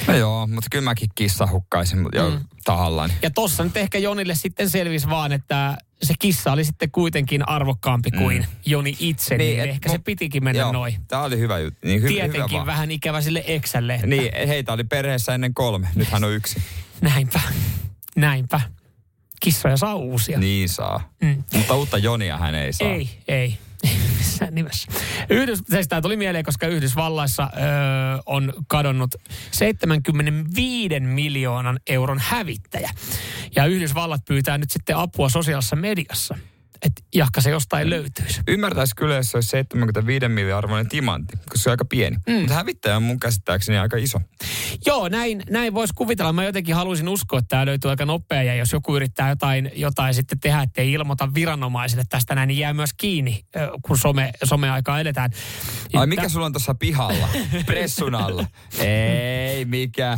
No 0.07 0.15
joo, 0.15 0.47
mutta 0.47 0.67
kyllä 0.71 0.83
mäkin 0.83 1.09
kissa 1.15 1.47
hukkaisin 1.51 2.05
jo 2.13 2.29
Mm. 2.29 2.39
tahallani. 2.63 3.13
Ja 3.21 3.29
tossa 3.29 3.63
nyt 3.63 3.77
ehkä 3.77 3.97
Jonille 3.97 4.35
sitten 4.35 4.69
selvisi 4.69 5.09
vaan, 5.09 5.31
että 5.31 5.77
se 6.03 6.13
kissa 6.19 6.51
oli 6.51 6.65
sitten 6.65 6.91
kuitenkin 6.91 7.49
arvokkaampi 7.49 8.11
kuin 8.11 8.37
Mm. 8.37 8.45
Joni 8.65 8.95
itse, 8.99 9.37
niin, 9.37 9.49
Niin, 9.57 9.59
et 9.63 9.69
ehkä 9.69 9.89
mu- 9.89 9.91
se 9.91 9.97
pitikin 9.97 10.43
mennä 10.43 10.61
Joo, 10.61 10.71
noin. 10.71 10.95
Tää 11.07 11.21
oli 11.23 11.39
hyvä 11.39 11.59
juttu. 11.59 11.79
Niin, 11.87 11.99
hy- 11.99 12.03
hyvä 12.03 12.13
Tietenkin 12.13 12.55
vaan. 12.57 12.65
vähän 12.65 12.91
ikävä 12.91 13.21
sille 13.21 13.43
eksälle. 13.47 13.95
Että 13.95 14.07
Niin, 14.07 14.47
heitä 14.47 14.73
oli 14.73 14.83
perheessä 14.83 15.33
ennen 15.33 15.53
kolme. 15.53 15.87
Nyt 15.95 16.07
hän 16.07 16.23
on 16.23 16.31
yksi. 16.31 16.61
Näinpä, 17.01 17.39
näinpä. 18.15 18.61
Kissoja 19.45 19.77
saa 19.77 19.95
uusia. 19.95 20.39
Niin 20.39 20.69
saa. 20.69 21.13
Mm. 21.21 21.43
Mutta 21.53 21.75
uutta 21.75 21.97
Jonia 21.97 22.37
hän 22.37 22.55
ei 22.55 22.73
saa. 22.73 22.87
Ei, 22.87 23.09
ei. 23.27 23.57
Missään 24.17 24.55
nimessä. 24.55 24.91
Yhdys, 25.29 25.59
siis 25.69 25.87
tämä 25.87 26.01
tuli 26.01 26.17
mieleen, 26.17 26.45
koska 26.45 26.67
Yhdysvalloissa 26.67 27.43
öö, 27.43 27.61
on 28.25 28.53
kadonnut 28.67 29.15
75 29.51 30.99
miljoonan 30.99 31.79
euron 31.87 32.19
hävittäjä. 32.21 32.89
Ja 33.55 33.65
Yhdysvallat 33.65 34.25
pyytää 34.25 34.57
nyt 34.57 34.71
sitten 34.71 34.97
apua 34.97 35.29
sosiaalisessa 35.29 35.75
mediassa, 35.75 36.37
että 36.85 37.01
jahka 37.15 37.41
se 37.41 37.49
jostain 37.49 37.89
löytyisi. 37.89 38.41
Ymmärtäisi 38.47 38.95
kyllä, 38.95 39.15
jos 39.15 39.31
se 39.31 39.37
olisi 39.37 39.49
75 39.49 40.27
miljoonaa 40.27 40.57
arvoinen 40.57 40.89
timantti, 40.89 41.37
koska 41.37 41.57
se 41.57 41.69
on 41.69 41.71
aika 41.73 41.85
pieni. 41.85 42.17
Mm. 42.27 42.33
Mutta 42.33 42.53
hävittäjä 42.53 42.95
on 42.95 43.03
mun 43.03 43.19
käsittääkseni 43.19 43.77
aika 43.77 43.97
iso. 43.97 44.21
Joo, 44.85 45.09
näin, 45.09 45.43
näin 45.49 45.73
voisi 45.73 45.93
kuvitella. 45.93 46.33
Mä 46.33 46.43
jotenkin 46.43 46.75
haluaisin 46.75 47.09
uskoa, 47.09 47.39
että 47.39 47.49
tämä 47.49 47.65
löytyy 47.65 47.89
aika 47.91 48.05
nopea 48.05 48.43
ja 48.43 48.55
jos 48.55 48.71
joku 48.71 48.95
yrittää 48.95 49.29
jotain, 49.29 49.71
jotain 49.75 50.13
sitten 50.13 50.39
tehdä, 50.39 50.61
ettei 50.61 50.91
ilmoita 50.91 51.33
viranomaisille 51.33 52.03
tästä 52.09 52.35
näin, 52.35 52.47
niin 52.47 52.57
jää 52.57 52.73
myös 52.73 52.93
kiinni, 52.97 53.45
kun 53.81 53.97
some, 53.97 54.31
someaikaa 54.43 54.99
edetään. 54.99 55.31
Ai 55.93 56.07
mikä 56.07 56.29
sulla 56.29 56.45
on 56.45 56.53
tuossa 56.53 56.75
pihalla? 56.75 57.29
Pressun 57.65 58.15
alla. 58.15 58.45
Ei 58.79 59.65
mikä. 59.65 60.17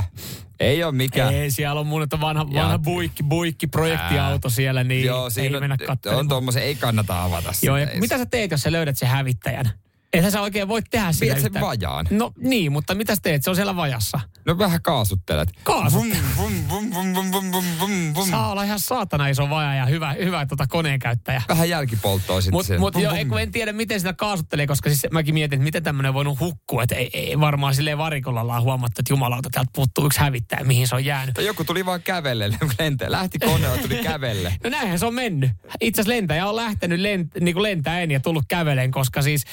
Ei 0.59 0.83
ole 0.83 0.91
mikä. 0.91 1.29
Ei, 1.29 1.51
siellä 1.51 1.79
on 1.81 1.87
mun 1.87 2.03
että 2.03 2.19
vanha, 2.21 2.45
Ja- 2.51 2.61
vanha 2.61 2.79
buikki, 2.79 3.23
buikki 3.23 3.67
projektiauto 3.67 4.49
siellä, 4.49 4.83
niin 4.83 5.05
Joo, 5.05 5.25
ei 5.25 5.31
siinä 5.31 5.59
mennä 5.59 5.77
on, 5.81 5.87
katselemaan. 5.87 6.19
on 6.19 6.27
tuommoisen, 6.29 6.63
ei 6.63 6.75
kannata 6.75 7.23
avata 7.23 7.53
sitä. 7.53 7.65
Joo, 7.67 7.77
ja 7.77 7.89
Ei 7.89 7.99
mitä 7.99 8.17
sä 8.17 8.25
teet, 8.25 8.51
jos 8.51 8.61
sä 8.61 8.71
löydät 8.71 8.97
sen 8.97 9.09
hävittäjän? 9.09 9.71
Eihän 10.13 10.31
sä 10.31 10.41
oikein 10.41 10.67
voi 10.67 10.81
tehdä 10.81 11.11
sitä 11.11 11.25
Pidät 11.25 11.37
sen 11.37 11.45
yhtään. 11.45 11.65
vajaan. 11.65 12.05
No 12.09 12.31
niin, 12.37 12.71
mutta 12.71 12.95
mitä 12.95 13.15
teet? 13.23 13.43
Se 13.43 13.49
on 13.49 13.55
siellä 13.55 13.75
vajassa. 13.75 14.19
No 14.45 14.57
vähän 14.57 14.81
kaasuttelet. 14.81 15.49
Kaasuttelet. 15.63 16.23
Vum, 16.37 16.51
vum, 16.69 16.91
vum, 16.93 17.13
vum, 17.13 17.31
vum, 17.31 17.51
vum, 17.51 17.65
vum, 17.79 18.13
vum. 18.15 18.29
Saa 18.29 18.51
olla 18.51 18.63
ihan 18.63 18.79
saatana 18.79 19.27
iso 19.27 19.49
vaja 19.49 19.75
ja 19.75 19.85
hyvä, 19.85 20.13
hyvä 20.13 20.45
tota 20.45 20.67
koneen 20.67 20.99
käyttäjä. 20.99 21.41
Vähän 21.47 21.69
jälkipolttoa 21.69 22.41
sitten. 22.41 22.79
Mutta 22.79 22.79
mut 22.79 22.95
vum. 22.95 23.29
kun 23.29 23.41
en 23.41 23.51
tiedä, 23.51 23.73
miten 23.73 23.99
sitä 23.99 24.13
kaasuttelee, 24.13 24.67
koska 24.67 24.89
siis 24.89 25.07
mäkin 25.11 25.33
mietin, 25.33 25.57
että 25.57 25.63
miten 25.63 25.83
tämmöinen 25.83 26.13
voinut 26.13 26.39
hukkua. 26.39 26.83
Että 26.83 26.95
ei, 26.95 27.09
ei 27.13 27.39
varmaan 27.39 27.75
silleen 27.75 27.97
varikolla 27.97 28.41
ollaan 28.41 28.63
huomattu, 28.63 29.01
että 29.01 29.13
jumalauta, 29.13 29.49
täältä 29.51 29.71
puuttuu 29.75 30.05
yksi 30.05 30.19
hävittäjä, 30.19 30.63
mihin 30.63 30.87
se 30.87 30.95
on 30.95 31.05
jäänyt. 31.05 31.35
Tai 31.35 31.45
joku 31.45 31.63
tuli 31.63 31.85
vaan 31.85 32.01
kävelle, 32.01 32.49
lente. 32.79 33.11
Lähti 33.11 33.39
koneella, 33.39 33.77
tuli 33.77 33.97
kävelle. 34.03 34.53
No 34.63 34.69
näinhän 34.69 34.99
se 34.99 35.05
on 35.05 35.13
mennyt. 35.13 35.51
Itse 35.81 36.01
asiassa 36.01 36.15
lentäjä 36.15 36.47
on 36.47 36.55
lähtenyt 36.55 36.99
lent, 36.99 37.31
niin 37.39 37.53
kuin 37.53 37.63
lentäen 37.63 38.11
ja 38.11 38.19
tullut 38.19 38.43
käveleen, 38.47 38.91
koska 38.91 39.21
siis 39.21 39.43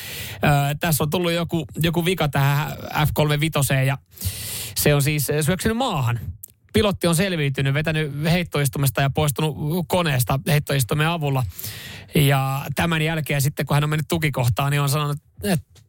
tässä 0.81 1.05
on 1.05 1.11
tullut 1.11 1.33
joku, 1.33 1.65
joku 1.83 2.05
vika 2.05 2.29
tähän 2.29 2.73
F35 2.73 3.75
ja 3.87 3.99
se 4.77 4.95
on 4.95 5.03
siis 5.03 5.27
syöksynyt 5.41 5.77
maahan. 5.77 6.21
Pilotti 6.73 7.07
on 7.07 7.17
selviytynyt, 7.17 7.75
vetänyt 7.75 8.13
heittoistumesta 8.25 9.01
ja 9.01 9.11
poistunut 9.11 9.57
koneesta 9.89 10.41
heittoistuimen 10.47 11.09
avulla. 11.09 11.45
Ja 12.15 12.67
tämän 12.75 13.03
jälkeen 13.03 13.43
sitten, 13.43 13.67
kun 13.67 13.75
hän 13.75 13.85
on 13.85 13.91
mennyt 13.91 14.09
tukikohtaan, 14.09 14.71
niin 14.71 14.81
on 14.81 14.89
sanonut, 14.89 15.17
että 15.43 15.81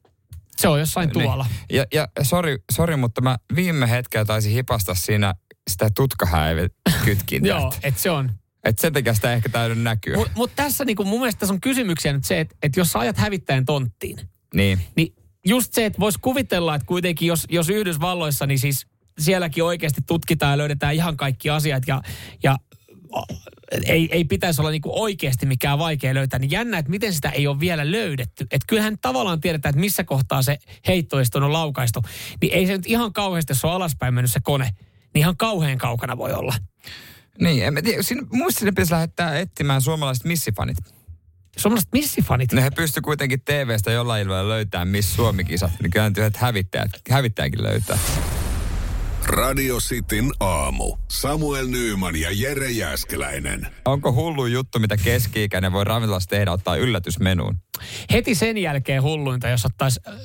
se 0.58 0.68
on 0.68 0.80
jossain 0.80 1.10
tuolla. 1.10 1.46
Niin. 1.50 1.78
Ja, 1.78 1.86
ja 1.94 2.08
sorry, 2.24 2.58
sorry, 2.72 2.96
mutta 2.96 3.22
mä 3.22 3.38
viime 3.56 3.90
hetkellä 3.90 4.26
taisin 4.26 4.52
hipasta 4.52 4.96
siinä 4.96 5.34
sitä 5.70 5.90
tutkahäivekytkintää. 5.96 7.50
Joo, 7.60 7.74
että 7.84 8.02
se 8.02 8.10
on. 8.10 8.32
Et 8.64 8.80
sen 8.80 8.94
takia 8.94 9.14
sitä 9.14 9.34
ehkä 9.34 9.50
täydy 9.50 9.76
näkyä. 9.76 10.18
Mutta 10.18 10.34
mut 10.36 10.52
tässä 10.56 10.86
niinku, 10.86 11.04
mun 11.04 11.20
mielestä 11.20 11.40
tässä 11.40 11.54
on 11.54 11.62
kysymyksiä 11.62 12.14
nyt 12.14 12.24
se, 12.24 12.40
että 12.40 12.56
et 12.64 12.76
jos 12.76 12.92
sä 12.92 13.00
ajat 13.00 13.18
hävittäjän 13.18 13.66
tonttiin, 13.66 14.18
Niin. 14.56 14.80
Niin 14.96 15.14
just 15.46 15.74
se, 15.74 15.86
että 15.86 16.00
voisi 16.00 16.20
kuvitella, 16.22 16.76
että 16.76 16.86
kuitenkin 16.86 17.28
jos, 17.28 17.46
jos 17.50 17.70
Yhdysvalloissa, 17.70 18.46
niin 18.46 18.60
siis 18.60 18.88
sielläkin 19.20 19.64
oikeasti 19.64 20.02
tutkitaan 20.08 20.52
ja 20.52 20.58
löydetään 20.58 20.96
ihan 20.96 21.18
kaikki 21.18 21.50
asiat 21.50 21.84
ja, 21.88 22.02
ja 22.44 22.58
ei, 23.86 24.10
ei 24.12 24.24
pitäisi 24.24 24.62
olla 24.62 24.72
niinku 24.72 25.02
oikeasti 25.02 25.46
mikään 25.46 25.80
vaikea 25.80 26.14
löytää. 26.14 26.40
Niin 26.40 26.52
jännä, 26.52 26.78
että 26.78 26.92
miten 26.92 27.14
sitä 27.14 27.30
ei 27.30 27.48
ole 27.48 27.60
vielä 27.60 27.92
löydetty. 27.92 28.44
Että 28.44 28.66
kyllähän 28.68 28.98
tavallaan 29.02 29.42
tiedetään, 29.42 29.70
että 29.70 29.80
missä 29.80 30.04
kohtaa 30.04 30.42
se 30.42 30.58
heittoisto 30.88 31.40
on 31.40 31.54
laukaistu. 31.54 32.02
Niin 32.42 32.54
ei 32.54 32.68
se 32.68 32.78
nyt 32.78 32.88
ihan 32.88 33.14
kauheasti, 33.14 33.52
jos 33.52 33.66
on 33.66 33.72
alaspäin 33.72 34.14
mennyt 34.14 34.32
se 34.32 34.40
kone, 34.44 34.70
niin 35.14 35.20
ihan 35.20 35.38
kauhean 35.38 35.78
kaukana 35.78 36.18
voi 36.18 36.34
olla. 36.34 36.56
Niin, 37.42 37.66
en 37.66 37.74
mä 37.74 37.82
tiedä. 37.82 38.04
Siinä, 38.04 38.24
muista 38.32 38.60
sinne 38.60 38.72
pitäisi 38.72 38.94
lähettää 38.94 39.40
etsimään 39.40 39.82
suomalaiset 39.82 40.26
missifanit. 40.26 40.78
Suomalaiset 41.58 41.90
missifanit. 41.92 42.54
Ne 42.54 42.64
he 42.64 42.70
pysty 42.70 43.02
kuitenkin 43.02 43.42
TV-stä 43.42 43.92
jollain 43.92 44.22
ilmalla 44.24 44.50
löytämään 44.50 44.88
Miss 44.88 45.16
Suomi-kisat. 45.16 45.72
Niin 45.82 45.92
kyllä 45.92 46.08
yhdet 46.08 46.38
hävittäjät, 46.38 46.92
hävittäjäkin 47.10 47.64
löytää. 47.64 47.98
Radio 49.26 49.78
Cityn 49.78 50.32
aamu. 50.40 50.98
Samuel 51.08 51.68
Nyyman 51.68 52.16
ja 52.16 52.30
Jere 52.32 52.72
Jäskeläinen. 52.72 53.68
Onko 53.86 54.14
hullu 54.14 54.46
juttu, 54.46 54.80
mitä 54.80 54.98
keski-ikäinen 54.98 55.72
voi 55.72 55.84
ravintolassa 55.84 56.30
tehdä, 56.30 56.52
ottaa 56.52 56.76
yllätysmenuun? 56.76 57.58
heti 58.12 58.36
sen 58.36 58.58
jälkeen 58.58 59.02
hulluinta, 59.02 59.50
jos 59.50 59.66
ottaisi 59.66 60.00
äh, 60.08 60.16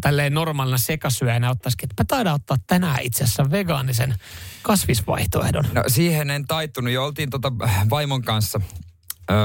tälleen 0.00 0.34
normaalina 0.34 0.78
sekasyöjänä, 0.78 1.50
ottaisikin, 1.50 1.88
että 1.90 2.02
mä 2.02 2.06
taidan 2.08 2.34
ottaa 2.34 2.56
tänään 2.66 2.98
itse 3.02 3.24
asiassa 3.24 3.50
vegaanisen 3.50 4.14
kasvisvaihtoehdon. 4.62 5.64
No 5.72 5.82
siihen 5.86 6.30
en 6.30 6.46
taittunut. 6.46 6.92
Jo 6.92 7.04
oltiin 7.04 7.30
tota 7.30 7.52
vaimon 7.90 8.22
kanssa 8.22 8.60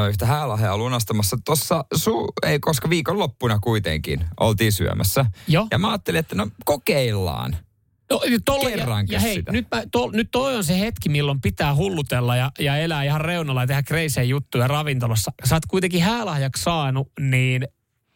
yhtä 0.10 0.26
häälahjaa 0.26 0.78
lunastamassa 0.78 1.38
tuossa, 1.46 1.86
su- 1.96 2.50
ei 2.50 2.60
koska 2.60 2.90
viikonloppuna 2.90 3.60
kuitenkin 3.60 4.26
oltiin 4.40 4.72
syömässä. 4.72 5.26
Joo. 5.48 5.68
Ja 5.72 5.80
mä 5.80 5.90
ajattelin, 5.90 6.20
että 6.20 6.36
no 6.36 6.48
kokeillaan. 6.66 7.56
No, 8.10 8.22
tolla, 8.46 8.70
ja, 8.70 8.78
Kerrankin 8.78 9.14
ja 9.14 9.20
hei, 9.20 9.36
sitä. 9.36 9.52
nyt, 9.52 9.68
mä, 9.72 9.84
to, 9.92 10.12
nyt 10.12 10.32
toi 10.32 10.56
on 10.56 10.64
se 10.64 10.80
hetki, 10.80 11.10
milloin 11.10 11.42
pitää 11.42 11.76
hullutella 11.76 12.36
ja, 12.36 12.52
ja 12.60 12.78
elää 12.78 13.04
ihan 13.04 13.22
reunalla 13.22 13.64
ja 13.64 13.68
tehdä 13.68 13.84
kreisejä 13.84 14.24
juttuja 14.24 14.68
ravintolassa. 14.68 15.32
Sä 15.46 15.56
oot 15.56 15.66
kuitenkin 15.66 16.02
häälahjaksi 16.02 16.64
saanut, 16.64 17.12
niin 17.20 17.68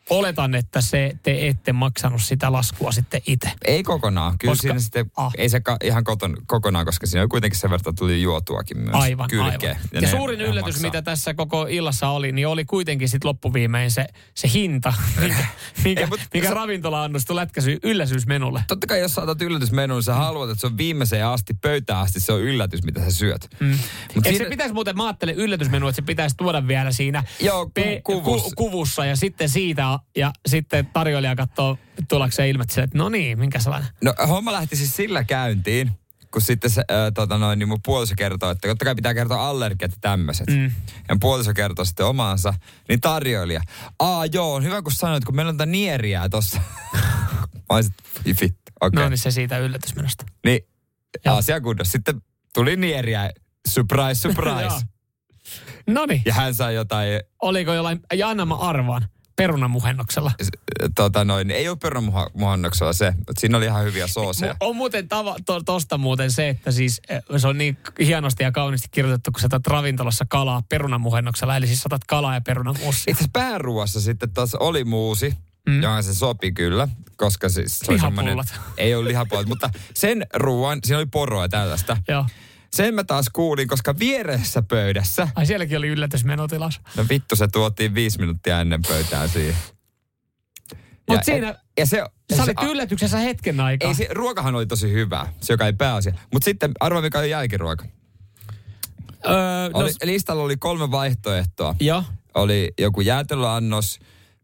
oletan, 0.10 0.56
että 0.56 0.82
se, 0.82 1.12
te 1.24 1.48
ette 1.48 1.74
maksanut 1.74 2.22
sitä 2.22 2.52
laskua 2.52 2.92
sitten 2.92 3.22
itse. 3.28 3.52
Ei 3.66 3.84
kokonaan. 3.84 4.38
Kyllä 4.38 4.52
Koska- 4.52 4.62
siinä 4.62 4.80
sitten, 4.80 5.12
ah. 5.18 5.32
ei 5.38 5.50
se 5.50 5.60
ka- 5.60 5.78
ihan 5.84 6.04
koton, 6.04 6.38
kokonaan, 6.46 6.86
koska 6.86 7.08
siinä 7.08 7.28
kuitenkin 7.28 7.60
sen 7.60 7.70
verran 7.70 7.96
tuli 7.96 8.22
juotuakin 8.22 8.78
myös 8.80 8.96
Aivan, 8.96 9.28
kylkeen. 9.30 9.52
aivan. 9.52 9.90
Ja, 9.92 9.98
ja 9.98 10.02
ne- 10.02 10.08
suurin 10.12 10.42
yllätys, 10.42 10.76
maksaa. 10.76 10.82
mitä 10.92 11.02
tässä 11.02 11.34
koko 11.34 11.66
illassa 11.70 12.10
oli, 12.10 12.32
niin 12.32 12.48
oli 12.48 12.66
kuitenkin 12.66 13.10
sitten 13.10 13.30
loppuviimein 13.30 13.92
se, 13.92 14.06
se 14.36 14.50
hinta, 14.54 14.94
mikä, 15.22 15.46
mikä, 15.84 16.02
Ei, 16.12 16.18
mikä 16.34 16.48
sä- 16.48 16.54
ravintola 16.54 17.04
annostui 17.04 17.36
lätkäsy 17.36 17.78
ylläsyysmenulle. 17.84 18.64
Totta 18.68 18.88
kai 18.88 19.00
jos 19.00 19.14
saatat 19.16 19.42
yllätysmenun, 19.42 20.04
sä 20.04 20.14
haluat, 20.14 20.50
että 20.50 20.62
se 20.62 20.68
on 20.68 20.78
viimeiseen 20.78 21.26
asti, 21.26 21.54
pöytään 21.54 22.00
asti, 22.02 22.20
se 22.20 22.34
on 22.34 22.42
yllätys, 22.42 22.84
mitä 22.84 23.00
sä 23.04 23.12
syöt. 23.12 23.48
Mm. 23.60 23.78
Mut 24.16 24.24
siinä, 24.24 24.38
se 24.38 24.50
pitäisi 24.50 24.74
muuten, 24.74 24.98
mä 24.98 25.06
ajattelen 25.06 25.36
yllätysmenu, 25.36 25.88
että 25.88 25.96
se 25.96 26.02
pitäisi 26.02 26.36
tuoda 26.38 26.68
vielä 26.68 26.92
siinä 26.92 27.24
Joo, 27.40 27.66
ku- 27.66 27.72
kuvussa. 28.04 28.50
Ku, 28.56 28.70
kuvussa 28.70 29.06
ja 29.06 29.16
sitten 29.16 29.50
siitä 29.50 29.97
ja 30.18 30.32
sitten 30.48 30.86
tarjoilija 30.86 31.36
katsoo 31.36 31.78
tullakseen 32.10 32.50
ilmet 32.50 32.70
sille, 32.70 32.84
että 32.84 32.98
no 32.98 33.10
niin, 33.10 33.40
minkä 33.40 33.60
sellainen. 33.60 33.90
No 34.04 34.14
homma 34.28 34.52
lähti 34.52 34.76
siis 34.76 34.96
sillä 34.96 35.24
käyntiin, 35.24 35.92
kun 36.32 36.42
sitten 36.42 36.70
se, 36.70 36.82
äh, 36.82 37.14
tota 37.14 37.38
noin, 37.38 37.60
niin 37.60 37.70
mun 37.70 37.80
puoliso 37.86 38.14
kertoi, 38.18 38.52
että 38.52 38.68
totta 38.68 38.86
kai 38.86 38.96
pitää 38.96 39.14
kertoa 39.14 39.50
allergiat 39.50 39.92
ja 39.92 39.98
tämmöiset. 40.02 40.48
Mm. 40.48 40.72
Ja 41.10 41.18
puoliso 41.20 41.54
kertoi 41.54 41.86
sitten 41.86 42.06
omaansa, 42.06 42.54
niin 42.90 43.02
tarjoilija. 43.02 43.62
Aa 44.00 44.26
joo, 44.26 44.54
on 44.54 44.64
hyvä 44.64 44.82
kun 44.82 44.92
sanoit, 44.92 45.26
kun 45.26 45.36
meillä 45.36 45.50
on 45.50 45.58
tätä 45.58 45.72
nieriää 45.72 46.30
tossa. 46.30 46.62
Mä 47.70 47.76
olisin, 47.76 47.94
okei. 48.82 49.04
No 49.04 49.10
niin 49.10 49.18
se 49.18 49.32
siitä 49.32 49.58
yllätysmenusta. 49.58 50.26
Niin, 50.46 50.60
Joo. 51.26 51.38
asia 51.38 51.62
kunnossa. 51.62 51.92
Sitten 51.92 52.22
tuli 52.54 52.76
nieriä, 52.76 53.32
surprise, 53.68 54.22
surprise. 54.22 54.86
No 55.88 56.06
niin, 56.06 56.22
ja 56.26 56.34
hän 56.34 56.56
sai 56.56 56.76
jotain, 56.76 57.22
oliko 57.42 57.74
jollain, 57.74 58.00
ja 58.14 58.30
anna 58.30 58.46
mä 58.46 58.56
arvaan, 58.56 59.10
perunamuhennoksella. 59.38 60.32
tota 60.96 61.26
noin, 61.26 61.52
ei 61.52 61.70
ole 61.70 61.78
perunmuhannoksella 61.82 62.94
se, 62.94 63.14
mutta 63.18 63.40
siinä 63.40 63.58
oli 63.58 63.66
ihan 63.66 63.84
hyviä 63.84 64.08
sooseja. 64.08 64.56
On 64.60 64.76
muuten 64.76 65.08
tava, 65.08 65.36
to, 65.46 65.64
tosta 65.64 65.98
muuten 65.98 66.32
se, 66.32 66.50
että 66.50 66.72
siis 66.72 67.02
eh, 67.10 67.22
se 67.38 67.48
on 67.48 67.58
niin 67.58 67.78
hienosti 68.00 68.44
ja 68.44 68.52
kauniisti 68.52 68.88
kirjoitettu, 68.92 69.32
kun 69.32 69.42
sä 69.42 69.48
ravintolassa 69.68 70.26
kalaa 70.30 70.64
perunamuhennoksella, 70.70 71.58
eli 71.58 71.68
siis 71.68 71.82
saatat 71.82 72.04
kalaa 72.08 72.34
ja 72.34 72.42
perunamuussia. 72.42 73.12
Itse 73.12 73.26
pääruuassa 73.34 74.02
sitten 74.02 74.34
taas 74.34 74.56
oli 74.56 74.84
muusi, 74.84 75.34
mm. 75.68 75.84
johon 75.84 76.04
se 76.04 76.14
sopi 76.14 76.52
kyllä, 76.52 76.88
koska 77.18 77.50
siis 77.50 77.80
se 77.80 77.92
oli 77.92 78.00
semmoinen, 78.00 78.38
ei 78.78 78.96
ollut 78.96 79.08
lihapullat, 79.08 79.48
mutta 79.48 79.70
sen 79.94 80.26
ruoan, 80.34 80.80
siinä 80.84 80.98
oli 80.98 81.06
poroa 81.06 81.44
ja 81.44 81.50
tällaista. 81.50 81.98
Joo. 82.08 82.26
Sen 82.78 82.94
mä 82.96 83.04
taas 83.04 83.30
kuulin, 83.34 83.68
koska 83.68 84.00
vieressä 84.00 84.62
pöydässä, 84.62 85.28
Ai 85.36 85.46
sielläkin 85.46 85.78
oli 85.78 85.88
yllätysmenutilas. 85.88 86.82
no 86.98 87.06
vittu 87.10 87.36
se 87.36 87.48
tuotiin 87.48 87.94
viisi 87.96 88.20
minuuttia 88.20 88.62
ennen 88.62 88.82
pöytään 88.88 89.30
siihen. 89.30 89.56
Mut 91.10 91.24
siinä- 91.24 91.56
ja 91.80 91.86
se, 91.86 92.04
Sä 92.36 92.46
se- 92.46 92.54
olit 92.58 92.72
yllätyksessä 92.72 93.18
hetken 93.18 93.60
aikaa. 93.60 93.88
Ei 93.90 93.96
se, 93.96 94.08
ruokahan 94.12 94.56
oli 94.56 94.66
tosi 94.66 94.92
hyvää, 94.92 95.34
se 95.42 95.54
joka 95.54 95.66
ei 95.66 95.74
pääasia. 95.74 96.14
Mutta 96.34 96.46
sitten 96.46 96.72
arvaa 96.80 97.02
mikä 97.02 97.20
oli 97.20 97.30
jälkiruoka. 97.30 97.86
Öö, 99.26 99.34
no, 99.74 99.80
Oli, 99.80 99.92
listalla 100.04 100.44
oli 100.44 100.58
kolme 100.58 100.92
vaihtoehtoa. 100.92 101.76
joo. 101.80 102.04
Oli 102.36 102.74
joku 102.80 103.02
jäätelöannos, 103.02 104.00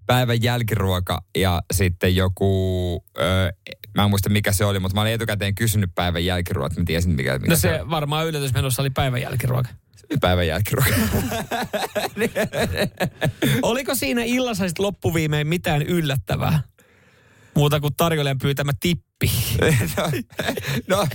päivän 0.06 0.44
jälkiruoka 0.44 1.24
ja 1.38 1.62
sitten 1.74 2.16
joku, 2.16 3.04
öö, 3.20 3.52
mä 3.98 4.04
en 4.04 4.10
muista 4.10 4.30
mikä 4.30 4.52
se 4.52 4.66
oli, 4.66 4.80
mutta 4.80 4.96
mä 4.96 5.02
olin 5.02 5.14
etukäteen 5.14 5.56
kysynyt 5.56 5.90
päivän 5.96 6.26
jälkiruoka, 6.26 6.76
mä 6.78 6.84
tiesin 6.86 7.12
mikä, 7.12 7.40
mikä 7.40 7.50
No 7.50 7.56
se, 7.56 7.62
se 7.62 7.82
on. 7.82 7.90
varmaan 7.90 8.28
yllätysmenussa 8.28 8.82
oli 8.82 8.90
päivän 8.90 9.22
jälkiruoka. 9.22 9.70
Oli 10.12 10.18
päivän 10.22 10.48
jälkiruoka. 10.48 10.90
Oliko 13.62 13.96
siinä 13.96 14.24
illassa 14.24 14.68
sitten 14.68 14.86
loppuviimein 14.86 15.48
mitään 15.48 15.82
yllättävää? 15.82 16.60
Muuta 17.56 17.80
kuin 17.80 17.94
tarjoilijan 17.98 18.38
pyytämä 18.38 18.72
tippi. 18.80 19.32
no, 19.98 20.12
no, 20.88 21.08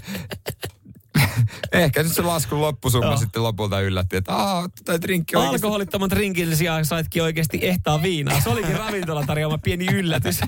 ehkä 1.72 2.02
nyt 2.02 2.12
se 2.12 2.22
laskun 2.22 2.60
loppusumma 2.60 3.06
Joo. 3.06 3.16
sitten 3.16 3.42
lopulta 3.42 3.80
yllätti, 3.80 4.16
että 4.16 4.34
aah, 4.34 4.64
tai 4.84 5.00
drinkki 5.00 5.36
oikeasti. 5.36 5.56
Alkoholittoman 5.56 6.10
drinkin 6.10 6.56
sijaan 6.56 6.84
saitkin 6.84 7.22
oikeasti 7.22 7.58
ehtaa 7.62 8.02
viinaa. 8.02 8.40
Se 8.40 8.48
olikin 8.48 8.78
ravintola 8.78 9.26
tarjoama 9.26 9.58
pieni 9.58 9.86
yllätys. 9.94 10.40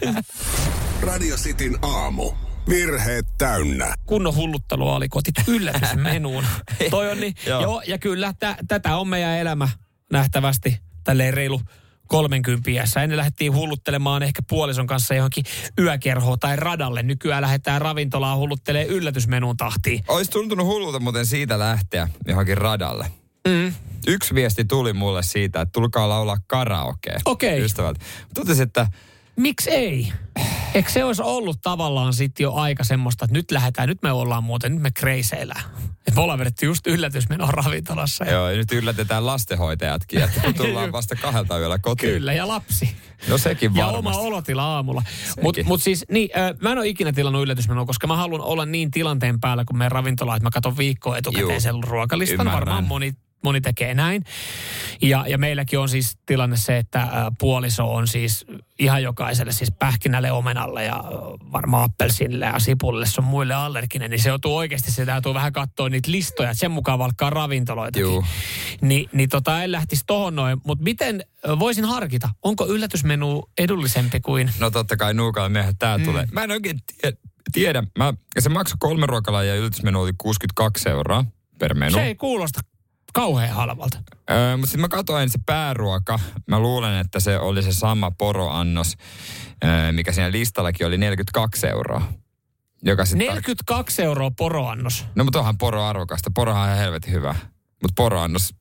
Radio 1.03 1.37
Cityn 1.37 1.79
aamu. 1.83 2.33
Virheet 2.69 3.27
täynnä. 3.39 3.95
Kunnon 4.07 4.35
hulluttelua 4.35 4.97
oli 4.97 5.09
kotit 5.09 5.35
yllätysmenuun. 5.49 6.45
Toi 6.91 7.11
on 7.11 7.21
niin, 7.21 7.35
Joo. 7.47 7.63
joo. 7.63 7.83
ja 7.87 7.99
kyllä 7.99 8.35
tä, 8.39 8.57
tätä 8.69 8.97
on 8.97 9.09
meidän 9.09 9.39
elämä 9.39 9.69
nähtävästi 10.13 10.81
tälleen 11.05 11.35
reilu 11.35 11.61
kolmenkympiässä. 12.11 13.03
Ennen 13.03 13.17
lähdettiin 13.17 13.55
hulluttelemaan 13.55 14.23
ehkä 14.23 14.43
puolison 14.49 14.87
kanssa 14.87 15.15
johonkin 15.15 15.45
yökerhoon 15.79 16.39
tai 16.39 16.57
radalle. 16.57 17.03
Nykyään 17.03 17.43
lähdetään 17.43 17.81
ravintolaan 17.81 18.39
hulluttelee 18.39 18.85
yllätysmenuun 18.85 19.57
tahtiin. 19.57 20.05
Olisi 20.09 20.31
tuntunut 20.31 20.67
hullulta 20.67 21.01
muuten 21.01 21.27
siitä 21.27 21.59
lähteä 21.59 22.09
johonkin 22.27 22.59
radalle. 22.59 23.07
Mm. 23.49 23.75
Yksi 24.07 24.35
viesti 24.35 24.65
tuli 24.65 24.93
mulle 24.93 25.23
siitä, 25.23 25.61
että 25.61 25.73
tulkaa 25.73 26.09
laulaa 26.09 26.39
karaokea. 26.47 27.21
Okei. 27.25 27.61
Ystävät. 27.61 27.97
Totesin, 28.35 28.63
että 28.63 28.87
miksi 29.37 29.71
ei? 29.71 30.13
Eikö 30.75 30.91
se 30.91 31.05
olisi 31.05 31.23
ollut 31.23 31.59
tavallaan 31.63 32.15
sitten 32.15 32.45
jo 32.45 32.53
aika 32.55 32.85
semmoista, 32.85 33.25
että 33.25 33.33
nyt 33.39 33.51
lähdetään, 33.51 33.89
nyt 33.89 34.03
me 34.03 34.13
ollaan 34.13 34.45
muuten, 34.45 34.73
nyt 34.73 34.83
me 34.83 34.91
kreiseillään. 34.91 35.63
Et 36.09 36.15
me 36.15 36.21
ollaan 36.21 36.39
vedetty 36.39 36.67
just 36.67 36.87
yllätysmeno 36.87 37.47
ravintolassa. 37.47 38.25
Ja... 38.25 38.33
Joo, 38.33 38.51
ja 38.51 38.57
nyt 38.57 38.73
yllätetään 38.73 39.27
lastenhoitajatkin, 39.27 40.23
että 40.23 40.41
kun 40.41 40.55
tullaan 40.55 40.93
vasta 40.93 41.17
kahdelta 41.17 41.59
yöllä 41.59 41.79
kotiin. 41.79 42.13
Kyllä, 42.13 42.33
ja 42.33 42.49
lapsi. 42.49 42.97
No 43.29 43.39
sekin 43.39 43.75
Ja 43.75 43.87
varmasti. 43.87 44.19
oma 44.19 44.27
olotila 44.27 44.65
aamulla. 44.65 45.03
Mutta 45.43 45.61
mut 45.65 45.83
siis, 45.83 46.05
niin, 46.11 46.31
äh, 46.39 46.55
mä 46.61 46.73
en 46.73 46.79
ole 46.79 46.89
ikinä 46.89 47.13
tilannut 47.13 47.43
yllätysmenoa, 47.43 47.87
koska 47.87 48.07
mä 48.07 48.17
haluan 48.17 48.41
olla 48.41 48.67
niin 48.67 48.91
tilanteen 48.91 49.41
päällä, 49.41 49.65
kun 49.65 49.79
meidän 49.79 49.93
ravintola, 49.93 50.37
että 50.37 50.47
mä 50.47 50.51
katson 50.51 50.77
viikkoa 50.79 51.17
etukäteen 51.19 51.51
Juu, 51.51 51.61
sen 51.61 51.85
ruokalistan. 51.85 52.41
ymmärrän. 52.41 52.61
Varmaan 52.61 52.85
moni, 52.85 53.13
moni 53.43 53.61
tekee 53.61 53.95
näin. 53.95 54.25
Ja, 55.03 55.25
ja 55.29 55.39
meilläkin 55.39 55.79
on 55.79 55.89
siis 55.89 56.19
tilanne 56.27 56.57
se, 56.57 56.77
että 56.77 57.09
puoliso 57.39 57.95
on 57.95 58.09
siis 58.09 58.47
ihan 58.79 59.03
jokaiselle, 59.03 59.53
siis 59.53 59.73
pähkinälle, 59.79 60.33
omenalle 60.33 60.85
ja 60.85 61.05
varmaan 61.53 61.85
appelsiinille 61.85 62.45
ja 62.45 62.59
sipulle, 62.59 63.07
se 63.07 63.21
on 63.21 63.25
muille 63.25 63.55
allerginen, 63.55 64.11
niin 64.11 64.23
se 64.23 64.29
joutuu 64.29 64.57
oikeasti, 64.57 64.91
se 64.91 65.07
täytyy 65.07 65.35
vähän 65.35 65.53
katsoa 65.53 65.89
niitä 65.89 66.11
listoja, 66.11 66.55
sen 66.55 66.71
mukaan 66.71 66.99
valkkaa 66.99 67.31
ravintoloitakin. 67.31 68.03
Juu. 68.03 68.25
Ni, 68.81 69.09
niin 69.13 69.29
tota 69.29 69.63
en 69.63 69.73
lähtisi 69.73 70.05
tohon 70.07 70.37
noin, 70.37 70.61
mutta 70.65 70.85
miten 70.85 71.25
voisin 71.59 71.85
harkita, 71.85 72.29
onko 72.43 72.67
yllätysmenu 72.67 73.51
edullisempi 73.59 74.21
kuin... 74.21 74.51
No 74.59 74.71
totta 74.71 74.97
kai 74.97 75.15
nuukalla 75.15 75.49
miehet 75.49 75.77
tää 75.79 75.99
mm. 75.99 76.05
tulee. 76.05 76.29
Mä 76.33 76.45
en 76.45 76.51
oikein 76.51 76.79
tie- 76.87 77.17
tiedä. 77.53 77.83
Mä, 77.99 78.15
se 78.39 78.49
maksoi 78.49 78.77
kolme 78.81 79.07
ruokalaa 79.07 79.43
ja 79.43 79.55
yllätysmenu 79.55 80.01
oli 80.01 80.13
62 80.19 80.89
euroa 80.89 81.25
per 81.59 81.75
menu. 81.75 81.93
Se 81.93 82.03
ei 82.03 82.15
kuulosta 82.15 82.61
kauhean 83.13 83.51
halvalta. 83.55 83.99
Öö, 84.31 84.57
mutta 84.57 84.67
sitten 84.71 84.81
mä 84.81 84.89
katsoin 84.89 85.31
se 85.31 85.39
pääruoka. 85.47 86.19
Mä 86.47 86.59
luulen, 86.59 86.95
että 87.01 87.21
se 87.21 87.39
oli 87.39 87.63
se 87.63 87.73
sama 87.73 88.11
poroannos, 88.11 88.95
öö, 89.65 89.93
mikä 89.93 90.13
siinä 90.13 90.33
listallakin 90.33 90.87
oli 90.87 90.99
42 90.99 91.67
euroa. 91.67 92.03
Joka 92.83 93.05
sit 93.05 93.19
42 93.19 94.03
euroa 94.03 94.31
poroannos. 94.31 95.07
No 95.15 95.25
mutta 95.25 95.39
onhan 95.39 95.59
poro 95.59 95.85
arvokasta. 95.85 96.31
Porohan 96.35 96.63
on 96.63 96.67
ihan 96.69 96.79
helvetin 96.79 97.13
hyvä. 97.13 97.35
Mutta 97.83 97.93
poroannos... 97.97 98.55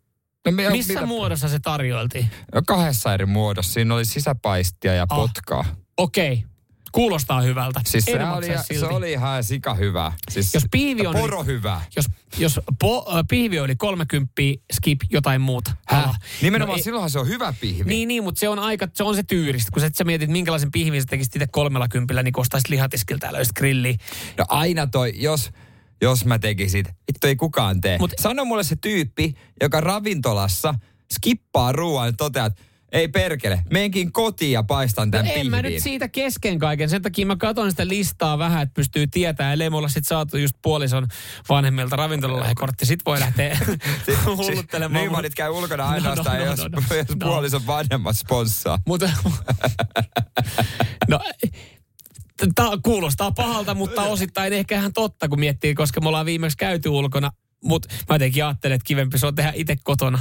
No, 0.45 0.52
me- 0.52 0.70
Missä 0.70 0.93
mitä- 0.93 1.06
muodossa 1.06 1.47
se 1.50 1.60
tarjoiltiin? 1.60 2.30
No, 2.56 2.62
Kahdessa 2.68 3.14
eri 3.14 3.26
muodossa. 3.26 3.74
Siinä 3.74 3.93
oli 3.95 4.06
sisäpaistia 4.06 4.93
ja 4.93 5.06
Ah. 5.10 5.18
potkaa. 5.18 5.66
Okei, 5.97 6.43
kuulostaa 6.92 7.42
hyvältä. 7.42 7.82
Siis 7.86 8.06
se 8.06 8.26
oli, 8.26 8.48
se 8.80 8.86
oli 8.86 9.12
ihan 9.12 9.44
sika 9.44 9.74
hyvä. 9.74 10.12
Siis, 10.32 10.54
Jos 10.54 10.64
piivi 10.72 11.08
on- 11.08 11.16
Poro 11.16 11.44
hyvä. 11.44 11.82
Jos, 11.96 12.06
jos 12.38 12.60
po, 12.80 13.06
ö, 13.18 13.24
pihvi 13.30 13.60
oli 13.60 13.76
30, 13.76 14.32
skip 14.74 15.02
jotain 15.12 15.42
muuta. 15.42 15.72
Häh? 15.88 16.20
Nimenomaan 16.42 16.76
No 16.76 16.78
ei- 16.78 16.84
silloinhan 16.84 17.10
se 17.10 17.20
on 17.20 17.28
hyvä 17.28 17.54
pihvi. 17.62 17.84
Niin, 17.90 18.08
niin, 18.08 18.24
mutta 18.24 18.40
se 18.40 18.50
on 18.50 18.60
aika, 18.60 18.88
se 18.94 19.04
on 19.04 19.16
se 19.16 19.24
tyyristä. 19.24 19.72
Kun 19.72 19.82
sä, 19.82 19.88
et 19.88 19.96
sä 19.96 20.04
mietit, 20.04 20.30
minkälaisen 20.30 20.72
pihvin 20.72 21.02
sä 21.02 21.06
tekisit 21.10 21.36
itse 21.36 21.48
kolmella 21.52 21.88
kympillä, 21.88 22.24
niin 22.24 22.34
kun 22.34 22.42
ostaisit 22.42 22.70
lihatiskiltä 22.70 23.28
ja 23.28 23.34
löysit 23.34 23.56
grilliä. 23.56 23.96
No 24.38 24.46
aina 24.50 24.88
toi, 24.88 25.14
jos, 25.16 25.50
jos 26.02 26.26
mä 26.26 26.40
tekisin, 26.40 26.86
vittu 27.08 27.28
ei 27.28 27.36
kukaan 27.36 27.82
tee. 27.82 27.98
Mut, 27.98 28.14
Sano 28.20 28.46
mulle 28.46 28.64
se 28.64 28.76
tyyppi, 28.76 29.36
joka 29.62 29.82
ravintolassa 29.82 30.76
skippaa 31.14 31.72
ruoan 31.72 32.08
ja 32.08 32.14
toteaa, 32.14 32.46
että 32.46 32.62
ei 32.92 33.08
perkele, 33.08 33.62
menkin 33.72 34.12
kotiin 34.12 34.52
ja 34.52 34.64
paistan 34.64 35.12
tämän 35.12 35.26
No 35.26 35.32
en 35.32 35.36
pihviin. 35.36 35.52
mä 35.52 35.62
nyt 35.62 35.84
siitä 35.84 36.08
kesken 36.08 36.60
kaiken. 36.60 36.90
Sen 36.90 37.02
takia 37.02 37.26
mä 37.26 37.36
katson 37.36 37.70
sitä 37.72 37.88
listaa 37.88 38.38
vähän, 38.38 38.62
että 38.64 38.74
pystyy 38.74 39.08
tietämään. 39.08 39.54
Ellei 39.54 39.70
mulla 39.70 39.88
sit 39.88 40.06
saatu 40.08 40.38
just 40.38 40.56
puolison 40.62 41.08
vanhemmilta 41.50 41.96
ravintolalahekortti. 41.96 42.86
Sit 42.86 43.00
voi 43.06 43.20
lähteä 43.20 43.58
hulluttelemaan. 44.38 45.04
Nymanit 45.06 45.36
käy 45.36 45.50
ulkona 45.50 45.84
No, 45.84 45.90
no, 45.90 45.94
ainoastaan, 45.96 46.38
no, 46.40 46.46
jos, 46.46 46.60
no, 46.60 46.68
no. 46.68 46.82
jos 46.96 47.08
No. 47.10 47.28
puolison 47.28 47.68
vanhemmat 47.68 48.18
sponssaa. 48.18 48.80
Mutta, 48.88 49.10
no, 51.10 51.20
tämä 52.56 52.70
kuulostaa 52.84 53.32
pahalta, 53.32 53.76
mutta 53.76 54.04
osittain 54.04 54.54
ehkä 54.54 54.78
ihan 54.78 54.94
totta, 54.94 55.28
kun 55.30 55.40
miettii, 55.40 55.76
koska 55.76 56.02
me 56.02 56.08
ollaan 56.08 56.26
viimeksi 56.26 56.58
käyty 56.58 56.90
ulkona. 56.90 57.32
Mutta 57.64 57.88
mä 58.10 58.16
jotenkin 58.16 58.46
ajattelen, 58.46 58.76
että 58.76 58.86
kivempi 58.88 59.18
se 59.18 59.28
on 59.28 59.36
tehdä 59.36 59.52
itse 59.56 59.76
kotona. 59.84 60.20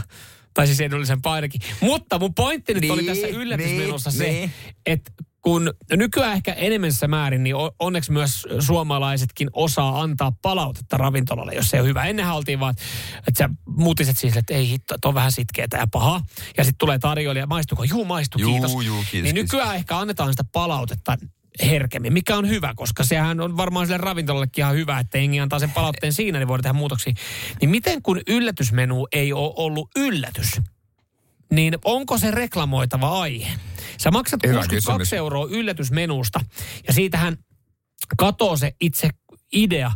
Tai 0.58 0.66
siis 0.66 0.80
edullisen 0.80 1.18
ainakin. 1.24 1.60
Mutta 1.80 2.18
mun 2.18 2.34
pointti 2.34 2.74
nyt 2.74 2.90
oli 2.90 3.02
Niin, 3.02 3.06
tässä 3.14 3.26
yllätysmenossa 3.26 4.10
niin, 4.10 4.18
se, 4.18 4.24
niin. 4.24 4.52
että 4.86 5.12
kun 5.42 5.72
nykyään 5.92 6.32
ehkä 6.32 6.52
enemmässä 6.52 7.08
määrin, 7.08 7.42
niin 7.42 7.54
onneksi 7.78 8.12
myös 8.12 8.46
suomalaisetkin 8.60 9.50
osaa 9.52 10.00
antaa 10.00 10.32
palautetta 10.42 10.96
ravintolalle, 10.96 11.54
jos 11.54 11.70
se 11.70 11.76
ei 11.76 11.80
ole 11.80 11.88
hyvä. 11.88 12.04
Ennenhän 12.04 12.36
oltiin 12.36 12.60
vaan, 12.60 12.74
että 13.28 13.38
sä 13.38 13.50
muutiset 13.66 14.18
siis, 14.18 14.36
että 14.36 14.54
ei 14.54 14.68
hitto, 14.68 14.94
että 14.94 15.08
on 15.08 15.14
vähän 15.14 15.32
sitkeätä 15.32 15.76
ja 15.76 15.86
pahaa. 15.86 16.22
Ja 16.56 16.64
sitten 16.64 16.78
tulee 16.78 16.98
tarjoilija, 16.98 17.46
maistuko? 17.46 17.84
Juu, 17.84 18.04
maistu, 18.04 18.38
Juu, 18.38 18.52
kiitos. 18.52 18.72
juu, 18.72 18.80
kiitos, 18.82 19.12
niin 19.12 19.22
kiitos. 19.22 19.42
nykyään 19.42 19.76
ehkä 19.76 19.98
annetaan 19.98 20.32
sitä 20.32 20.44
palautetta 20.52 21.18
herkemmin, 21.62 22.12
mikä 22.12 22.36
on 22.36 22.48
hyvä, 22.48 22.72
koska 22.76 23.04
sehän 23.04 23.40
on 23.40 23.56
varmaan 23.56 23.86
sille 23.86 23.98
ravintolallekin 23.98 24.62
ihan 24.62 24.76
hyvä, 24.76 24.98
että 24.98 25.18
jengi 25.18 25.40
antaa 25.40 25.58
sen 25.58 25.70
palautteen 25.70 26.12
siinä, 26.12 26.38
niin 26.38 26.48
voidaan 26.48 26.62
tehdä 26.62 26.72
muutoksia. 26.72 27.12
Niin 27.60 27.70
miten 27.70 28.02
kun 28.02 28.20
yllätysmenu 28.28 29.08
ei 29.12 29.32
ole 29.32 29.52
ollut 29.56 29.90
yllätys, 29.96 30.60
niin 31.52 31.74
onko 31.84 32.18
se 32.18 32.30
reklamoitava 32.30 33.20
aihe? 33.20 33.50
Sä 33.98 34.10
maksat 34.10 34.40
Hyvä 34.46 34.54
62 34.54 34.98
kysymys. 34.98 35.12
euroa 35.12 35.46
yllätysmenusta 35.50 36.40
ja 36.86 36.92
siitähän 36.92 37.36
katoo 38.16 38.56
se 38.56 38.74
itse 38.80 39.10
idea, 39.52 39.92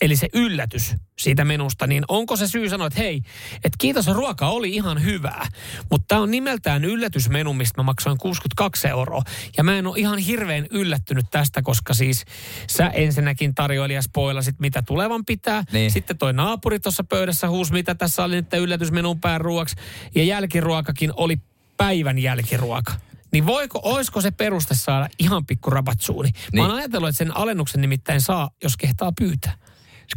eli 0.00 0.16
se 0.16 0.28
yllätys 0.34 0.94
siitä 1.18 1.44
menusta, 1.44 1.86
niin 1.86 2.04
onko 2.08 2.36
se 2.36 2.46
syy 2.46 2.68
sanoa, 2.68 2.86
että 2.86 3.00
hei, 3.00 3.22
että 3.54 3.76
kiitos, 3.78 4.06
ruoka 4.06 4.48
oli 4.48 4.70
ihan 4.70 5.04
hyvää, 5.04 5.46
mutta 5.90 6.04
tämä 6.08 6.20
on 6.20 6.30
nimeltään 6.30 6.84
yllätysmenu, 6.84 7.52
mistä 7.52 7.80
mä 7.80 7.82
maksoin 7.82 8.18
62 8.18 8.88
euroa. 8.88 9.22
Ja 9.56 9.64
mä 9.64 9.78
en 9.78 9.86
ole 9.86 9.98
ihan 9.98 10.18
hirveän 10.18 10.66
yllättynyt 10.70 11.26
tästä, 11.30 11.62
koska 11.62 11.94
siis 11.94 12.24
sä 12.70 12.86
ensinnäkin 12.88 13.54
tarjoilija 13.54 14.02
spoilasit, 14.02 14.60
mitä 14.60 14.82
tulevan 14.82 15.24
pitää. 15.24 15.64
Niin. 15.72 15.90
Sitten 15.90 16.18
toi 16.18 16.32
naapuri 16.32 16.80
tuossa 16.80 17.04
pöydässä 17.04 17.48
huusi, 17.48 17.72
mitä 17.72 17.94
tässä 17.94 18.24
oli 18.24 18.34
nyt 18.34 18.52
yllätysmenun 18.52 19.20
pääruoksi. 19.20 19.76
Ja 20.14 20.24
jälkiruokakin 20.24 21.12
oli 21.16 21.36
päivän 21.76 22.18
jälkiruoka. 22.18 22.92
Niin 23.32 23.46
voiko, 23.46 23.80
oisko 23.82 24.20
se 24.20 24.30
peruste 24.30 24.74
saada 24.74 25.08
ihan 25.18 25.46
pikku 25.46 25.70
rabatsuuni? 25.70 26.28
Mä 26.28 26.38
Niin. 26.52 26.60
oon 26.62 26.74
ajatellut, 26.74 27.08
että 27.08 27.18
sen 27.18 27.36
alennuksen 27.36 27.80
nimittäin 27.80 28.20
saa, 28.20 28.50
jos 28.62 28.76
kehtaa 28.76 29.12
pyytää. 29.18 29.54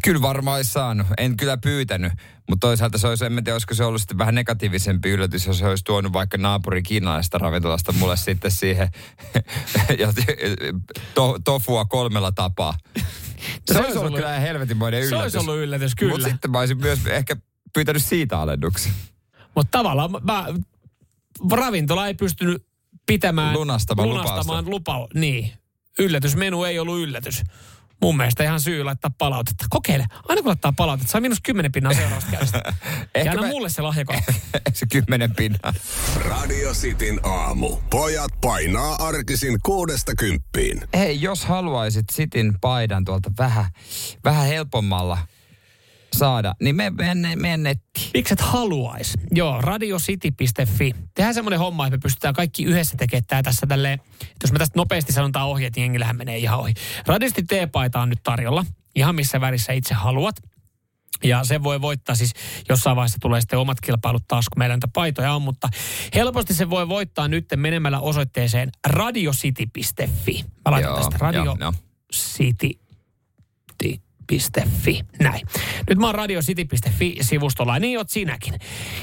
Kyllä 0.04 0.22
varmaan 0.22 0.56
olisi 0.56 0.72
saanut. 0.72 1.08
En 1.18 1.38
kyllä 1.38 1.58
pyytänyt. 1.58 2.14
Mutta 2.50 2.68
toisaalta 2.68 2.98
se 2.98 3.08
olisi, 3.08 3.26
en 3.26 3.36
tiedä, 3.36 3.54
olisiko 3.54 3.74
se 3.74 3.84
ollut 3.84 4.02
sitten 4.02 4.18
vähän 4.18 4.36
negatiivisempi 4.36 5.10
yllätys, 5.10 5.46
jos 5.48 5.58
se 5.58 5.68
olisi 5.68 5.84
tuonut 5.84 6.14
vaikka 6.14 6.38
naapurin 6.38 6.84
kiinalaisesta 6.84 7.38
ravintolasta 7.38 7.92
mulle 7.92 8.18
sitten 8.28 8.52
siihen 8.52 8.89
ja 10.00 10.14
to, 11.14 11.39
tofua 11.44 11.86
kolmella 11.86 12.32
tapaa. 12.32 12.74
Se, 13.42 13.54
Se 13.68 13.74
se 13.74 13.80
olisi 13.80 13.92
ollut 13.98 14.08
ollut- 14.08 14.20
kyllä 14.20 14.39
helvetinmoinen 14.39 15.02
Se 15.04 15.08
yllätys. 15.08 15.24
olisi 15.36 15.38
ollut 15.38 15.64
yllätys, 15.64 15.96
kyllä. 15.96 16.12
Mutta 16.14 16.30
sitten 16.30 16.52
mä 16.52 16.60
olisin 16.60 16.78
myös 16.78 17.00
ehkä 17.08 17.36
pyytänyt 17.74 18.04
siitä 18.06 18.39
alennuksen. 18.39 18.92
Mutta 19.56 19.78
tavallaan 19.78 20.12
mä, 20.12 20.46
ravintola 21.52 22.08
ei 22.08 22.14
pystynyt 22.14 22.66
pitämään... 23.06 23.54
Lunastamaan 23.54 24.10
lunastamaan 24.10 24.70
lupa, 24.70 25.08
Niin. 25.14 25.52
Yllätysmenu 26.00 26.64
ei 26.64 26.80
ollut 26.80 27.00
yllätys. 27.00 27.42
Mun 28.02 28.18
mielestä 28.18 28.43
ihan 28.43 28.60
syy 28.60 28.84
laittaa 28.84 29.12
palautetta. 29.18 29.66
Kokeile. 29.70 30.06
Aina 30.28 30.41
kun 30.41 30.49
laittaa 30.49 30.74
palautetta, 30.78 31.12
saa 31.12 31.22
miinus 31.22 31.41
kymmenen 31.41 31.72
pinnaa 31.72 31.93
seuraavasta 31.93 32.32
käystä. 32.32 32.62
ja 32.66 32.74
Ehkä 33.16 33.32
anna 33.32 33.41
mä- 33.43 33.47
mulle 33.47 33.70
se 33.70 33.82
lahjakortti. 33.82 34.34
se 34.74 34.86
kymmenen 34.91 35.36
pinnaa. 35.36 35.74
Radio 36.26 36.74
Cityn 36.74 37.20
aamu. 37.26 37.78
Pojat 37.89 38.32
painaa 38.41 38.95
arkisin 38.95 39.58
kuudesta 39.64 40.16
kymppiin. 40.16 40.82
Hei, 40.93 41.22
jos 41.22 41.45
haluaisit 41.45 42.06
Sitin 42.12 42.54
paidan 42.62 43.06
tuolta 43.06 43.32
vähän, 43.38 43.66
vähän 44.24 44.47
helpommalla 44.47 45.18
saada, 46.16 46.55
niin 46.62 46.76
me 46.76 46.89
mene, 46.89 47.36
mene 47.36 47.57
nettiin. 47.57 48.12
Miksi 48.14 48.34
et 48.34 48.41
haluais? 48.41 49.14
Joo, 49.32 49.62
radiocity.fi. 49.62 50.95
Tehdään 51.14 51.34
semmoinen 51.34 51.59
homma, 51.59 51.88
että 51.88 51.97
me 51.97 52.01
pystytään 52.01 52.34
kaikki 52.34 52.64
yhdessä 52.64 52.97
tekemään 52.97 53.26
tää 53.28 53.43
tässä 53.43 53.68
tälleen. 53.68 53.99
että 54.22 54.36
Jos 54.43 54.51
mä 54.51 54.59
tästä 54.59 54.80
nopeasti 54.80 55.14
sanon 55.14 55.32
tää 55.32 55.45
ohjeet, 55.45 55.76
niin 55.76 55.82
jengillähän 55.82 56.18
menee 56.18 56.38
ihan 56.38 56.59
ohi. 56.59 56.74
Radiosti 57.05 57.43
T-paita 57.43 58.01
on 58.01 58.09
nyt 58.09 58.24
tarjolla. 58.24 58.66
Ihan 58.95 59.16
missä 59.16 59.41
värissä 59.41 59.74
itse 59.74 59.93
haluat. 59.93 60.36
Ja 61.24 61.43
se 61.43 61.64
voi 61.64 61.82
voittaa 61.82 62.16
siis, 62.16 62.34
jossain 62.70 62.95
vaiheessa 62.95 63.18
tulee 63.22 63.41
sitten 63.41 63.59
omat 63.59 63.82
kilpailut 63.82 64.24
taas, 64.28 64.49
kun 64.49 64.59
meillä 64.59 64.74
näitä 64.74 64.88
paitoja 64.93 65.34
on, 65.34 65.41
mutta 65.41 65.70
helposti 66.16 66.53
se 66.53 66.70
voi 66.70 66.89
voittaa 66.89 67.28
nyt 67.28 67.45
menemällä 67.55 67.99
osoitteeseen 67.99 68.70
radiocity.fi. 68.88 70.45
Mä 70.66 70.72
laitan 70.72 70.91
Joo, 70.91 70.97
tästä 70.97 71.32
joo, 71.34 71.45
joo. 71.45 71.55
radiocity 71.55 72.82
Fi. 74.82 75.02
Näin. 75.20 75.48
Nyt 75.90 75.98
mä 75.98 76.06
oon 76.06 76.16
radiocity.fi-sivustolla, 76.16 77.80
niin 77.80 77.98
oot 77.98 78.10
sinäkin. 78.10 78.54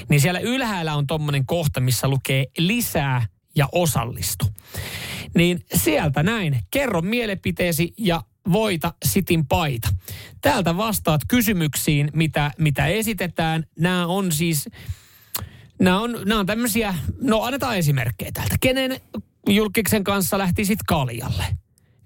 Niin 0.09 0.21
siellä 0.21 0.41
ylhäällä 0.41 0.95
on 0.95 1.07
tommonen 1.07 1.47
kohta, 1.47 1.81
missä 1.81 2.09
lukee 2.09 2.47
lisää 2.59 3.27
ja 3.57 3.69
osallistu. 3.73 4.47
Niin 5.35 5.65
sieltä 5.75 6.23
näin, 6.23 6.61
kerro 6.71 7.01
mielipiteesi 7.01 7.95
ja 7.99 8.23
voita 8.53 8.95
sitin 9.05 9.47
paita. 9.47 9.89
Täältä 10.41 10.77
vastaat 10.77 11.21
kysymyksiin, 11.29 12.11
mitä, 12.13 12.51
mitä 12.59 12.87
esitetään. 12.87 13.65
Nämä 13.79 14.07
on 14.07 14.33
siis, 14.33 14.69
nämä 15.81 16.01
on, 16.01 16.17
nämä 16.25 16.41
on 16.41 16.47
tämmöisiä, 16.47 16.95
no 17.21 17.43
annetaan 17.43 17.77
esimerkkejä 17.77 18.31
täältä. 18.35 18.57
Kenen 18.61 19.01
julkiksen 19.49 20.05
kanssa 20.05 20.39
lähtisit 20.39 20.79
kaljalle? 20.87 21.45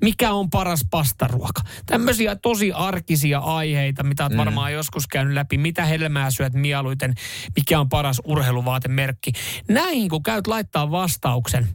Mikä 0.03 0.33
on 0.33 0.51
paras 0.51 0.87
pastaruoka? 0.91 1.63
Tämmöisiä 1.87 2.37
tosi 2.37 2.73
arkisia 2.73 3.39
aiheita, 3.39 4.03
mitä 4.03 4.25
olet 4.25 4.37
varmaan 4.37 4.73
joskus 4.73 5.07
käynyt 5.07 5.35
läpi. 5.35 5.59
Mitä 5.59 5.85
helmää 5.85 6.31
syöt 6.31 6.53
mieluiten? 6.53 7.15
Mikä 7.57 7.81
on 7.81 7.89
paras 7.89 8.21
urheiluvaatemerkki? 8.25 9.33
Näihin 9.69 10.09
kun 10.09 10.23
käyt 10.23 10.47
laittaa 10.47 10.91
vastauksen, 10.91 11.69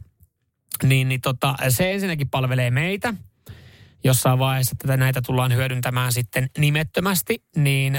niin, 0.82 1.08
niin 1.08 1.20
tota, 1.20 1.54
se 1.68 1.92
ensinnäkin 1.92 2.28
palvelee 2.28 2.70
meitä. 2.70 3.14
Jossain 4.04 4.38
vaiheessa 4.38 4.76
tätä 4.78 4.96
näitä 4.96 5.22
tullaan 5.22 5.54
hyödyntämään 5.54 6.12
sitten 6.12 6.50
nimettömästi, 6.58 7.44
niin 7.56 7.98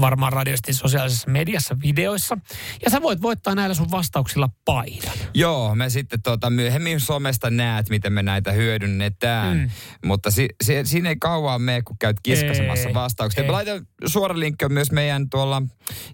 varmaan 0.00 0.32
radiosti 0.32 0.72
sosiaalisessa 0.72 1.30
mediassa, 1.30 1.76
videoissa. 1.82 2.38
Ja 2.84 2.90
sä 2.90 3.02
voit 3.02 3.22
voittaa 3.22 3.54
näillä 3.54 3.74
sun 3.74 3.90
vastauksilla 3.90 4.48
paidan. 4.64 5.12
Joo, 5.34 5.74
me 5.74 5.90
sitten 5.90 6.22
tuota, 6.22 6.50
myöhemmin 6.50 7.00
somesta 7.00 7.50
näet, 7.50 7.88
miten 7.90 8.12
me 8.12 8.22
näitä 8.22 8.52
hyödynnetään. 8.52 9.58
Mm. 9.58 9.70
Mutta 10.04 10.30
si, 10.30 10.48
si, 10.64 10.72
siinä 10.84 11.08
ei 11.08 11.16
kauan 11.20 11.62
mene, 11.62 11.82
kun 11.82 11.96
käyt 11.98 12.16
kiskasemassa 12.22 12.88
Ei, 12.88 12.94
vastauksia. 12.94 13.42
ei. 13.42 13.48
Me 13.48 13.52
laitan 13.52 13.86
suora 14.06 14.38
linkki 14.38 14.68
myös 14.68 14.92
meidän 14.92 15.30
tuolla 15.30 15.62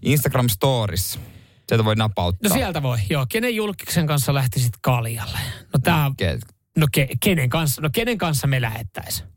Instagram 0.03 0.49
Stories. 0.49 1.19
Sieltä 1.69 1.85
voi 1.85 1.97
napauttaa. 1.97 2.49
No 2.49 2.55
sieltä 2.55 2.83
voi, 2.83 2.99
joo. 3.11 3.27
Kenen 3.29 3.57
julkiksen 3.57 4.07
kanssa 4.07 4.35
lähtisit 4.35 4.73
kaljalle? 4.83 5.39
No 5.73 5.81
tää, 5.83 6.11
Ke- 6.23 6.58
no 6.79 6.87
ke, 6.93 7.09
kenen 7.21 7.49
kanssa, 7.51 7.83
no 7.83 7.91
kenen 7.93 8.19
kanssa 8.19 8.47
me 8.47 8.61
lähettäisiin? 8.61 9.29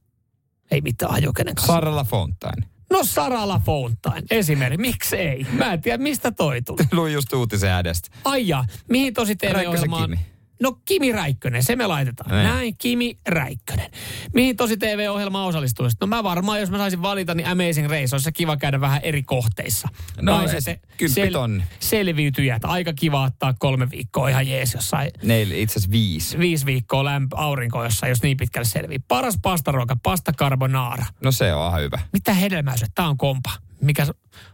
Ei 0.71 0.81
mitään 0.81 1.11
ajo 1.13 1.33
kenen 1.33 1.55
kanssa. 1.55 1.73
Saralla 1.73 2.03
Fontaine. 2.03 2.67
no 2.89 2.99
Sarala 3.03 3.61
Fountain, 3.65 4.23
esimerkiksi. 4.31 4.81
Miksi 4.81 5.15
ei? 5.15 5.47
Mä 5.51 5.73
en 5.73 5.81
tiedä, 5.81 5.97
mistä 5.97 6.31
toi 6.31 6.61
tuli. 6.61 6.77
Luin 6.91 7.13
just 7.13 7.33
uutisen 7.33 7.71
ädestä. 7.71 8.09
Ai 8.25 8.47
ja, 8.47 8.65
mihin 8.89 9.13
tosi 9.13 9.35
TV-ohjelmaan? 9.35 10.19
No 10.61 10.71
Kimi 10.85 11.11
Räikkönen, 11.11 11.63
se 11.63 11.75
me 11.75 11.87
laitetaan. 11.87 12.29
Näin. 12.29 12.47
Näin, 12.47 12.75
Kimi 12.77 13.17
Räikkönen. 13.27 13.91
Mihin 14.33 14.57
tosi 14.57 14.77
TV-ohjelmaan 14.77 15.47
osallistuisit? 15.47 15.99
No 16.01 16.07
mä 16.07 16.23
varmaan, 16.23 16.59
jos 16.59 16.71
mä 16.71 16.77
saisin 16.77 17.01
valita, 17.01 17.33
niin 17.33 17.47
Amazing 17.47 17.87
Race 17.89 18.15
olisi 18.15 18.23
se 18.23 18.31
kiva 18.31 18.57
käydä 18.57 18.81
vähän 18.81 18.99
eri 19.03 19.23
kohteissa. 19.23 19.87
No, 20.21 20.41
es- 20.45 20.51
sitten 20.51 20.79
kymppitonni. 20.97 21.63
selviytyjät. 21.79 22.65
Aika 22.65 22.93
kiva 22.93 23.23
ottaa 23.23 23.53
kolme 23.59 23.91
viikkoa 23.91 24.29
ihan 24.29 24.47
jees 24.47 24.73
jossain 24.73 25.11
Neillä 25.23 25.55
itse 25.55 25.73
asiassa 25.73 25.91
viisi. 25.91 26.39
viisi 26.39 26.65
viikkoa 26.65 27.03
lämpö 27.05 27.37
aurinko, 27.37 27.83
jossa 27.83 28.07
jos 28.07 28.21
niin 28.23 28.37
pitkälle 28.37 28.65
selvii. 28.67 28.99
Paras 28.99 29.37
pastaruoka, 29.41 29.95
pasta 30.03 30.31
carbonara. 30.33 31.05
No 31.23 31.31
se 31.31 31.53
on 31.53 31.67
ihan 31.69 31.81
hyvä. 31.81 31.99
Mitä 32.13 32.33
hedelmää 32.33 32.77
syöt? 32.77 32.91
Tää 32.95 33.07
on 33.07 33.17
kompa. 33.17 33.49
Mikä, 33.81 34.05
se- 34.05 34.13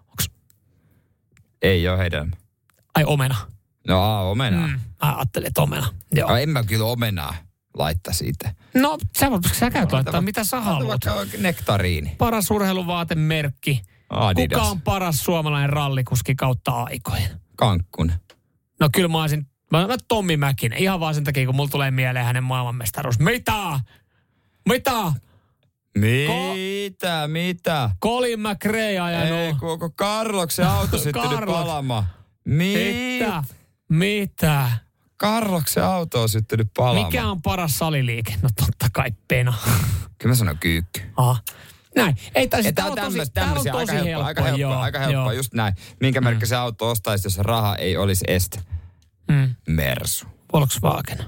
onks, 0.10 0.30
Ei 1.62 1.88
ole 1.88 1.97
hedelmä. 1.97 2.36
ai 2.95 3.03
omena. 3.03 3.36
No 3.88 4.02
aa, 4.04 4.30
omenaa. 4.30 4.68
Mm, 4.68 4.80
mä 5.04 5.16
ajattelin, 5.18 5.48
että 5.48 5.62
omena. 5.62 5.94
Joo. 6.16 6.30
Mm. 6.30 6.36
En 6.38 6.50
mä 6.50 6.64
kyllä 6.64 6.86
omenaa 6.86 7.36
laittaa 7.78 8.14
siitä. 8.14 8.56
No, 8.74 8.98
sä, 9.20 9.32
voit- 9.32 9.54
sä 9.54 9.70
käyt 9.72 9.92
laittaa 9.92 10.22
mitä 10.22 10.44
sä 10.44 10.60
haluat. 10.62 11.02
Nektariini. 11.40 12.16
Paras 12.18 12.52
urheiluvaatemerkki. 12.52 13.82
Adidas. 14.10 14.60
Kuka 14.60 14.72
on 14.72 14.82
paras 14.82 15.20
suomalainen 15.24 15.70
rallikuski 15.70 16.36
kautta 16.36 16.72
aikojen? 16.72 17.30
Kankkun. 17.56 18.12
No 18.80 18.90
kyllä 18.94 19.08
mä 19.08 19.22
olisin, 19.22 19.48
mä, 19.72 19.88
mä 19.88 19.96
Tommi 20.08 20.38
Mäkinen. 20.38 20.78
Ihan 20.78 21.00
vaan 21.00 21.16
sen 21.16 21.24
takia, 21.24 21.46
kun 21.46 21.56
mulla 21.56 21.70
tulee 21.70 21.92
mieleen 21.92 22.26
hänen 22.26 22.44
maailmanmestaruus. 22.44 23.20
Mitä? 23.20 23.80
Mitä? 24.70 25.14
Mitä, 25.98 27.28
mitä? 27.28 27.90
Colin 28.04 28.40
McRae 28.40 28.82
Ei, 28.90 29.00
ajanut. 29.00 29.60
koko 29.60 29.90
Karloksen 29.90 30.68
auto 30.68 30.98
syttynyt 30.98 31.30
Carlos. 31.30 31.56
palamaan. 31.58 32.04
Mitä? 32.46 33.44
Mitä? 33.90 34.70
Karloksen 35.18 35.84
auto 35.84 36.22
on 36.22 36.30
syttynyt 36.30 36.68
palamaan. 36.78 37.08
Mikä 37.08 37.28
on 37.28 37.42
paras 37.42 37.78
saliliike? 37.78 38.36
No 38.42 38.50
totta 38.56 38.88
kai 38.94 39.12
pena. 39.28 39.54
Kyllä 40.18 40.32
mä 40.32 40.36
sanon 40.36 40.58
kyykky. 40.58 41.02
Aha. 41.18 41.38
Näin. 41.96 42.18
Ei, 42.36 42.48
tai 42.48 42.64
siis 42.64 42.74
on 42.80 42.86
tosi, 42.86 43.02
tämmöistä, 43.02 43.42
tää 43.42 43.52
on 43.52 43.56
tosi 43.56 43.70
aika 43.70 43.92
helppoa. 43.94 44.26
aika 44.26 44.42
helppoa, 44.42 44.60
joo, 44.60 44.80
aika 44.80 45.00
helppoa, 45.00 45.24
joo. 45.24 45.32
just 45.32 45.54
näin. 45.54 45.74
Minkä 46.00 46.22
merkki 46.22 46.46
se 46.46 46.56
auto 46.56 46.90
ostaisi, 46.90 47.26
jos 47.26 47.38
raha 47.38 47.76
ei 47.76 47.98
olisi 47.98 48.26
este? 48.28 48.62
Mm. 49.28 49.56
Mersu. 49.68 50.26
Volkswagen. 50.54 51.26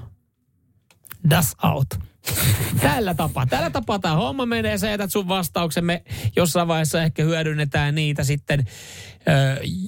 Das 1.30 1.54
Auto. 1.58 1.96
Tällä 2.82 3.14
tapaa. 3.14 3.46
Tällä 3.46 3.70
tapaa 3.70 3.98
tämä 3.98 4.14
homma 4.14 4.46
menee. 4.46 4.78
Sä 4.78 4.88
jätät 4.88 5.12
sun 5.12 5.28
vastauksen. 5.28 5.84
Me 5.84 6.02
jossain 6.36 6.68
vaiheessa 6.68 7.02
ehkä 7.02 7.22
hyödynnetään 7.22 7.94
niitä 7.94 8.24
sitten 8.24 8.66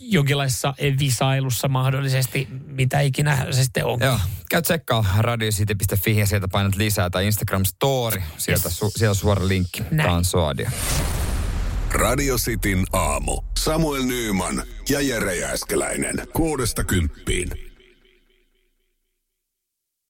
jonkinlaisessa 0.01 0.75
visailussa 0.99 1.69
mahdollisesti, 1.69 2.49
mitä 2.67 3.01
ikinä 3.01 3.47
se 3.51 3.63
sitten 3.63 3.85
on. 3.85 4.01
Joo, 4.01 4.19
käy 4.51 4.63
tsekkaa 4.63 5.05
radiocity.fi 5.19 6.17
ja 6.17 6.27
sieltä 6.27 6.49
painat 6.49 6.77
lisää 6.77 7.11
tai 7.11 7.27
Instagram 7.27 7.65
Story. 7.65 8.23
Sieltä, 8.39 8.71
su, 8.71 8.91
siellä 8.91 9.11
on 9.11 9.17
suora 9.17 9.49
linkki. 9.49 9.83
Näin. 9.91 10.09
Tää 10.09 10.17
on 10.17 10.25
Soadia. 10.25 10.71
Radio 11.93 12.37
Cityn 12.37 12.85
aamu. 12.93 13.43
Samuel 13.59 14.03
Nyyman 14.03 14.63
ja 14.89 15.01
Jere 15.01 15.37
Jääskeläinen. 15.37 16.15
Kuudesta 16.33 16.85
kymppiin. 16.85 17.72